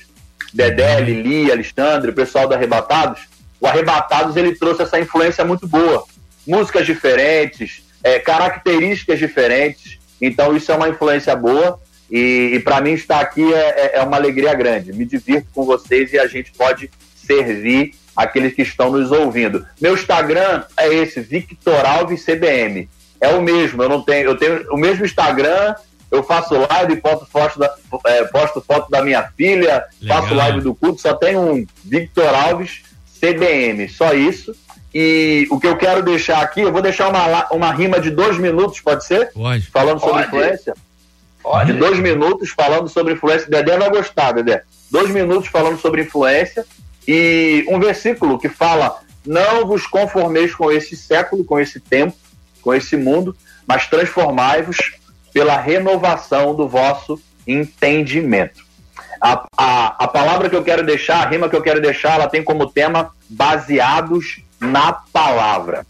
[0.54, 3.22] Dedé, Lili, Alexandre, o pessoal do Arrebatados.
[3.60, 6.04] O Arrebatados ele trouxe essa influência muito boa.
[6.46, 10.00] Músicas diferentes, é, características diferentes.
[10.22, 11.80] Então isso é uma influência boa.
[12.10, 14.94] E, e para mim estar aqui é, é- é uma alegria grande.
[14.94, 19.66] Me divirto com vocês e a gente pode servir aqueles que estão nos ouvindo.
[19.82, 22.88] Meu Instagram é esse, Victor Alves CBM.
[23.26, 25.76] É o mesmo, eu não tenho, eu tenho o mesmo Instagram,
[26.12, 27.74] eu faço live, posto foto da,
[28.06, 30.22] é, posto foto da minha filha, Legal.
[30.22, 32.84] faço live do culto, só tem um Victor Alves
[33.20, 34.56] CBM, só isso.
[34.94, 38.38] E o que eu quero deixar aqui, eu vou deixar uma, uma rima de dois
[38.38, 39.32] minutos, pode ser?
[39.34, 39.66] Pode.
[39.68, 40.28] Falando sobre Pode.
[40.28, 40.74] influência?
[41.44, 41.74] Pode.
[41.74, 43.50] De dois minutos falando sobre influência.
[43.50, 44.64] Dedé vai gostar, Dedé.
[44.90, 46.66] Dois minutos falando sobre influência
[47.08, 52.16] e um versículo que fala: Não vos conformeis com esse século, com esse tempo,
[52.66, 53.38] com esse mundo,
[53.68, 54.78] mas transformai-vos
[55.32, 58.66] pela renovação do vosso entendimento.
[59.22, 62.28] A, a, a palavra que eu quero deixar, a rima que eu quero deixar, ela
[62.28, 65.86] tem como tema baseados na palavra.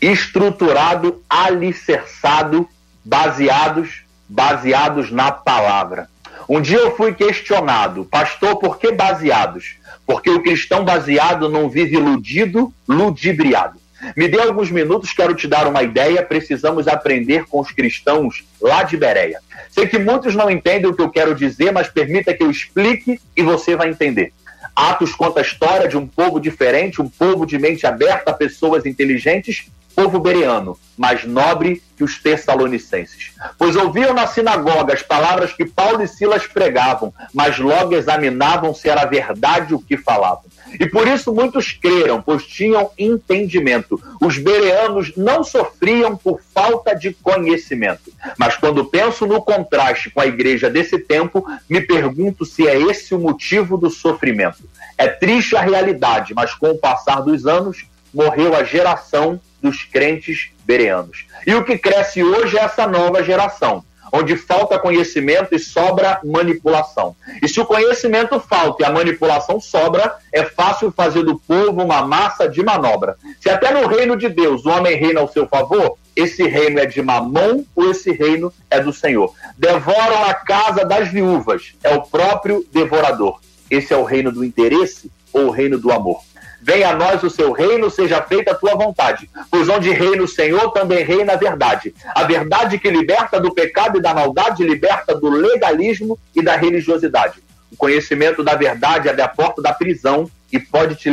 [0.00, 2.66] Estruturado, alicerçado,
[3.04, 6.08] baseados, baseados na palavra.
[6.48, 9.76] Um dia eu fui questionado, pastor, por que baseados?
[10.06, 13.78] Porque o cristão baseado não vive iludido, ludibriado.
[14.16, 16.22] Me dê alguns minutos, quero te dar uma ideia.
[16.22, 19.40] Precisamos aprender com os cristãos lá de Bereia.
[19.70, 23.20] Sei que muitos não entendem o que eu quero dizer, mas permita que eu explique
[23.36, 24.32] e você vai entender.
[24.74, 29.68] Atos conta a história de um povo diferente, um povo de mente aberta, pessoas inteligentes,
[29.98, 33.32] povo bereano, mais nobre que os tessalonicenses.
[33.58, 38.88] Pois ouviam na sinagoga as palavras que Paulo e Silas pregavam, mas logo examinavam se
[38.88, 40.44] era verdade o que falavam.
[40.78, 44.00] E por isso muitos creram, pois tinham entendimento.
[44.20, 48.12] Os bereanos não sofriam por falta de conhecimento.
[48.36, 53.14] Mas quando penso no contraste com a igreja desse tempo, me pergunto se é esse
[53.14, 54.68] o motivo do sofrimento.
[54.96, 60.50] É triste a realidade, mas com o passar dos anos, morreu a geração dos crentes
[60.64, 61.26] bereanos.
[61.46, 67.14] E o que cresce hoje é essa nova geração, onde falta conhecimento e sobra manipulação.
[67.42, 72.02] E se o conhecimento falta e a manipulação sobra, é fácil fazer do povo uma
[72.02, 73.16] massa de manobra.
[73.40, 76.86] Se até no reino de Deus o homem reina ao seu favor, esse reino é
[76.86, 79.32] de mamão ou esse reino é do Senhor.
[79.56, 83.40] Devoram a casa das viúvas, é o próprio devorador.
[83.70, 86.22] Esse é o reino do interesse ou o reino do amor?
[86.68, 89.30] Venha a nós o seu reino, seja feita a tua vontade.
[89.50, 91.94] Pois onde reina o Senhor, também reina a verdade.
[92.14, 97.42] A verdade que liberta do pecado e da maldade, liberta do legalismo e da religiosidade.
[97.72, 101.08] O conhecimento da verdade abre a porta da prisão e pode te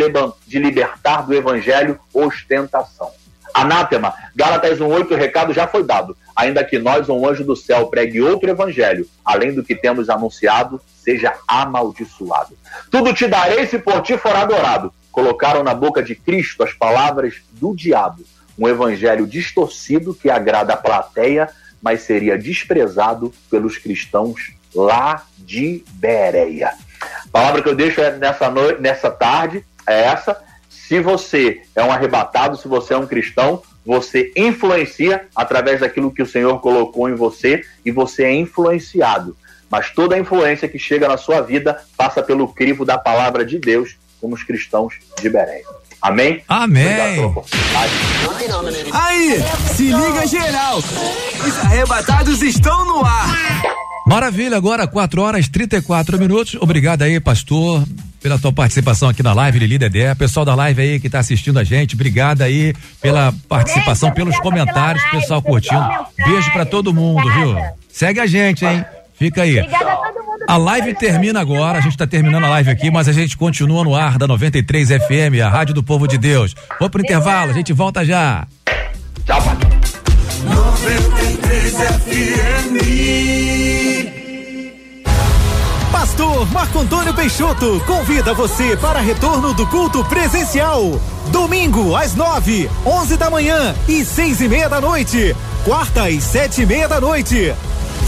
[0.60, 3.10] libertar do evangelho ostentação.
[3.54, 6.18] Anátema, Gálatas 1,8, o recado já foi dado.
[6.36, 10.82] Ainda que nós, um anjo do céu, pregue outro evangelho, além do que temos anunciado,
[10.98, 12.58] seja amaldiçoado.
[12.92, 14.92] Tudo te darei se por ti for adorado.
[15.16, 18.26] Colocaram na boca de Cristo as palavras do diabo.
[18.60, 21.50] Um evangelho distorcido que agrada a plateia,
[21.82, 26.74] mas seria desprezado pelos cristãos lá de Bereia.
[27.02, 30.38] A palavra que eu deixo é nessa, noite, nessa tarde é essa.
[30.68, 36.24] Se você é um arrebatado, se você é um cristão, você influencia através daquilo que
[36.24, 39.38] o Senhor colocou em você e você é influenciado.
[39.70, 43.58] Mas toda a influência que chega na sua vida passa pelo crivo da palavra de
[43.58, 45.64] Deus, como os cristãos de Bereia.
[46.02, 46.44] Amém?
[46.48, 47.34] Amém.
[48.94, 49.44] Aí,
[49.76, 50.78] se liga geral.
[50.78, 53.36] Os arrebatados estão no ar.
[54.06, 56.56] Maravilha, agora 4 horas 34 minutos.
[56.62, 57.84] Obrigado aí, pastor,
[58.22, 60.14] pela tua participação aqui na live, Lili Dedé.
[60.14, 65.04] Pessoal da live aí que tá assistindo a gente, obrigado aí pela participação, pelos comentários,
[65.06, 65.84] pessoal curtindo.
[66.24, 67.56] Beijo pra todo mundo, viu?
[67.92, 68.86] Segue a gente, hein?
[69.16, 69.58] Fica aí.
[69.60, 70.25] Obrigada a todo mundo.
[70.48, 73.84] A live termina agora, a gente tá terminando a live aqui, mas a gente continua
[73.84, 76.54] no ar da 93 FM, a Rádio do Povo de Deus.
[76.80, 78.46] Vamos pro intervalo, a gente volta já.
[79.26, 79.58] Tchau, pai.
[80.44, 82.76] 93 FM.
[85.92, 91.02] Pastor Marco Antônio Peixoto convida você para retorno do culto presencial.
[91.32, 95.36] Domingo às nove, onze da manhã e seis e meia da noite.
[95.64, 97.56] Quarta e sete e meia da noite.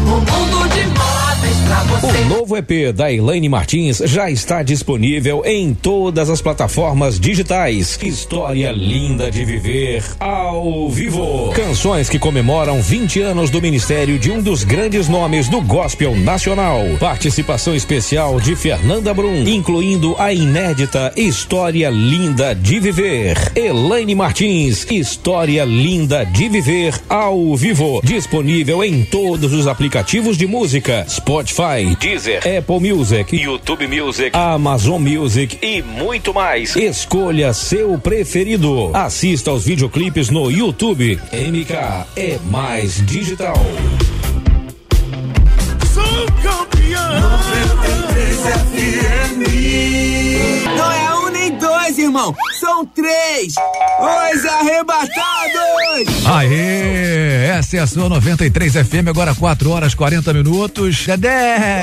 [0.06, 1.31] O mundo de móveis pra você.
[1.72, 7.98] O novo EP da Elaine Martins já está disponível em todas as plataformas digitais.
[8.04, 11.54] História linda de viver ao vivo.
[11.56, 16.82] Canções que comemoram 20 anos do ministério de um dos grandes nomes do gospel nacional.
[17.00, 23.38] Participação especial de Fernanda Brum, incluindo a inédita História Linda de Viver.
[23.56, 28.02] Elaine Martins, História Linda de Viver ao vivo.
[28.04, 31.61] Disponível em todos os aplicativos de música: Spotify,
[32.00, 36.76] Deezer, Apple Music, YouTube Music, Amazon Music e muito mais.
[36.76, 38.90] Escolha seu preferido.
[38.96, 41.20] Assista aos videoclipes no YouTube.
[41.32, 41.74] MK
[42.16, 43.54] é mais digital.
[45.94, 47.22] Sou campeão.
[47.22, 50.21] 93 FM.
[51.82, 52.36] Dois, irmão.
[52.60, 53.56] São três.
[53.56, 56.26] Os arrebatados.
[56.26, 61.06] Aê, essa é a sua 93 FM, agora 4 horas 40 minutos.
[61.06, 61.82] Dedé!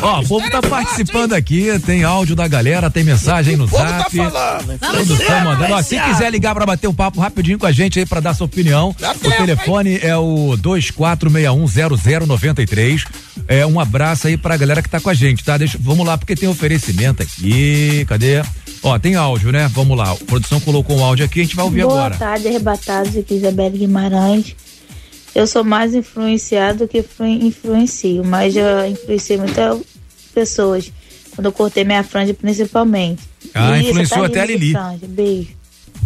[0.00, 4.16] Ó, o povo tá participando aqui, tem áudio da galera, tem mensagem no tá zap.
[4.16, 5.74] falando, Todos estão mandando.
[5.74, 8.34] Ó, se quiser ligar pra bater um papo rapidinho com a gente aí pra dar
[8.34, 8.94] sua opinião,
[9.24, 13.04] o telefone é o 24610093.
[13.48, 15.56] É um abraço aí pra galera que tá com a gente, tá?
[15.56, 18.04] Deixa, vamos lá, porque tem oferecimento aqui.
[18.08, 18.42] Cadê?
[18.86, 19.68] Ó, tem áudio, né?
[19.68, 20.12] Vamos lá.
[20.12, 22.16] A produção colocou um áudio aqui, a gente vai ouvir Boa agora.
[22.16, 23.16] tarde, arrebatados.
[23.16, 24.54] Aqui é Isabelle Guimarães.
[25.34, 29.80] Eu sou mais influenciado do que influ- influencio, mas já influenciei muitas
[30.32, 30.90] pessoas.
[31.34, 33.22] Quando eu cortei minha franja, principalmente.
[33.52, 34.72] Ah, Lili, influenciou tá até a Lili.
[34.72, 35.06] franja.
[35.06, 35.48] Beijo.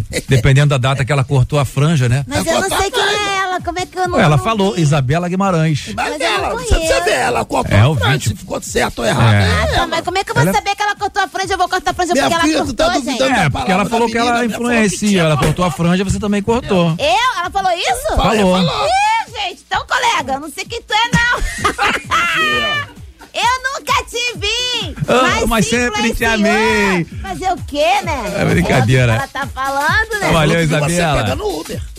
[0.27, 2.23] Dependendo da data que ela cortou a franja, né?
[2.27, 4.19] Mas eu não sei quem é ela, como é que eu não.
[4.19, 5.91] Ela não falou, Isabela Guimarães.
[5.95, 8.29] Mas, não ela, você você vê, ela cortou É, a vídeo.
[8.29, 9.33] se ficou certo ou errado.
[9.33, 9.41] É.
[9.43, 9.87] é Ah, tá, ela.
[9.87, 11.53] mas como é que eu vou Ela- saber que ela cortou a franja?
[11.53, 13.45] Eu vou cortar a franja Minha porque ela filha, tu tá cortou, duvidando gente.
[13.45, 16.95] É, porque ela falou que ela influencia, ela cortou a franja, você também cortou.
[16.97, 17.39] Eu?
[17.39, 18.15] Ela falou isso?
[18.15, 18.59] Falou.
[18.59, 22.91] Ih, gente, então, colega, eu não sei quem tu é, não.
[23.33, 24.95] eu nunca te vi.
[25.07, 27.05] Ah, mas se sempre te amei.
[27.21, 28.33] Fazer o quê, né?
[28.37, 29.13] É brincadeira.
[29.13, 30.31] Ela tá falando, né?
[30.31, 31.21] Valeu, Você Isabela.
[31.23, 31.81] pega no Uber.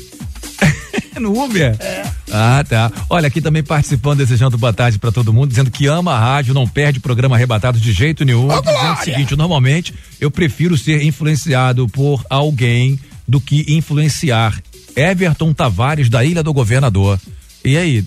[1.20, 1.76] No Uber?
[1.78, 2.02] É.
[2.32, 2.90] Ah, tá.
[3.08, 6.54] Olha, aqui também participando, desejando boa tarde pra todo mundo, dizendo que ama a rádio,
[6.54, 8.46] não perde programa arrebatado de jeito nenhum.
[8.46, 9.04] Ô, dizendo o Glória!
[9.04, 12.98] seguinte, normalmente eu prefiro ser influenciado por alguém
[13.28, 14.58] do que influenciar.
[14.96, 17.20] Everton Tavares, da Ilha do Governador.
[17.64, 18.04] E aí,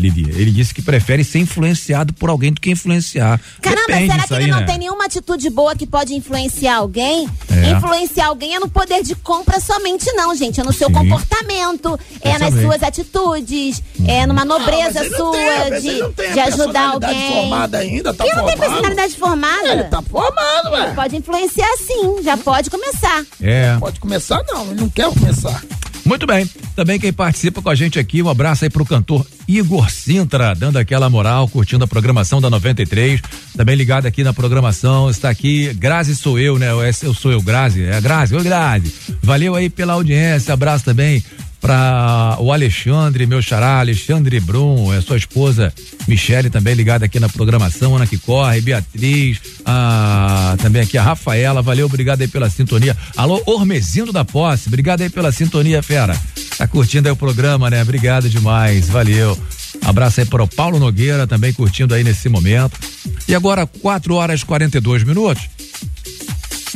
[0.00, 0.30] Lili?
[0.30, 3.40] Ele disse que prefere ser influenciado por alguém do que influenciar.
[3.62, 4.66] Caramba, Depende será que aí, ele não né?
[4.66, 7.28] tem nenhuma atitude boa que pode influenciar alguém?
[7.48, 7.70] É.
[7.70, 10.60] Influenciar alguém é no poder de compra somente, não, gente.
[10.60, 10.94] É no seu Sim.
[10.94, 16.40] comportamento, é nas suas atitudes, é numa nobreza mas ele não sua tem, de, de
[16.40, 17.32] ajudar personalidade alguém.
[17.32, 19.68] formada ainda, tá não tem personalidade formada?
[19.68, 20.86] Ele tá formado, ué.
[20.86, 23.24] Ele pode influenciar sim, já pode começar.
[23.40, 23.76] É.
[23.78, 25.62] Pode começar, não, ele não quer começar.
[26.06, 26.48] Muito bem.
[26.76, 30.76] Também quem participa com a gente aqui, um abraço aí pro cantor Igor Sintra, dando
[30.76, 33.20] aquela moral, curtindo a programação da 93.
[33.56, 36.68] Também ligado aqui na programação, está aqui, Grazi sou eu, né?
[37.02, 37.82] Eu sou eu, Grazi.
[37.82, 38.94] É a Grazi, oi Grazi.
[39.20, 41.24] Valeu aí pela audiência, abraço também
[41.66, 45.74] para o Alexandre, meu xará, Alexandre Brum, é sua esposa
[46.06, 51.62] Michele também ligada aqui na programação, Ana que corre, Beatriz, a, também aqui a Rafaela,
[51.62, 52.96] valeu, obrigado aí pela sintonia.
[53.16, 56.16] Alô, Ormezindo da Posse, obrigado aí pela sintonia, fera.
[56.56, 57.82] Tá curtindo aí o programa, né?
[57.82, 59.36] Obrigado demais, valeu.
[59.84, 62.78] Abraço aí para o Paulo Nogueira, também curtindo aí nesse momento.
[63.26, 65.48] E agora, 4 horas e 42 minutos.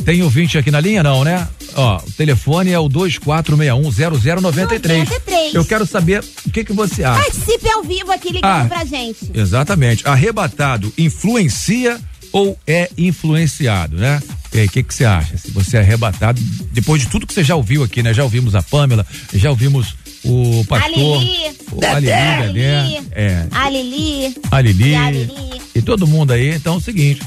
[0.03, 1.47] Tem ouvinte aqui na linha, não, né?
[1.75, 5.07] Ó, o telefone é o 24610093.
[5.53, 7.21] Eu quero saber o que que você acha.
[7.23, 8.65] Participe ao vivo aqui ligando Ah.
[8.67, 9.31] pra gente.
[9.33, 10.07] Exatamente.
[10.07, 11.99] Arrebatado influencia
[12.31, 14.21] ou é influenciado, né?
[14.53, 15.37] E aí, o que que você acha?
[15.37, 16.41] Se você é arrebatado,
[16.71, 18.13] depois de tudo que você já ouviu aqui, né?
[18.13, 20.89] Já ouvimos a Pamela, já ouvimos o pastor, A
[21.19, 21.55] Lili.
[21.71, 22.47] o a Lili, Dedé.
[22.47, 24.35] Dedé, é, A Lili.
[24.51, 25.31] a Lili, E a Lili.
[25.75, 26.53] e todo mundo aí.
[26.55, 27.21] Então é o seguinte,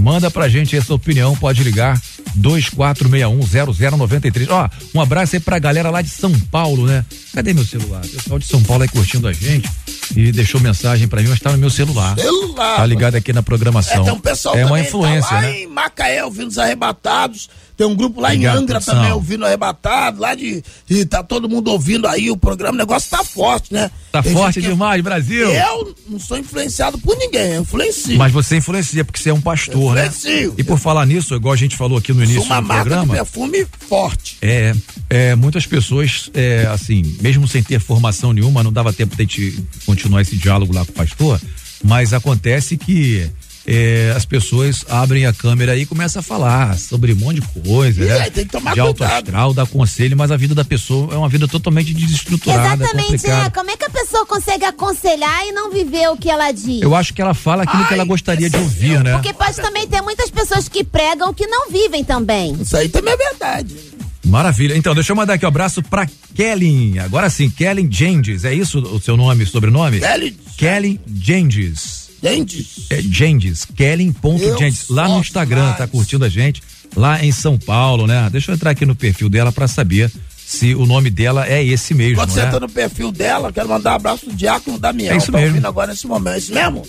[0.00, 2.00] manda pra gente essa opinião, pode ligar
[2.38, 4.48] 24610093.
[4.50, 7.04] Ó, um abraço aí pra galera lá de São Paulo, né?
[7.34, 8.04] Cadê meu celular?
[8.04, 9.68] O pessoal de São Paulo aí curtindo a gente
[10.16, 12.18] e deixou mensagem pra mim, mas tá no meu celular.
[12.18, 12.76] Celular.
[12.76, 14.08] Tá ligado aqui na programação.
[14.08, 15.60] É, um pessoal é uma que influência, tá lá né?
[15.60, 17.50] em Macaé, ouvindo os arrebatados.
[17.80, 18.94] Tem um grupo lá Obrigado, em Angra produção.
[18.96, 20.62] também, ouvindo arrebatado, lá de.
[20.90, 23.90] E tá todo mundo ouvindo aí o programa, o negócio tá forte, né?
[24.12, 25.50] Tá Tem forte que- demais, Brasil.
[25.50, 28.18] Eu não sou influenciado por ninguém, eu influencio.
[28.18, 30.08] Mas você influencia porque você é um pastor, né?
[30.08, 30.54] Influencio.
[30.58, 32.82] E por falar nisso, igual a gente falou aqui no início sou uma do marca
[32.82, 33.06] programa.
[33.06, 34.36] de perfume forte.
[34.42, 34.74] É,
[35.08, 39.64] é, muitas pessoas, é, assim, mesmo sem ter formação nenhuma, não dava tempo de gente
[39.86, 41.40] continuar esse diálogo lá com o pastor,
[41.82, 43.26] mas acontece que
[43.66, 47.60] é, as pessoas abrem a câmera aí e começam a falar sobre um monte de
[47.62, 48.20] coisa, Ih, né?
[48.20, 49.24] aí tem que tomar de alto cuidado.
[49.24, 53.12] astral, dá conselho, mas a vida da pessoa é uma vida totalmente desestruturada, Exatamente, é.
[53.16, 53.50] complicada.
[53.50, 56.82] Como é que a pessoa consegue aconselhar e não viver o que ela diz?
[56.82, 59.12] Eu acho que ela fala aquilo que ela gostaria de ouvir, né?
[59.14, 62.56] Porque pode também ter muitas pessoas que pregam que não vivem também.
[62.60, 63.76] Isso aí também é verdade.
[64.24, 64.76] Maravilha.
[64.76, 66.98] Então, deixa eu mandar aqui um abraço pra Kellen.
[67.00, 68.44] Agora sim, Kellen Gendes.
[68.44, 69.98] É isso o seu nome, sobrenome?
[70.00, 70.36] Kellen.
[70.56, 71.99] Kellen Gendes.
[72.22, 72.86] Gendes.
[72.90, 73.64] É Gendes.
[73.76, 74.88] Kellen.gendes.
[74.88, 76.62] Lá no Instagram, tá curtindo a gente.
[76.96, 78.28] Lá em São Paulo, né?
[78.30, 80.10] Deixa eu entrar aqui no perfil dela pra saber
[80.44, 82.48] se o nome dela é esse mesmo, Quando você né?
[82.48, 85.14] entra no perfil dela, quero mandar um abraço pro Diácono Damião.
[85.14, 85.50] É isso tá mesmo.
[85.50, 86.34] ouvindo agora nesse momento.
[86.34, 86.82] É isso mesmo?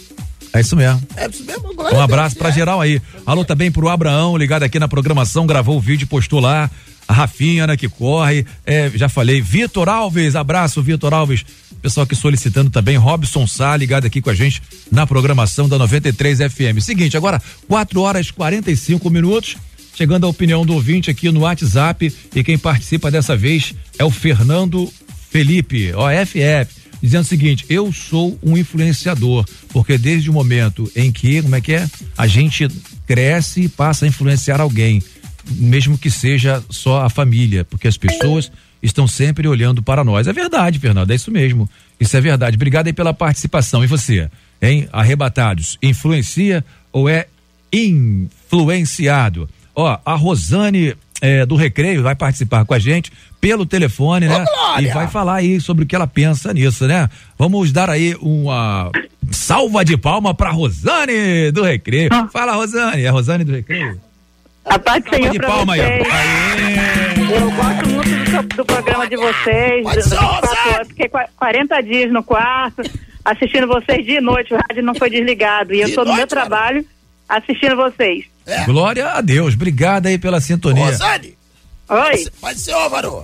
[0.53, 1.01] É isso mesmo.
[1.15, 1.61] É isso mesmo?
[1.75, 2.03] Glória Um Deus.
[2.03, 2.99] abraço pra geral aí.
[3.25, 6.69] Alô também pro Abraão, ligado aqui na programação, gravou o vídeo postou lá.
[7.07, 8.45] A Rafinha, né, que corre.
[8.65, 9.41] É, já falei.
[9.41, 11.43] Vitor Alves, abraço, Vitor Alves.
[11.81, 12.95] Pessoal aqui solicitando também.
[12.95, 16.79] Robson Sá, ligado aqui com a gente na programação da 93 FM.
[16.81, 19.57] Seguinte, agora, 4 horas e 45 minutos.
[19.95, 22.13] Chegando a opinião do ouvinte aqui no WhatsApp.
[22.35, 24.91] E quem participa dessa vez é o Fernando
[25.29, 31.41] Felipe, OFF dizendo o seguinte: eu sou um influenciador, porque desde o momento em que,
[31.41, 31.89] como é que é?
[32.17, 32.67] A gente
[33.07, 35.01] cresce e passa a influenciar alguém,
[35.49, 38.51] mesmo que seja só a família, porque as pessoas
[38.81, 40.27] estão sempre olhando para nós.
[40.27, 41.69] É verdade, Fernando, é isso mesmo.
[41.99, 42.55] Isso é verdade.
[42.55, 43.83] Obrigado aí pela participação.
[43.83, 44.29] E você,
[44.61, 44.87] hein?
[44.91, 47.27] Arrebatados, influencia ou é
[47.71, 49.49] influenciado?
[49.75, 54.43] Ó, a Rosane eh, do Recreio vai participar com a gente pelo telefone, né?
[54.45, 54.87] Glória!
[54.87, 57.09] E vai falar aí sobre o que ela pensa nisso, né?
[57.37, 58.91] Vamos dar aí uma
[59.31, 62.09] salva de palma pra Rosane do Recreio.
[62.31, 63.03] Fala, Rosane.
[63.03, 63.99] É a Rosane do Recreio?
[64.65, 65.79] A paz do Senhor de palma aí.
[65.79, 67.90] Eu gosto muito
[68.41, 69.83] do, do programa de vocês.
[69.83, 70.73] Pode das ser, 24 Rosane.
[70.73, 70.87] horas.
[70.87, 72.81] Fiquei qua- 40 dias no quarto,
[73.25, 74.53] assistindo vocês de noite.
[74.53, 75.73] O rádio não foi desligado.
[75.73, 76.41] E eu estou no meu cara.
[76.41, 76.85] trabalho
[77.29, 78.25] assistindo vocês.
[78.65, 79.53] Glória a Deus.
[79.53, 80.85] Obrigado aí pela sintonia.
[80.85, 81.37] Rosane,
[81.89, 83.23] Oi, pode ser, ô, varô.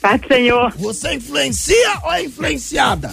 [0.00, 0.72] paz do Senhor.
[0.76, 3.12] Você influencia ou é influenciada?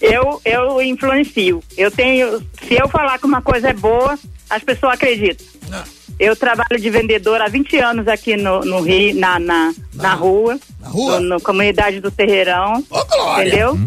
[0.00, 1.62] Eu, eu influencio.
[1.76, 2.40] Eu tenho.
[2.66, 4.18] Se eu falar que uma coisa é boa,
[4.50, 5.46] as pessoas acreditam.
[5.72, 5.84] Ah.
[6.18, 10.58] Eu trabalho de vendedor há 20 anos aqui no, no Rio, na, na, na rua.
[10.80, 11.20] Na rua?
[11.20, 12.82] No, no comunidade do Terreirão.
[12.90, 13.48] Ô, Glória.
[13.48, 13.78] Entendeu?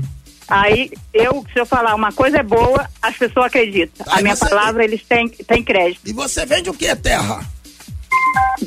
[0.47, 4.05] Aí, eu, se eu falar uma coisa é boa, as pessoas acreditam.
[4.11, 6.01] Aí a minha palavra, eles têm, têm crédito.
[6.05, 7.39] E você vende o que, terra?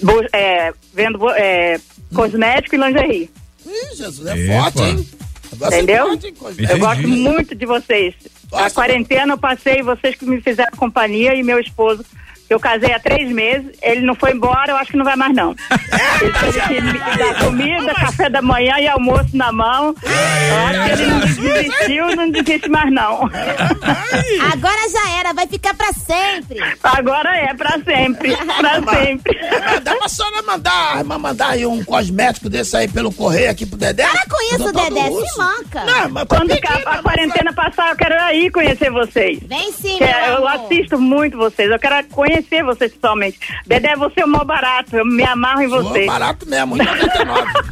[0.02, 1.78] Bo- é, vendo é,
[2.14, 3.30] cosmético e lingerie.
[3.66, 4.62] Ih, Jesus, é Epa.
[4.62, 5.08] forte, hein?
[5.52, 6.18] Você Entendeu?
[6.38, 6.64] pode.
[6.64, 8.14] Eu gosto muito de vocês.
[8.52, 12.04] A quarentena eu passei, vocês que me fizeram companhia e meu esposo,
[12.52, 15.34] eu casei há três meses, ele não foi embora, eu acho que não vai mais
[15.34, 15.54] não.
[16.22, 19.94] Ele teve que me dar comida, café da manhã e almoço na mão.
[20.04, 23.28] Eu acho que ele não desistiu e não desiste mais não.
[24.52, 26.58] Agora já era, vai ficar pra sempre.
[26.82, 29.38] Agora é, pra sempre, pra sempre.
[29.82, 34.04] Dá pra senhora mandar, mandar aí um cosmético desse aí pelo correio aqui pro Dedé?
[34.06, 35.84] Para com isso, Dedé, se manca.
[35.84, 39.38] Não, mas Quando pedir, a, a mas- quarentena passar, eu quero aí conhecer vocês.
[39.46, 43.38] Vem sim, meu é, eu assisto muito vocês, eu quero conhecer vocês pessoalmente.
[43.66, 46.06] Dedé, você é o maior barato, eu me amarro em você.
[46.06, 47.62] barato mesmo, 1,99.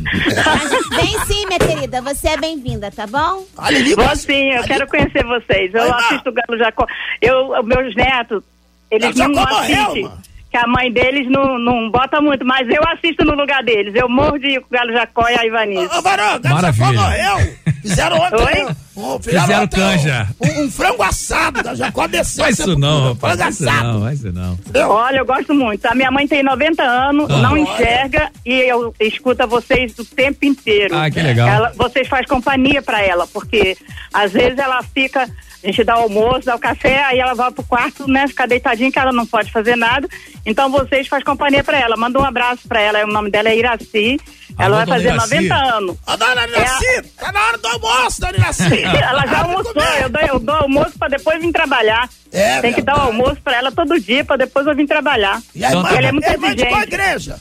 [0.46, 3.44] Mas vem sim, minha querida, você é bem-vinda, tá bom?
[3.56, 5.74] A Lili Vou sim, eu quero conhecer vocês.
[5.74, 6.86] Eu assisto o Galo Jacó.
[7.20, 8.42] Eu, meus netos,
[8.90, 10.10] eles Galo não Jacó morreu, assistem.
[10.50, 13.94] Que a mãe deles não, não bota muito, mas eu assisto no lugar deles.
[13.94, 15.96] Eu morro de ir com o Galo Jacó e a Ivanice.
[15.96, 16.86] Ô, Varão, Galo Maravilha.
[16.86, 17.56] Jacó morreu.
[17.82, 18.64] Fizeram ontem.
[18.64, 18.74] Oi?
[18.96, 20.28] um- Fizeram ontem canja.
[20.40, 21.62] Um, um frango assado.
[21.62, 22.44] Galo Jacó desceu.
[22.44, 23.34] A isso não, rapaz.
[23.36, 23.84] Frango assado.
[23.92, 24.58] não, vai isso não.
[24.88, 25.86] Olha, eu gosto muito.
[25.86, 27.36] A minha mãe tem 90 anos, Ah.
[27.38, 27.60] não Olha.
[27.60, 30.96] enxerga e eu escuto vocês o tempo inteiro.
[30.98, 31.48] Ah, que legal.
[31.48, 33.76] Ela- vocês fazem companhia pra ela, porque
[34.12, 35.28] às vezes ela fica,
[35.62, 38.46] a gente dá o almoço, dá o café, aí ela vai pro quarto, né, ficar
[38.46, 40.08] deitadinha que ela não pode fazer nada.
[40.44, 41.96] Então vocês fazem companhia pra ela.
[41.96, 44.18] Manda um abraço pra ela, o nome dela é Iraci.
[44.58, 45.34] Ela vai fazer Iraci.
[45.34, 45.96] 90 anos.
[46.06, 48.82] Ô, dona Iraci, tá na hora do almoço, dona Iraci.
[48.84, 52.08] ela já almoçou, eu dou, eu dou almoço pra depois vir trabalhar.
[52.32, 55.40] É, Tem que dar o almoço pra ela todo dia, pra depois eu vir trabalhar.
[55.54, 57.34] E a irmã, tá Ela é muito a exigente.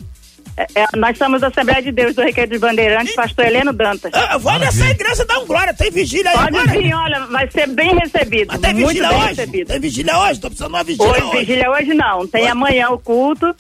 [0.64, 0.68] Igreja?
[0.94, 4.12] É, nós somos da Assembleia de Deus do Recreio dos Bandeirantes, pastor Heleno Dantas.
[4.14, 6.72] Ah, vai nessa igreja dar um glória, tem vigília aí Pode agora?
[6.80, 8.48] vir, olha, vai ser bem recebido.
[8.50, 9.28] Mas tem muito vigília bem hoje?
[9.28, 9.68] recebido.
[9.68, 10.40] Tem vigília hoje?
[10.40, 11.30] Tô precisando de uma vigília Hoje, hoje.
[11.36, 11.40] Hum.
[11.40, 12.28] vigília hoje não.
[12.28, 13.56] Tem amanhã o culto,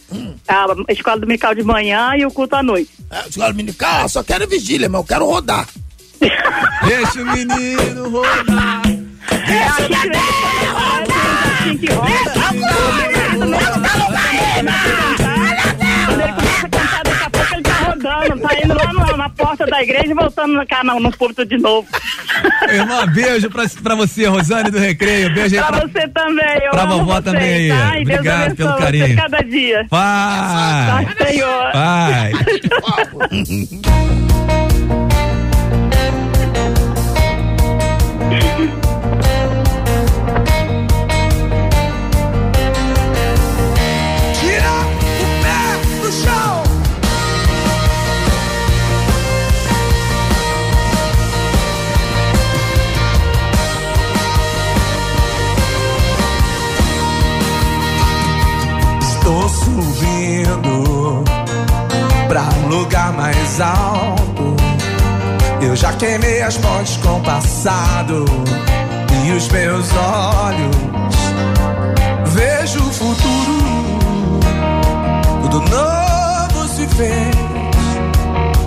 [0.47, 2.89] a escola dominical de manhã e o culto à noite.
[3.11, 5.67] É, escola dominical, eu só quero vigília, mas eu quero rodar.
[6.85, 8.81] Deixa o menino rodar.
[9.31, 10.17] É assim que
[11.59, 12.33] assim que roda.
[13.37, 15.08] Quando
[18.19, 21.45] rodando, tá indo lá na, na porta da igreja e voltando no canal, no púlpito
[21.45, 21.87] de novo.
[22.71, 25.33] Irmã, beijo pra, pra você, Rosane do Recreio.
[25.33, 27.69] Beijo aí Pra pra, você também, eu pra vovó vocês, também aí.
[27.69, 27.89] tá?
[27.91, 29.15] Deus Obrigado abençoe pelo carinho.
[29.15, 29.87] cada dia.
[29.89, 31.05] Vai.
[31.05, 31.71] Tá, Senhor.
[63.19, 64.55] mais alto.
[65.61, 68.23] Eu já queimei as pontes com o passado
[69.25, 70.77] e os meus olhos
[72.27, 74.39] vejo o futuro.
[75.41, 77.35] Tudo novo se fez,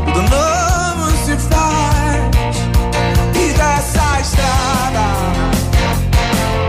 [0.04, 2.56] tudo novo se faz.
[3.34, 5.06] E dessa estrada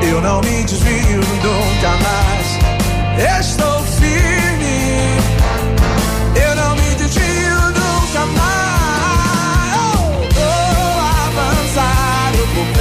[0.09, 2.47] eu não me desvio nunca mais.
[3.41, 3.72] Estou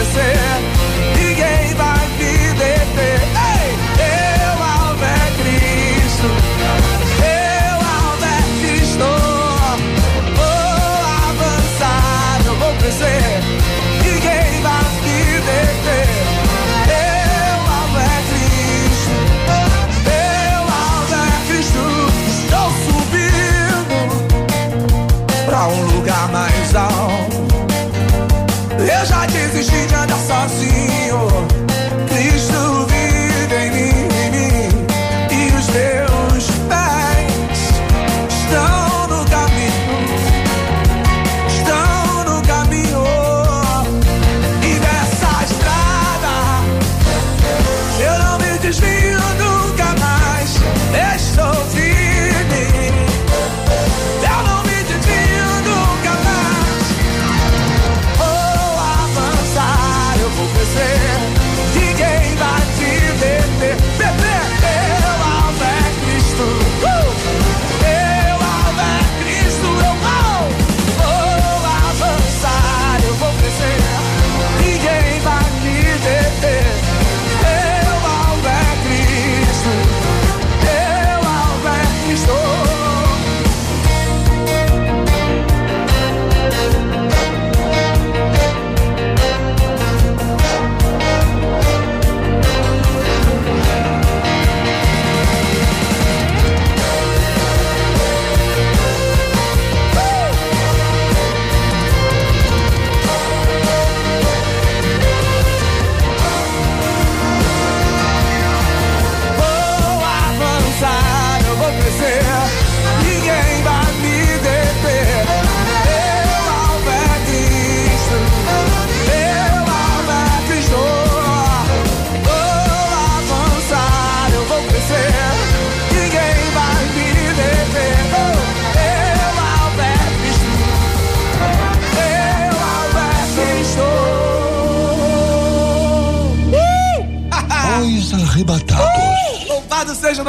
[0.02, 0.71] eu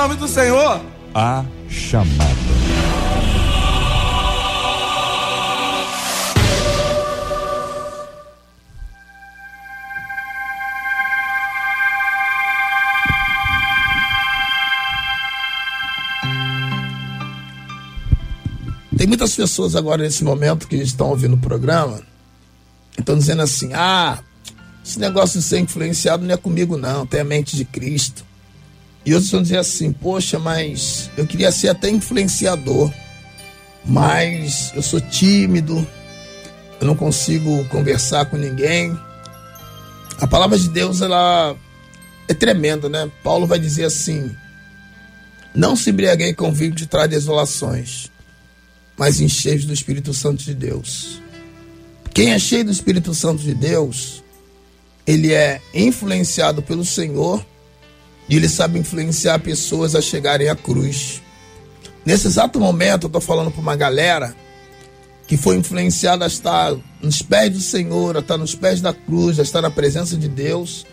[0.04, 0.82] nome do Senhor.
[1.16, 2.44] A chamada.
[18.98, 22.02] Tem muitas pessoas agora nesse momento que estão ouvindo o programa
[22.98, 24.20] e estão dizendo assim: ah,
[24.84, 28.33] esse negócio de ser influenciado não é comigo, não, tem a mente de Cristo.
[29.06, 32.92] E outros vão dizer assim: poxa, mas eu queria ser até influenciador,
[33.86, 35.86] mas eu sou tímido,
[36.80, 38.98] eu não consigo conversar com ninguém.
[40.20, 41.56] A palavra de Deus, ela
[42.28, 43.12] é tremenda, né?
[43.24, 44.34] Paulo vai dizer assim:
[45.54, 48.12] não se embriaguei com vinho de traz desolações.
[48.98, 51.22] mas encheios do Espírito Santo de Deus.
[52.14, 54.24] Quem é cheio do Espírito Santo de Deus,
[55.06, 57.44] ele é influenciado pelo Senhor
[58.30, 61.22] e ele sabe influenciar pessoas a chegarem à cruz.
[62.06, 64.36] Nesse exato momento, eu estou falando para uma galera
[65.28, 69.40] que foi influenciada a estar nos pés do Senhor, a estar nos pés da cruz,
[69.40, 70.86] a estar na presença de Deus,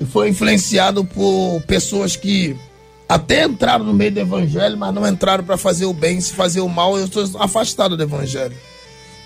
[0.00, 2.56] e foi influenciado por pessoas que
[3.08, 6.60] até entraram no meio do evangelho, mas não entraram para fazer o bem, se fazer
[6.60, 8.56] o mal, eu estou afastado do evangelho.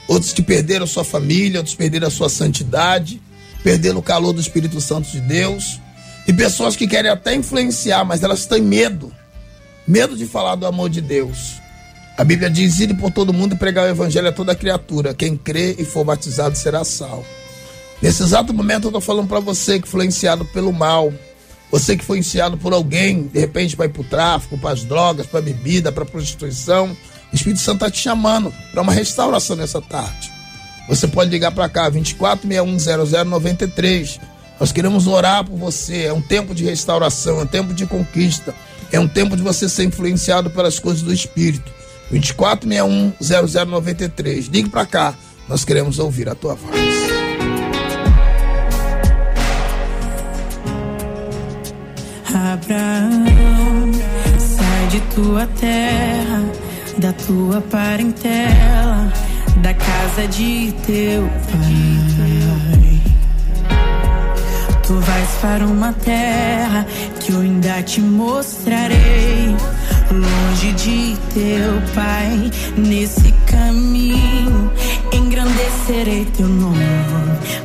[0.08, 3.22] Outros que perderam sua família, outros perderam a sua santidade,
[3.62, 5.80] perderam o calor do Espírito Santo de Deus,
[6.28, 9.10] e pessoas que querem até influenciar, mas elas têm medo,
[9.86, 11.54] medo de falar do amor de Deus.
[12.18, 15.14] A Bíblia diz: ir por todo mundo e pregar o evangelho a toda criatura.
[15.14, 17.24] Quem crê e for batizado será salvo.
[18.02, 21.12] Nesse exato momento eu estou falando para você que foi influenciado pelo mal,
[21.70, 25.26] você que foi influenciado por alguém, de repente vai para o tráfico, para as drogas,
[25.26, 26.94] para a bebida, para a prostituição.
[27.32, 30.30] O Espírito Santo está te chamando para uma restauração nessa tarde.
[30.88, 34.20] Você pode ligar para cá, 24610093.
[34.58, 36.06] Nós queremos orar por você.
[36.06, 38.52] É um tempo de restauração, é um tempo de conquista,
[38.90, 41.70] é um tempo de você ser influenciado pelas coisas do Espírito.
[42.12, 44.50] 24610093.
[44.50, 45.14] Ligue para cá,
[45.48, 46.78] nós queremos ouvir a tua voz.
[52.34, 53.92] Abraão,
[54.38, 56.44] sai de tua terra,
[56.98, 59.12] da tua parentela,
[59.62, 62.07] da casa de teu pai.
[64.88, 66.86] Tu vais para uma terra
[67.20, 69.54] que eu ainda te mostrarei.
[70.10, 74.72] Longe de teu pai, nesse caminho,
[75.12, 76.78] engrandecerei teu nome,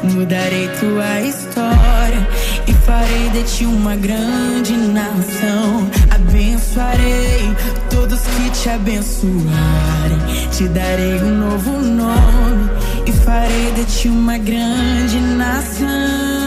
[0.03, 2.27] mudarei tua história
[2.67, 5.89] e farei de ti uma grande nação.
[6.13, 7.55] Abençoarei
[7.89, 10.19] todos que te abençoarem,
[10.51, 12.69] te darei um novo nome
[13.05, 16.42] e farei de ti uma grande nação.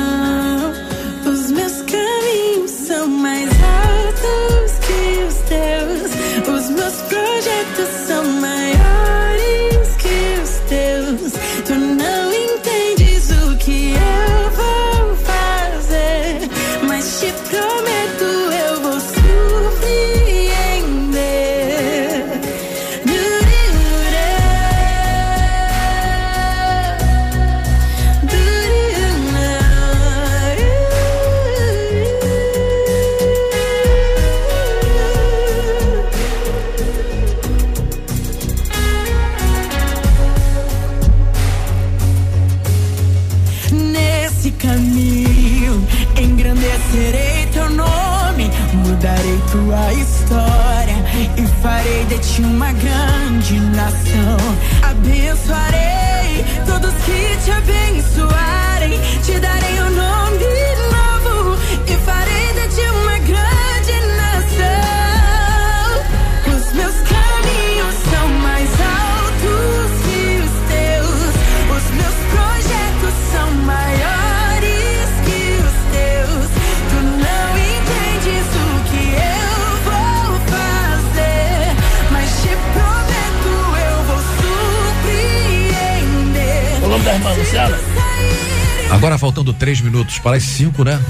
[88.90, 91.00] Agora faltando três minutos para as cinco, né?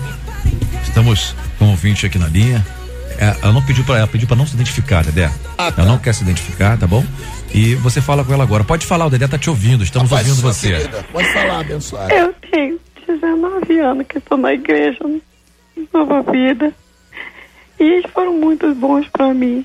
[0.82, 2.64] Estamos com o ouvinte aqui na linha.
[3.18, 5.30] É, ela não pediu para ela pediu para não se identificar, Dedé.
[5.56, 5.82] Ah, tá.
[5.82, 7.04] Ela não quer se identificar, tá bom?
[7.52, 8.64] E você fala com ela agora.
[8.64, 9.82] Pode falar, o Dedé tá te ouvindo.
[9.84, 10.68] Estamos Rapaz, ouvindo você.
[10.68, 12.14] querida, Pode falar, abençoada.
[12.14, 14.98] Eu tenho 19 anos que estou na igreja
[15.92, 16.72] Nova Vida.
[17.78, 19.64] E eles foram muito bons para mim.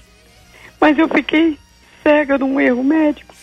[0.79, 1.57] Mas eu fiquei
[2.03, 3.33] cega de um erro médico.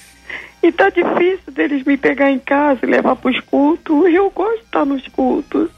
[0.62, 4.12] E tá difícil deles me pegar em casa e levar para os cultos.
[4.12, 5.70] Eu gosto de estar nos cultos.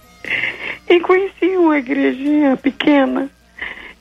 [0.89, 3.31] E conheci uma igrejinha pequena.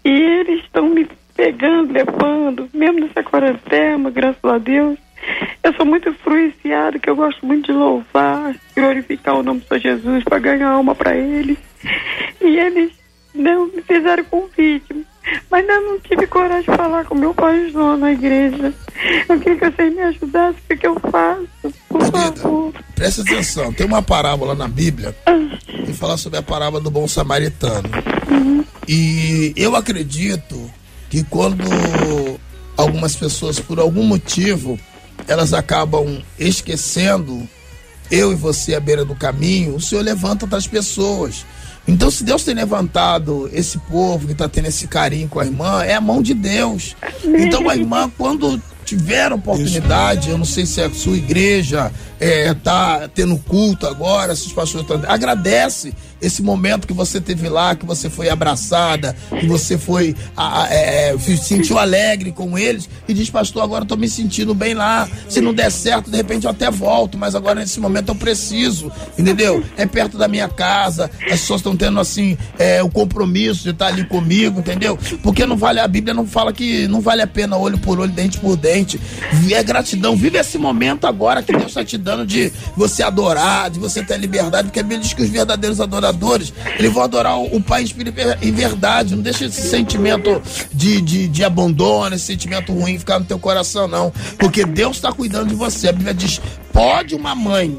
[0.03, 4.97] E eles estão me pegando, levando, mesmo nessa quarentena, graças a Deus.
[5.63, 9.81] Eu sou muito influenciada, que eu gosto muito de louvar, glorificar o nome do Senhor
[9.81, 11.57] Jesus para ganhar alma para Ele.
[12.41, 12.91] E eles
[13.33, 15.05] não me fizeram convite,
[15.49, 18.73] mas eu não tive coragem de falar com meu pastor na igreja.
[19.27, 22.73] Eu queria que vocês me ajudassem, o que eu faço, por favor.
[22.95, 25.15] Presta atenção, tem uma parábola na Bíblia
[25.85, 27.89] que fala sobre a parábola do bom samaritano.
[28.87, 30.69] E eu acredito
[31.09, 31.63] que quando
[32.75, 34.79] algumas pessoas, por algum motivo,
[35.27, 37.47] elas acabam esquecendo
[38.11, 41.45] eu e você à beira do caminho, o Senhor levanta outras pessoas.
[41.89, 45.83] Então, se Deus tem levantado esse povo que está tendo esse carinho com a irmã,
[45.83, 46.95] é a mão de Deus.
[47.23, 52.53] Então, a irmã, quando tiveram oportunidade, eu não sei se é a sua igreja é,
[52.53, 55.01] tá tendo culto agora, se os pastores estão.
[55.09, 60.63] Agradece esse momento que você teve lá, que você foi abraçada, que você foi a,
[60.63, 64.73] a, é, se sentiu alegre com eles e diz, pastor, agora tô me sentindo bem
[64.73, 65.07] lá.
[65.29, 68.91] Se não der certo, de repente eu até volto, mas agora nesse momento eu preciso,
[69.17, 69.63] entendeu?
[69.77, 73.87] É perto da minha casa, as pessoas estão tendo assim é, o compromisso de estar
[73.87, 74.99] ali comigo, entendeu?
[75.23, 78.11] Porque não vale a Bíblia não fala que não vale a pena olho por olho,
[78.11, 78.78] dente por dente.
[79.45, 83.69] E é gratidão, vive esse momento agora que Deus está te dando de você adorar,
[83.69, 87.37] de você ter liberdade, porque a Bíblia diz que os verdadeiros adoradores, eles vão adorar
[87.37, 87.85] o, o Pai
[88.41, 89.15] em verdade.
[89.15, 90.41] Não deixa esse sentimento
[90.71, 94.11] de, de, de abandono, esse sentimento ruim ficar no teu coração, não.
[94.37, 95.89] Porque Deus está cuidando de você.
[95.89, 96.41] A Bíblia diz:
[96.71, 97.77] pode uma mãe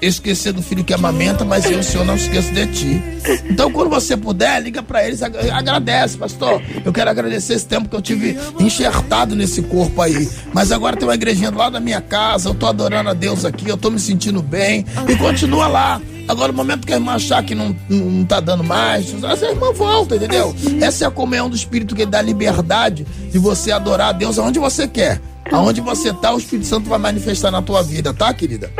[0.00, 3.02] esquecer do filho que amamenta, mas eu, Senhor, não esqueço de ti.
[3.48, 6.60] Então, quando você puder, liga para eles, ag- agradece, pastor.
[6.84, 10.28] Eu quero agradecer esse tempo que eu tive enxertado nesse corpo aí.
[10.52, 13.68] Mas agora tem uma igrejinha lado da minha casa, eu tô adorando a Deus aqui,
[13.68, 14.84] eu tô me sentindo bem.
[15.08, 16.00] E continua lá.
[16.28, 19.72] Agora, no momento que a irmã achar que não, não, tá dando mais, essa irmã
[19.72, 20.54] volta, entendeu?
[20.80, 24.58] Essa é a comunhão do Espírito que dá liberdade de você adorar a Deus aonde
[24.58, 25.20] você quer.
[25.50, 28.72] Aonde você tá, o Espírito Santo vai manifestar na tua vida, tá, querida?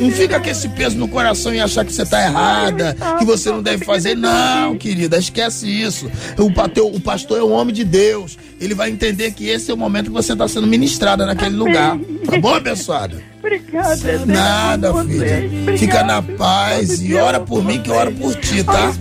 [0.00, 3.50] Não fica com esse peso no coração e achar que você tá errada, que você
[3.50, 4.16] não deve fazer.
[4.16, 6.10] Não, querida, esquece isso.
[6.38, 8.38] O pastor é um homem de Deus.
[8.60, 11.98] Ele vai entender que esse é o momento que você está sendo ministrada naquele lugar.
[12.26, 13.22] Tá bom, abençoada?
[13.38, 14.26] Obrigada.
[14.26, 15.78] Nada, filha.
[15.78, 18.92] Fica na paz e ora por mim que eu oro por ti, tá?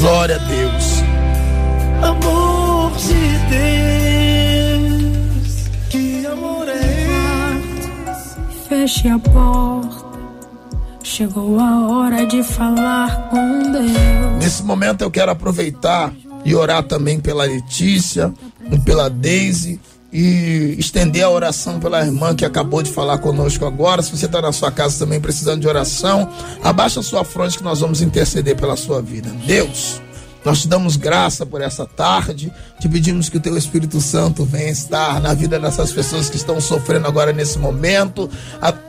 [0.00, 1.02] Glória a Deus.
[2.02, 3.38] Amor de
[4.88, 7.60] Deus, que amor é
[8.68, 10.10] Feche a porta.
[11.02, 14.38] Chegou a hora de falar com Deus.
[14.38, 16.12] Nesse momento eu quero aproveitar
[16.44, 18.32] e orar também pela Letícia
[18.70, 19.78] e pela Daisy
[20.12, 24.02] e estender a oração pela irmã que acabou de falar conosco agora.
[24.02, 26.28] Se você está na sua casa também precisando de oração,
[26.62, 29.30] abaixa a sua fronte que nós vamos interceder pela sua vida.
[29.46, 30.00] Deus,
[30.44, 34.70] nós te damos graça por essa tarde, te pedimos que o teu Espírito Santo venha
[34.70, 38.28] estar na vida dessas pessoas que estão sofrendo agora nesse momento.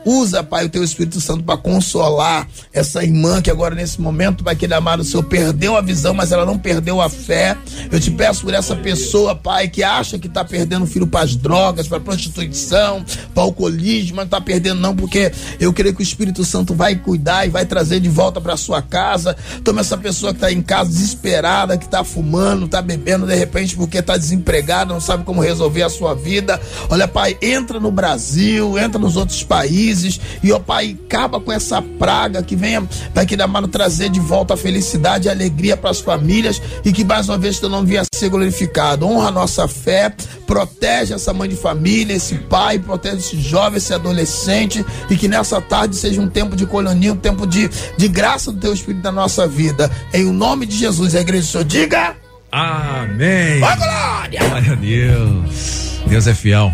[0.05, 4.55] Usa, Pai, o teu Espírito Santo para consolar essa irmã que agora nesse momento, Pai,
[4.55, 7.57] querido amado, o Senhor perdeu a visão, mas ela não perdeu a fé.
[7.91, 11.25] Eu te peço por essa pessoa, Pai, que acha que está perdendo o filho para
[11.25, 16.01] as drogas, para prostituição, para alcoolismo, mas não está perdendo não, porque eu creio que
[16.01, 19.35] o Espírito Santo vai cuidar e vai trazer de volta para sua casa.
[19.63, 21.40] Toma essa pessoa que está em casa desesperada,
[21.79, 25.89] que está fumando, está bebendo de repente porque está desempregada, não sabe como resolver a
[25.89, 26.59] sua vida.
[26.89, 31.81] Olha, Pai, entra no Brasil, entra nos outros países e, ó Pai, acaba com essa
[31.81, 35.99] praga que venha, Pai, que amado, trazer de volta a felicidade e alegria para as
[35.99, 39.07] famílias e que mais uma vez teu nome venha ser glorificado.
[39.07, 40.13] Honra a nossa fé,
[40.45, 45.59] protege essa mãe de família, esse pai, protege esse jovem, esse adolescente e que nessa
[45.59, 49.11] tarde seja um tempo de colonia, um tempo de, de graça do teu Espírito na
[49.11, 49.89] nossa vida.
[50.13, 52.15] Em nome de Jesus, a igreja Senhor, diga.
[52.51, 53.63] Amém.
[53.63, 54.39] Ó, glória!
[54.49, 56.01] Glória a Deus.
[56.05, 56.71] Deus é fiel.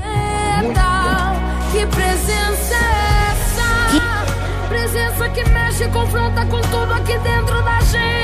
[1.71, 4.67] Que presença é essa?
[4.67, 8.16] Presença que mexe e confronta com tudo aqui dentro da gente.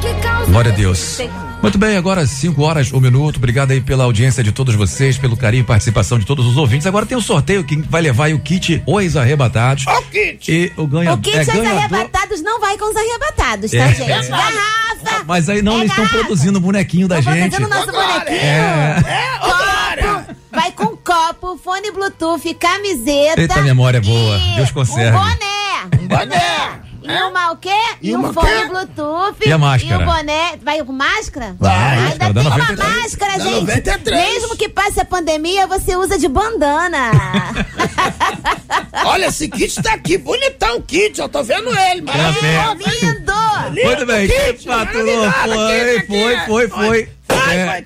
[0.00, 0.50] Que causa.
[0.50, 1.18] Glória a Deus.
[1.60, 3.38] Muito bem, agora 5 horas, um minuto.
[3.38, 6.86] Obrigado aí pela audiência de todos vocês, pelo carinho e participação de todos os ouvintes.
[6.86, 9.84] Agora tem um sorteio que vai levar aí o kit Os Arrebatados.
[9.88, 10.52] Ó, o kit!
[10.52, 11.78] E o ganha, O kit é dos ganhador.
[11.78, 13.92] arrebatados não vai com os arrebatados, tá, É.
[13.94, 14.28] gente?
[14.30, 15.24] Garrafa!
[15.26, 17.50] Mas aí não, eles estão produzindo o bonequinho da gente.
[17.50, 18.36] Fazendo nosso bonequinho.
[18.38, 19.02] É.
[19.40, 23.40] Copo, vai com copo, fone Bluetooth, camiseta.
[23.40, 24.38] Eita, memória boa.
[24.54, 25.10] Deus Um conserve.
[25.18, 26.00] boné.
[26.00, 26.80] Um boné.
[27.08, 27.70] E uma o quê?
[28.02, 28.66] E E, um fone quê?
[28.68, 29.36] Bluetooth.
[29.48, 30.02] E a máscara?
[30.02, 30.56] E o boné.
[30.62, 31.56] Vai com máscara?
[31.58, 33.02] Vai, Ainda máscara, tem uma 93.
[33.02, 33.60] máscara, Da gente.
[33.60, 34.32] 93.
[34.34, 37.10] Mesmo que passe a pandemia, você usa de bandana.
[39.04, 42.56] Olha, esse kit tá aqui, bonitão o kit, eu tô vendo ele, É a fé.
[42.56, 42.98] maravilhoso.
[42.98, 43.84] Lindo!
[43.86, 47.08] Muito bem, quem Kit, faturou maravilhoso, foi, foi, foi, foi.
[47.50, 47.84] É,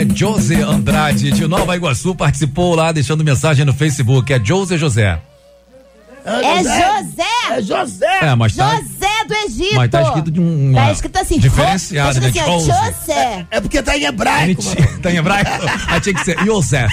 [0.00, 4.32] é José Andrade de Nova Iguaçu participou lá deixando mensagem no Facebook.
[4.32, 5.20] É José José.
[6.24, 7.24] É José!
[7.50, 8.18] É José!
[8.22, 9.76] É, mas tá, José do Egito!
[9.76, 10.72] mas tá escrito de um.
[10.74, 12.26] Tá escrito assim, Diferenciado, tá né?
[12.28, 12.72] escrito assim, José.
[12.80, 13.46] ó, José.
[13.50, 14.62] É porque tá em hebraico,
[15.02, 15.50] tá em hebraico?
[15.88, 16.86] Aí tinha que ser José.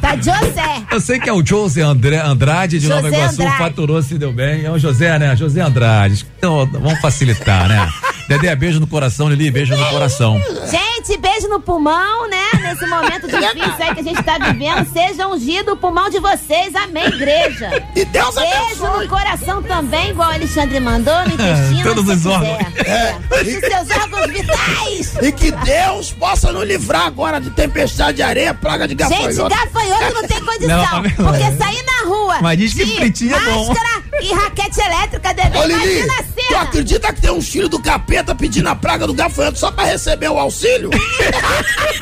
[0.00, 0.82] Tá José.
[0.90, 3.58] Eu sei que é o José André, Andrade de Nova Iguaçu, Andrade.
[3.58, 4.64] faturou, se deu bem.
[4.64, 5.36] É o José, né?
[5.36, 6.26] José Andrade.
[6.38, 7.88] Então, vamos facilitar, né?
[8.28, 10.40] Dedé, beijo no coração, Lili, beijo no coração.
[10.70, 12.44] Gente, beijo no pulmão, né?
[12.62, 14.86] Nesse momento difícil aí que a gente tá vivendo.
[14.92, 16.74] Seja ungido o pulmão de vocês.
[16.74, 17.70] Amém, igreja.
[17.94, 19.04] E Deus Beijo abençoe.
[19.04, 21.82] no coração também, igual o Alexandre mandou, no intestino.
[21.94, 22.58] Todos os órgãos.
[22.86, 23.16] É.
[23.42, 25.12] Seus órgãos vitais.
[25.22, 29.32] E que Deus possa nos livrar agora de tempestade de areia, praga de gafanhoto.
[29.32, 31.02] Gente, gafanhoto não tem condição.
[31.02, 33.68] Não, porque sair na rua Mas diz que de fritinho é bom.
[33.68, 36.06] máscara e raquete elétrica deve Ô Lili,
[36.48, 39.84] tu acredita que tem um filho do capeta pedindo a praga do gafanhoto só pra
[39.84, 40.90] receber o auxílio?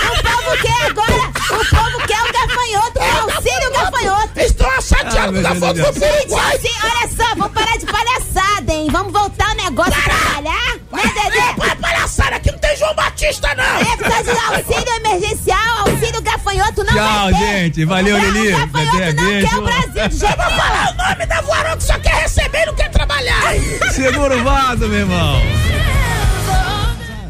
[0.01, 3.60] O povo quer agora, o povo quer o gafanhoto, o auxílio
[4.47, 6.57] estão chateados Ah, que o pro Gente, Uruguai.
[6.57, 8.89] assim, olha só, vamos parar de palhaçada, hein?
[8.91, 11.41] Vamos voltar o negócio a trabalhar, né, Dedê?
[11.59, 13.65] Não é palhaçada, aqui não tem João Batista, não.
[13.65, 17.39] É, precisa de auxílio emergencial, auxílio gafanhoto, não Tchau, vai ter.
[17.39, 17.85] gente.
[17.85, 18.53] Valeu, Não, Lili.
[18.55, 19.49] O gafanhoto Dedé, não beijo.
[19.49, 22.63] quer o Brasil de jeito Vamos falar o nome da voarão que só quer receber
[22.63, 23.43] e não quer trabalhar.
[23.93, 25.41] Segura o vaso, meu irmão.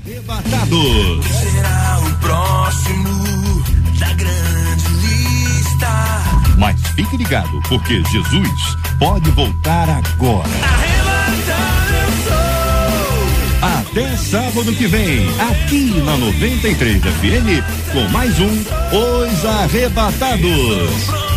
[0.05, 1.27] Arrebatados.
[1.27, 3.65] Será o próximo
[3.99, 4.50] da grande.
[6.61, 10.51] Mas fique ligado, porque Jesus pode voltar agora.
[13.63, 21.30] Até sábado que vem, aqui na 93 FM, com mais um Os Arrebatados.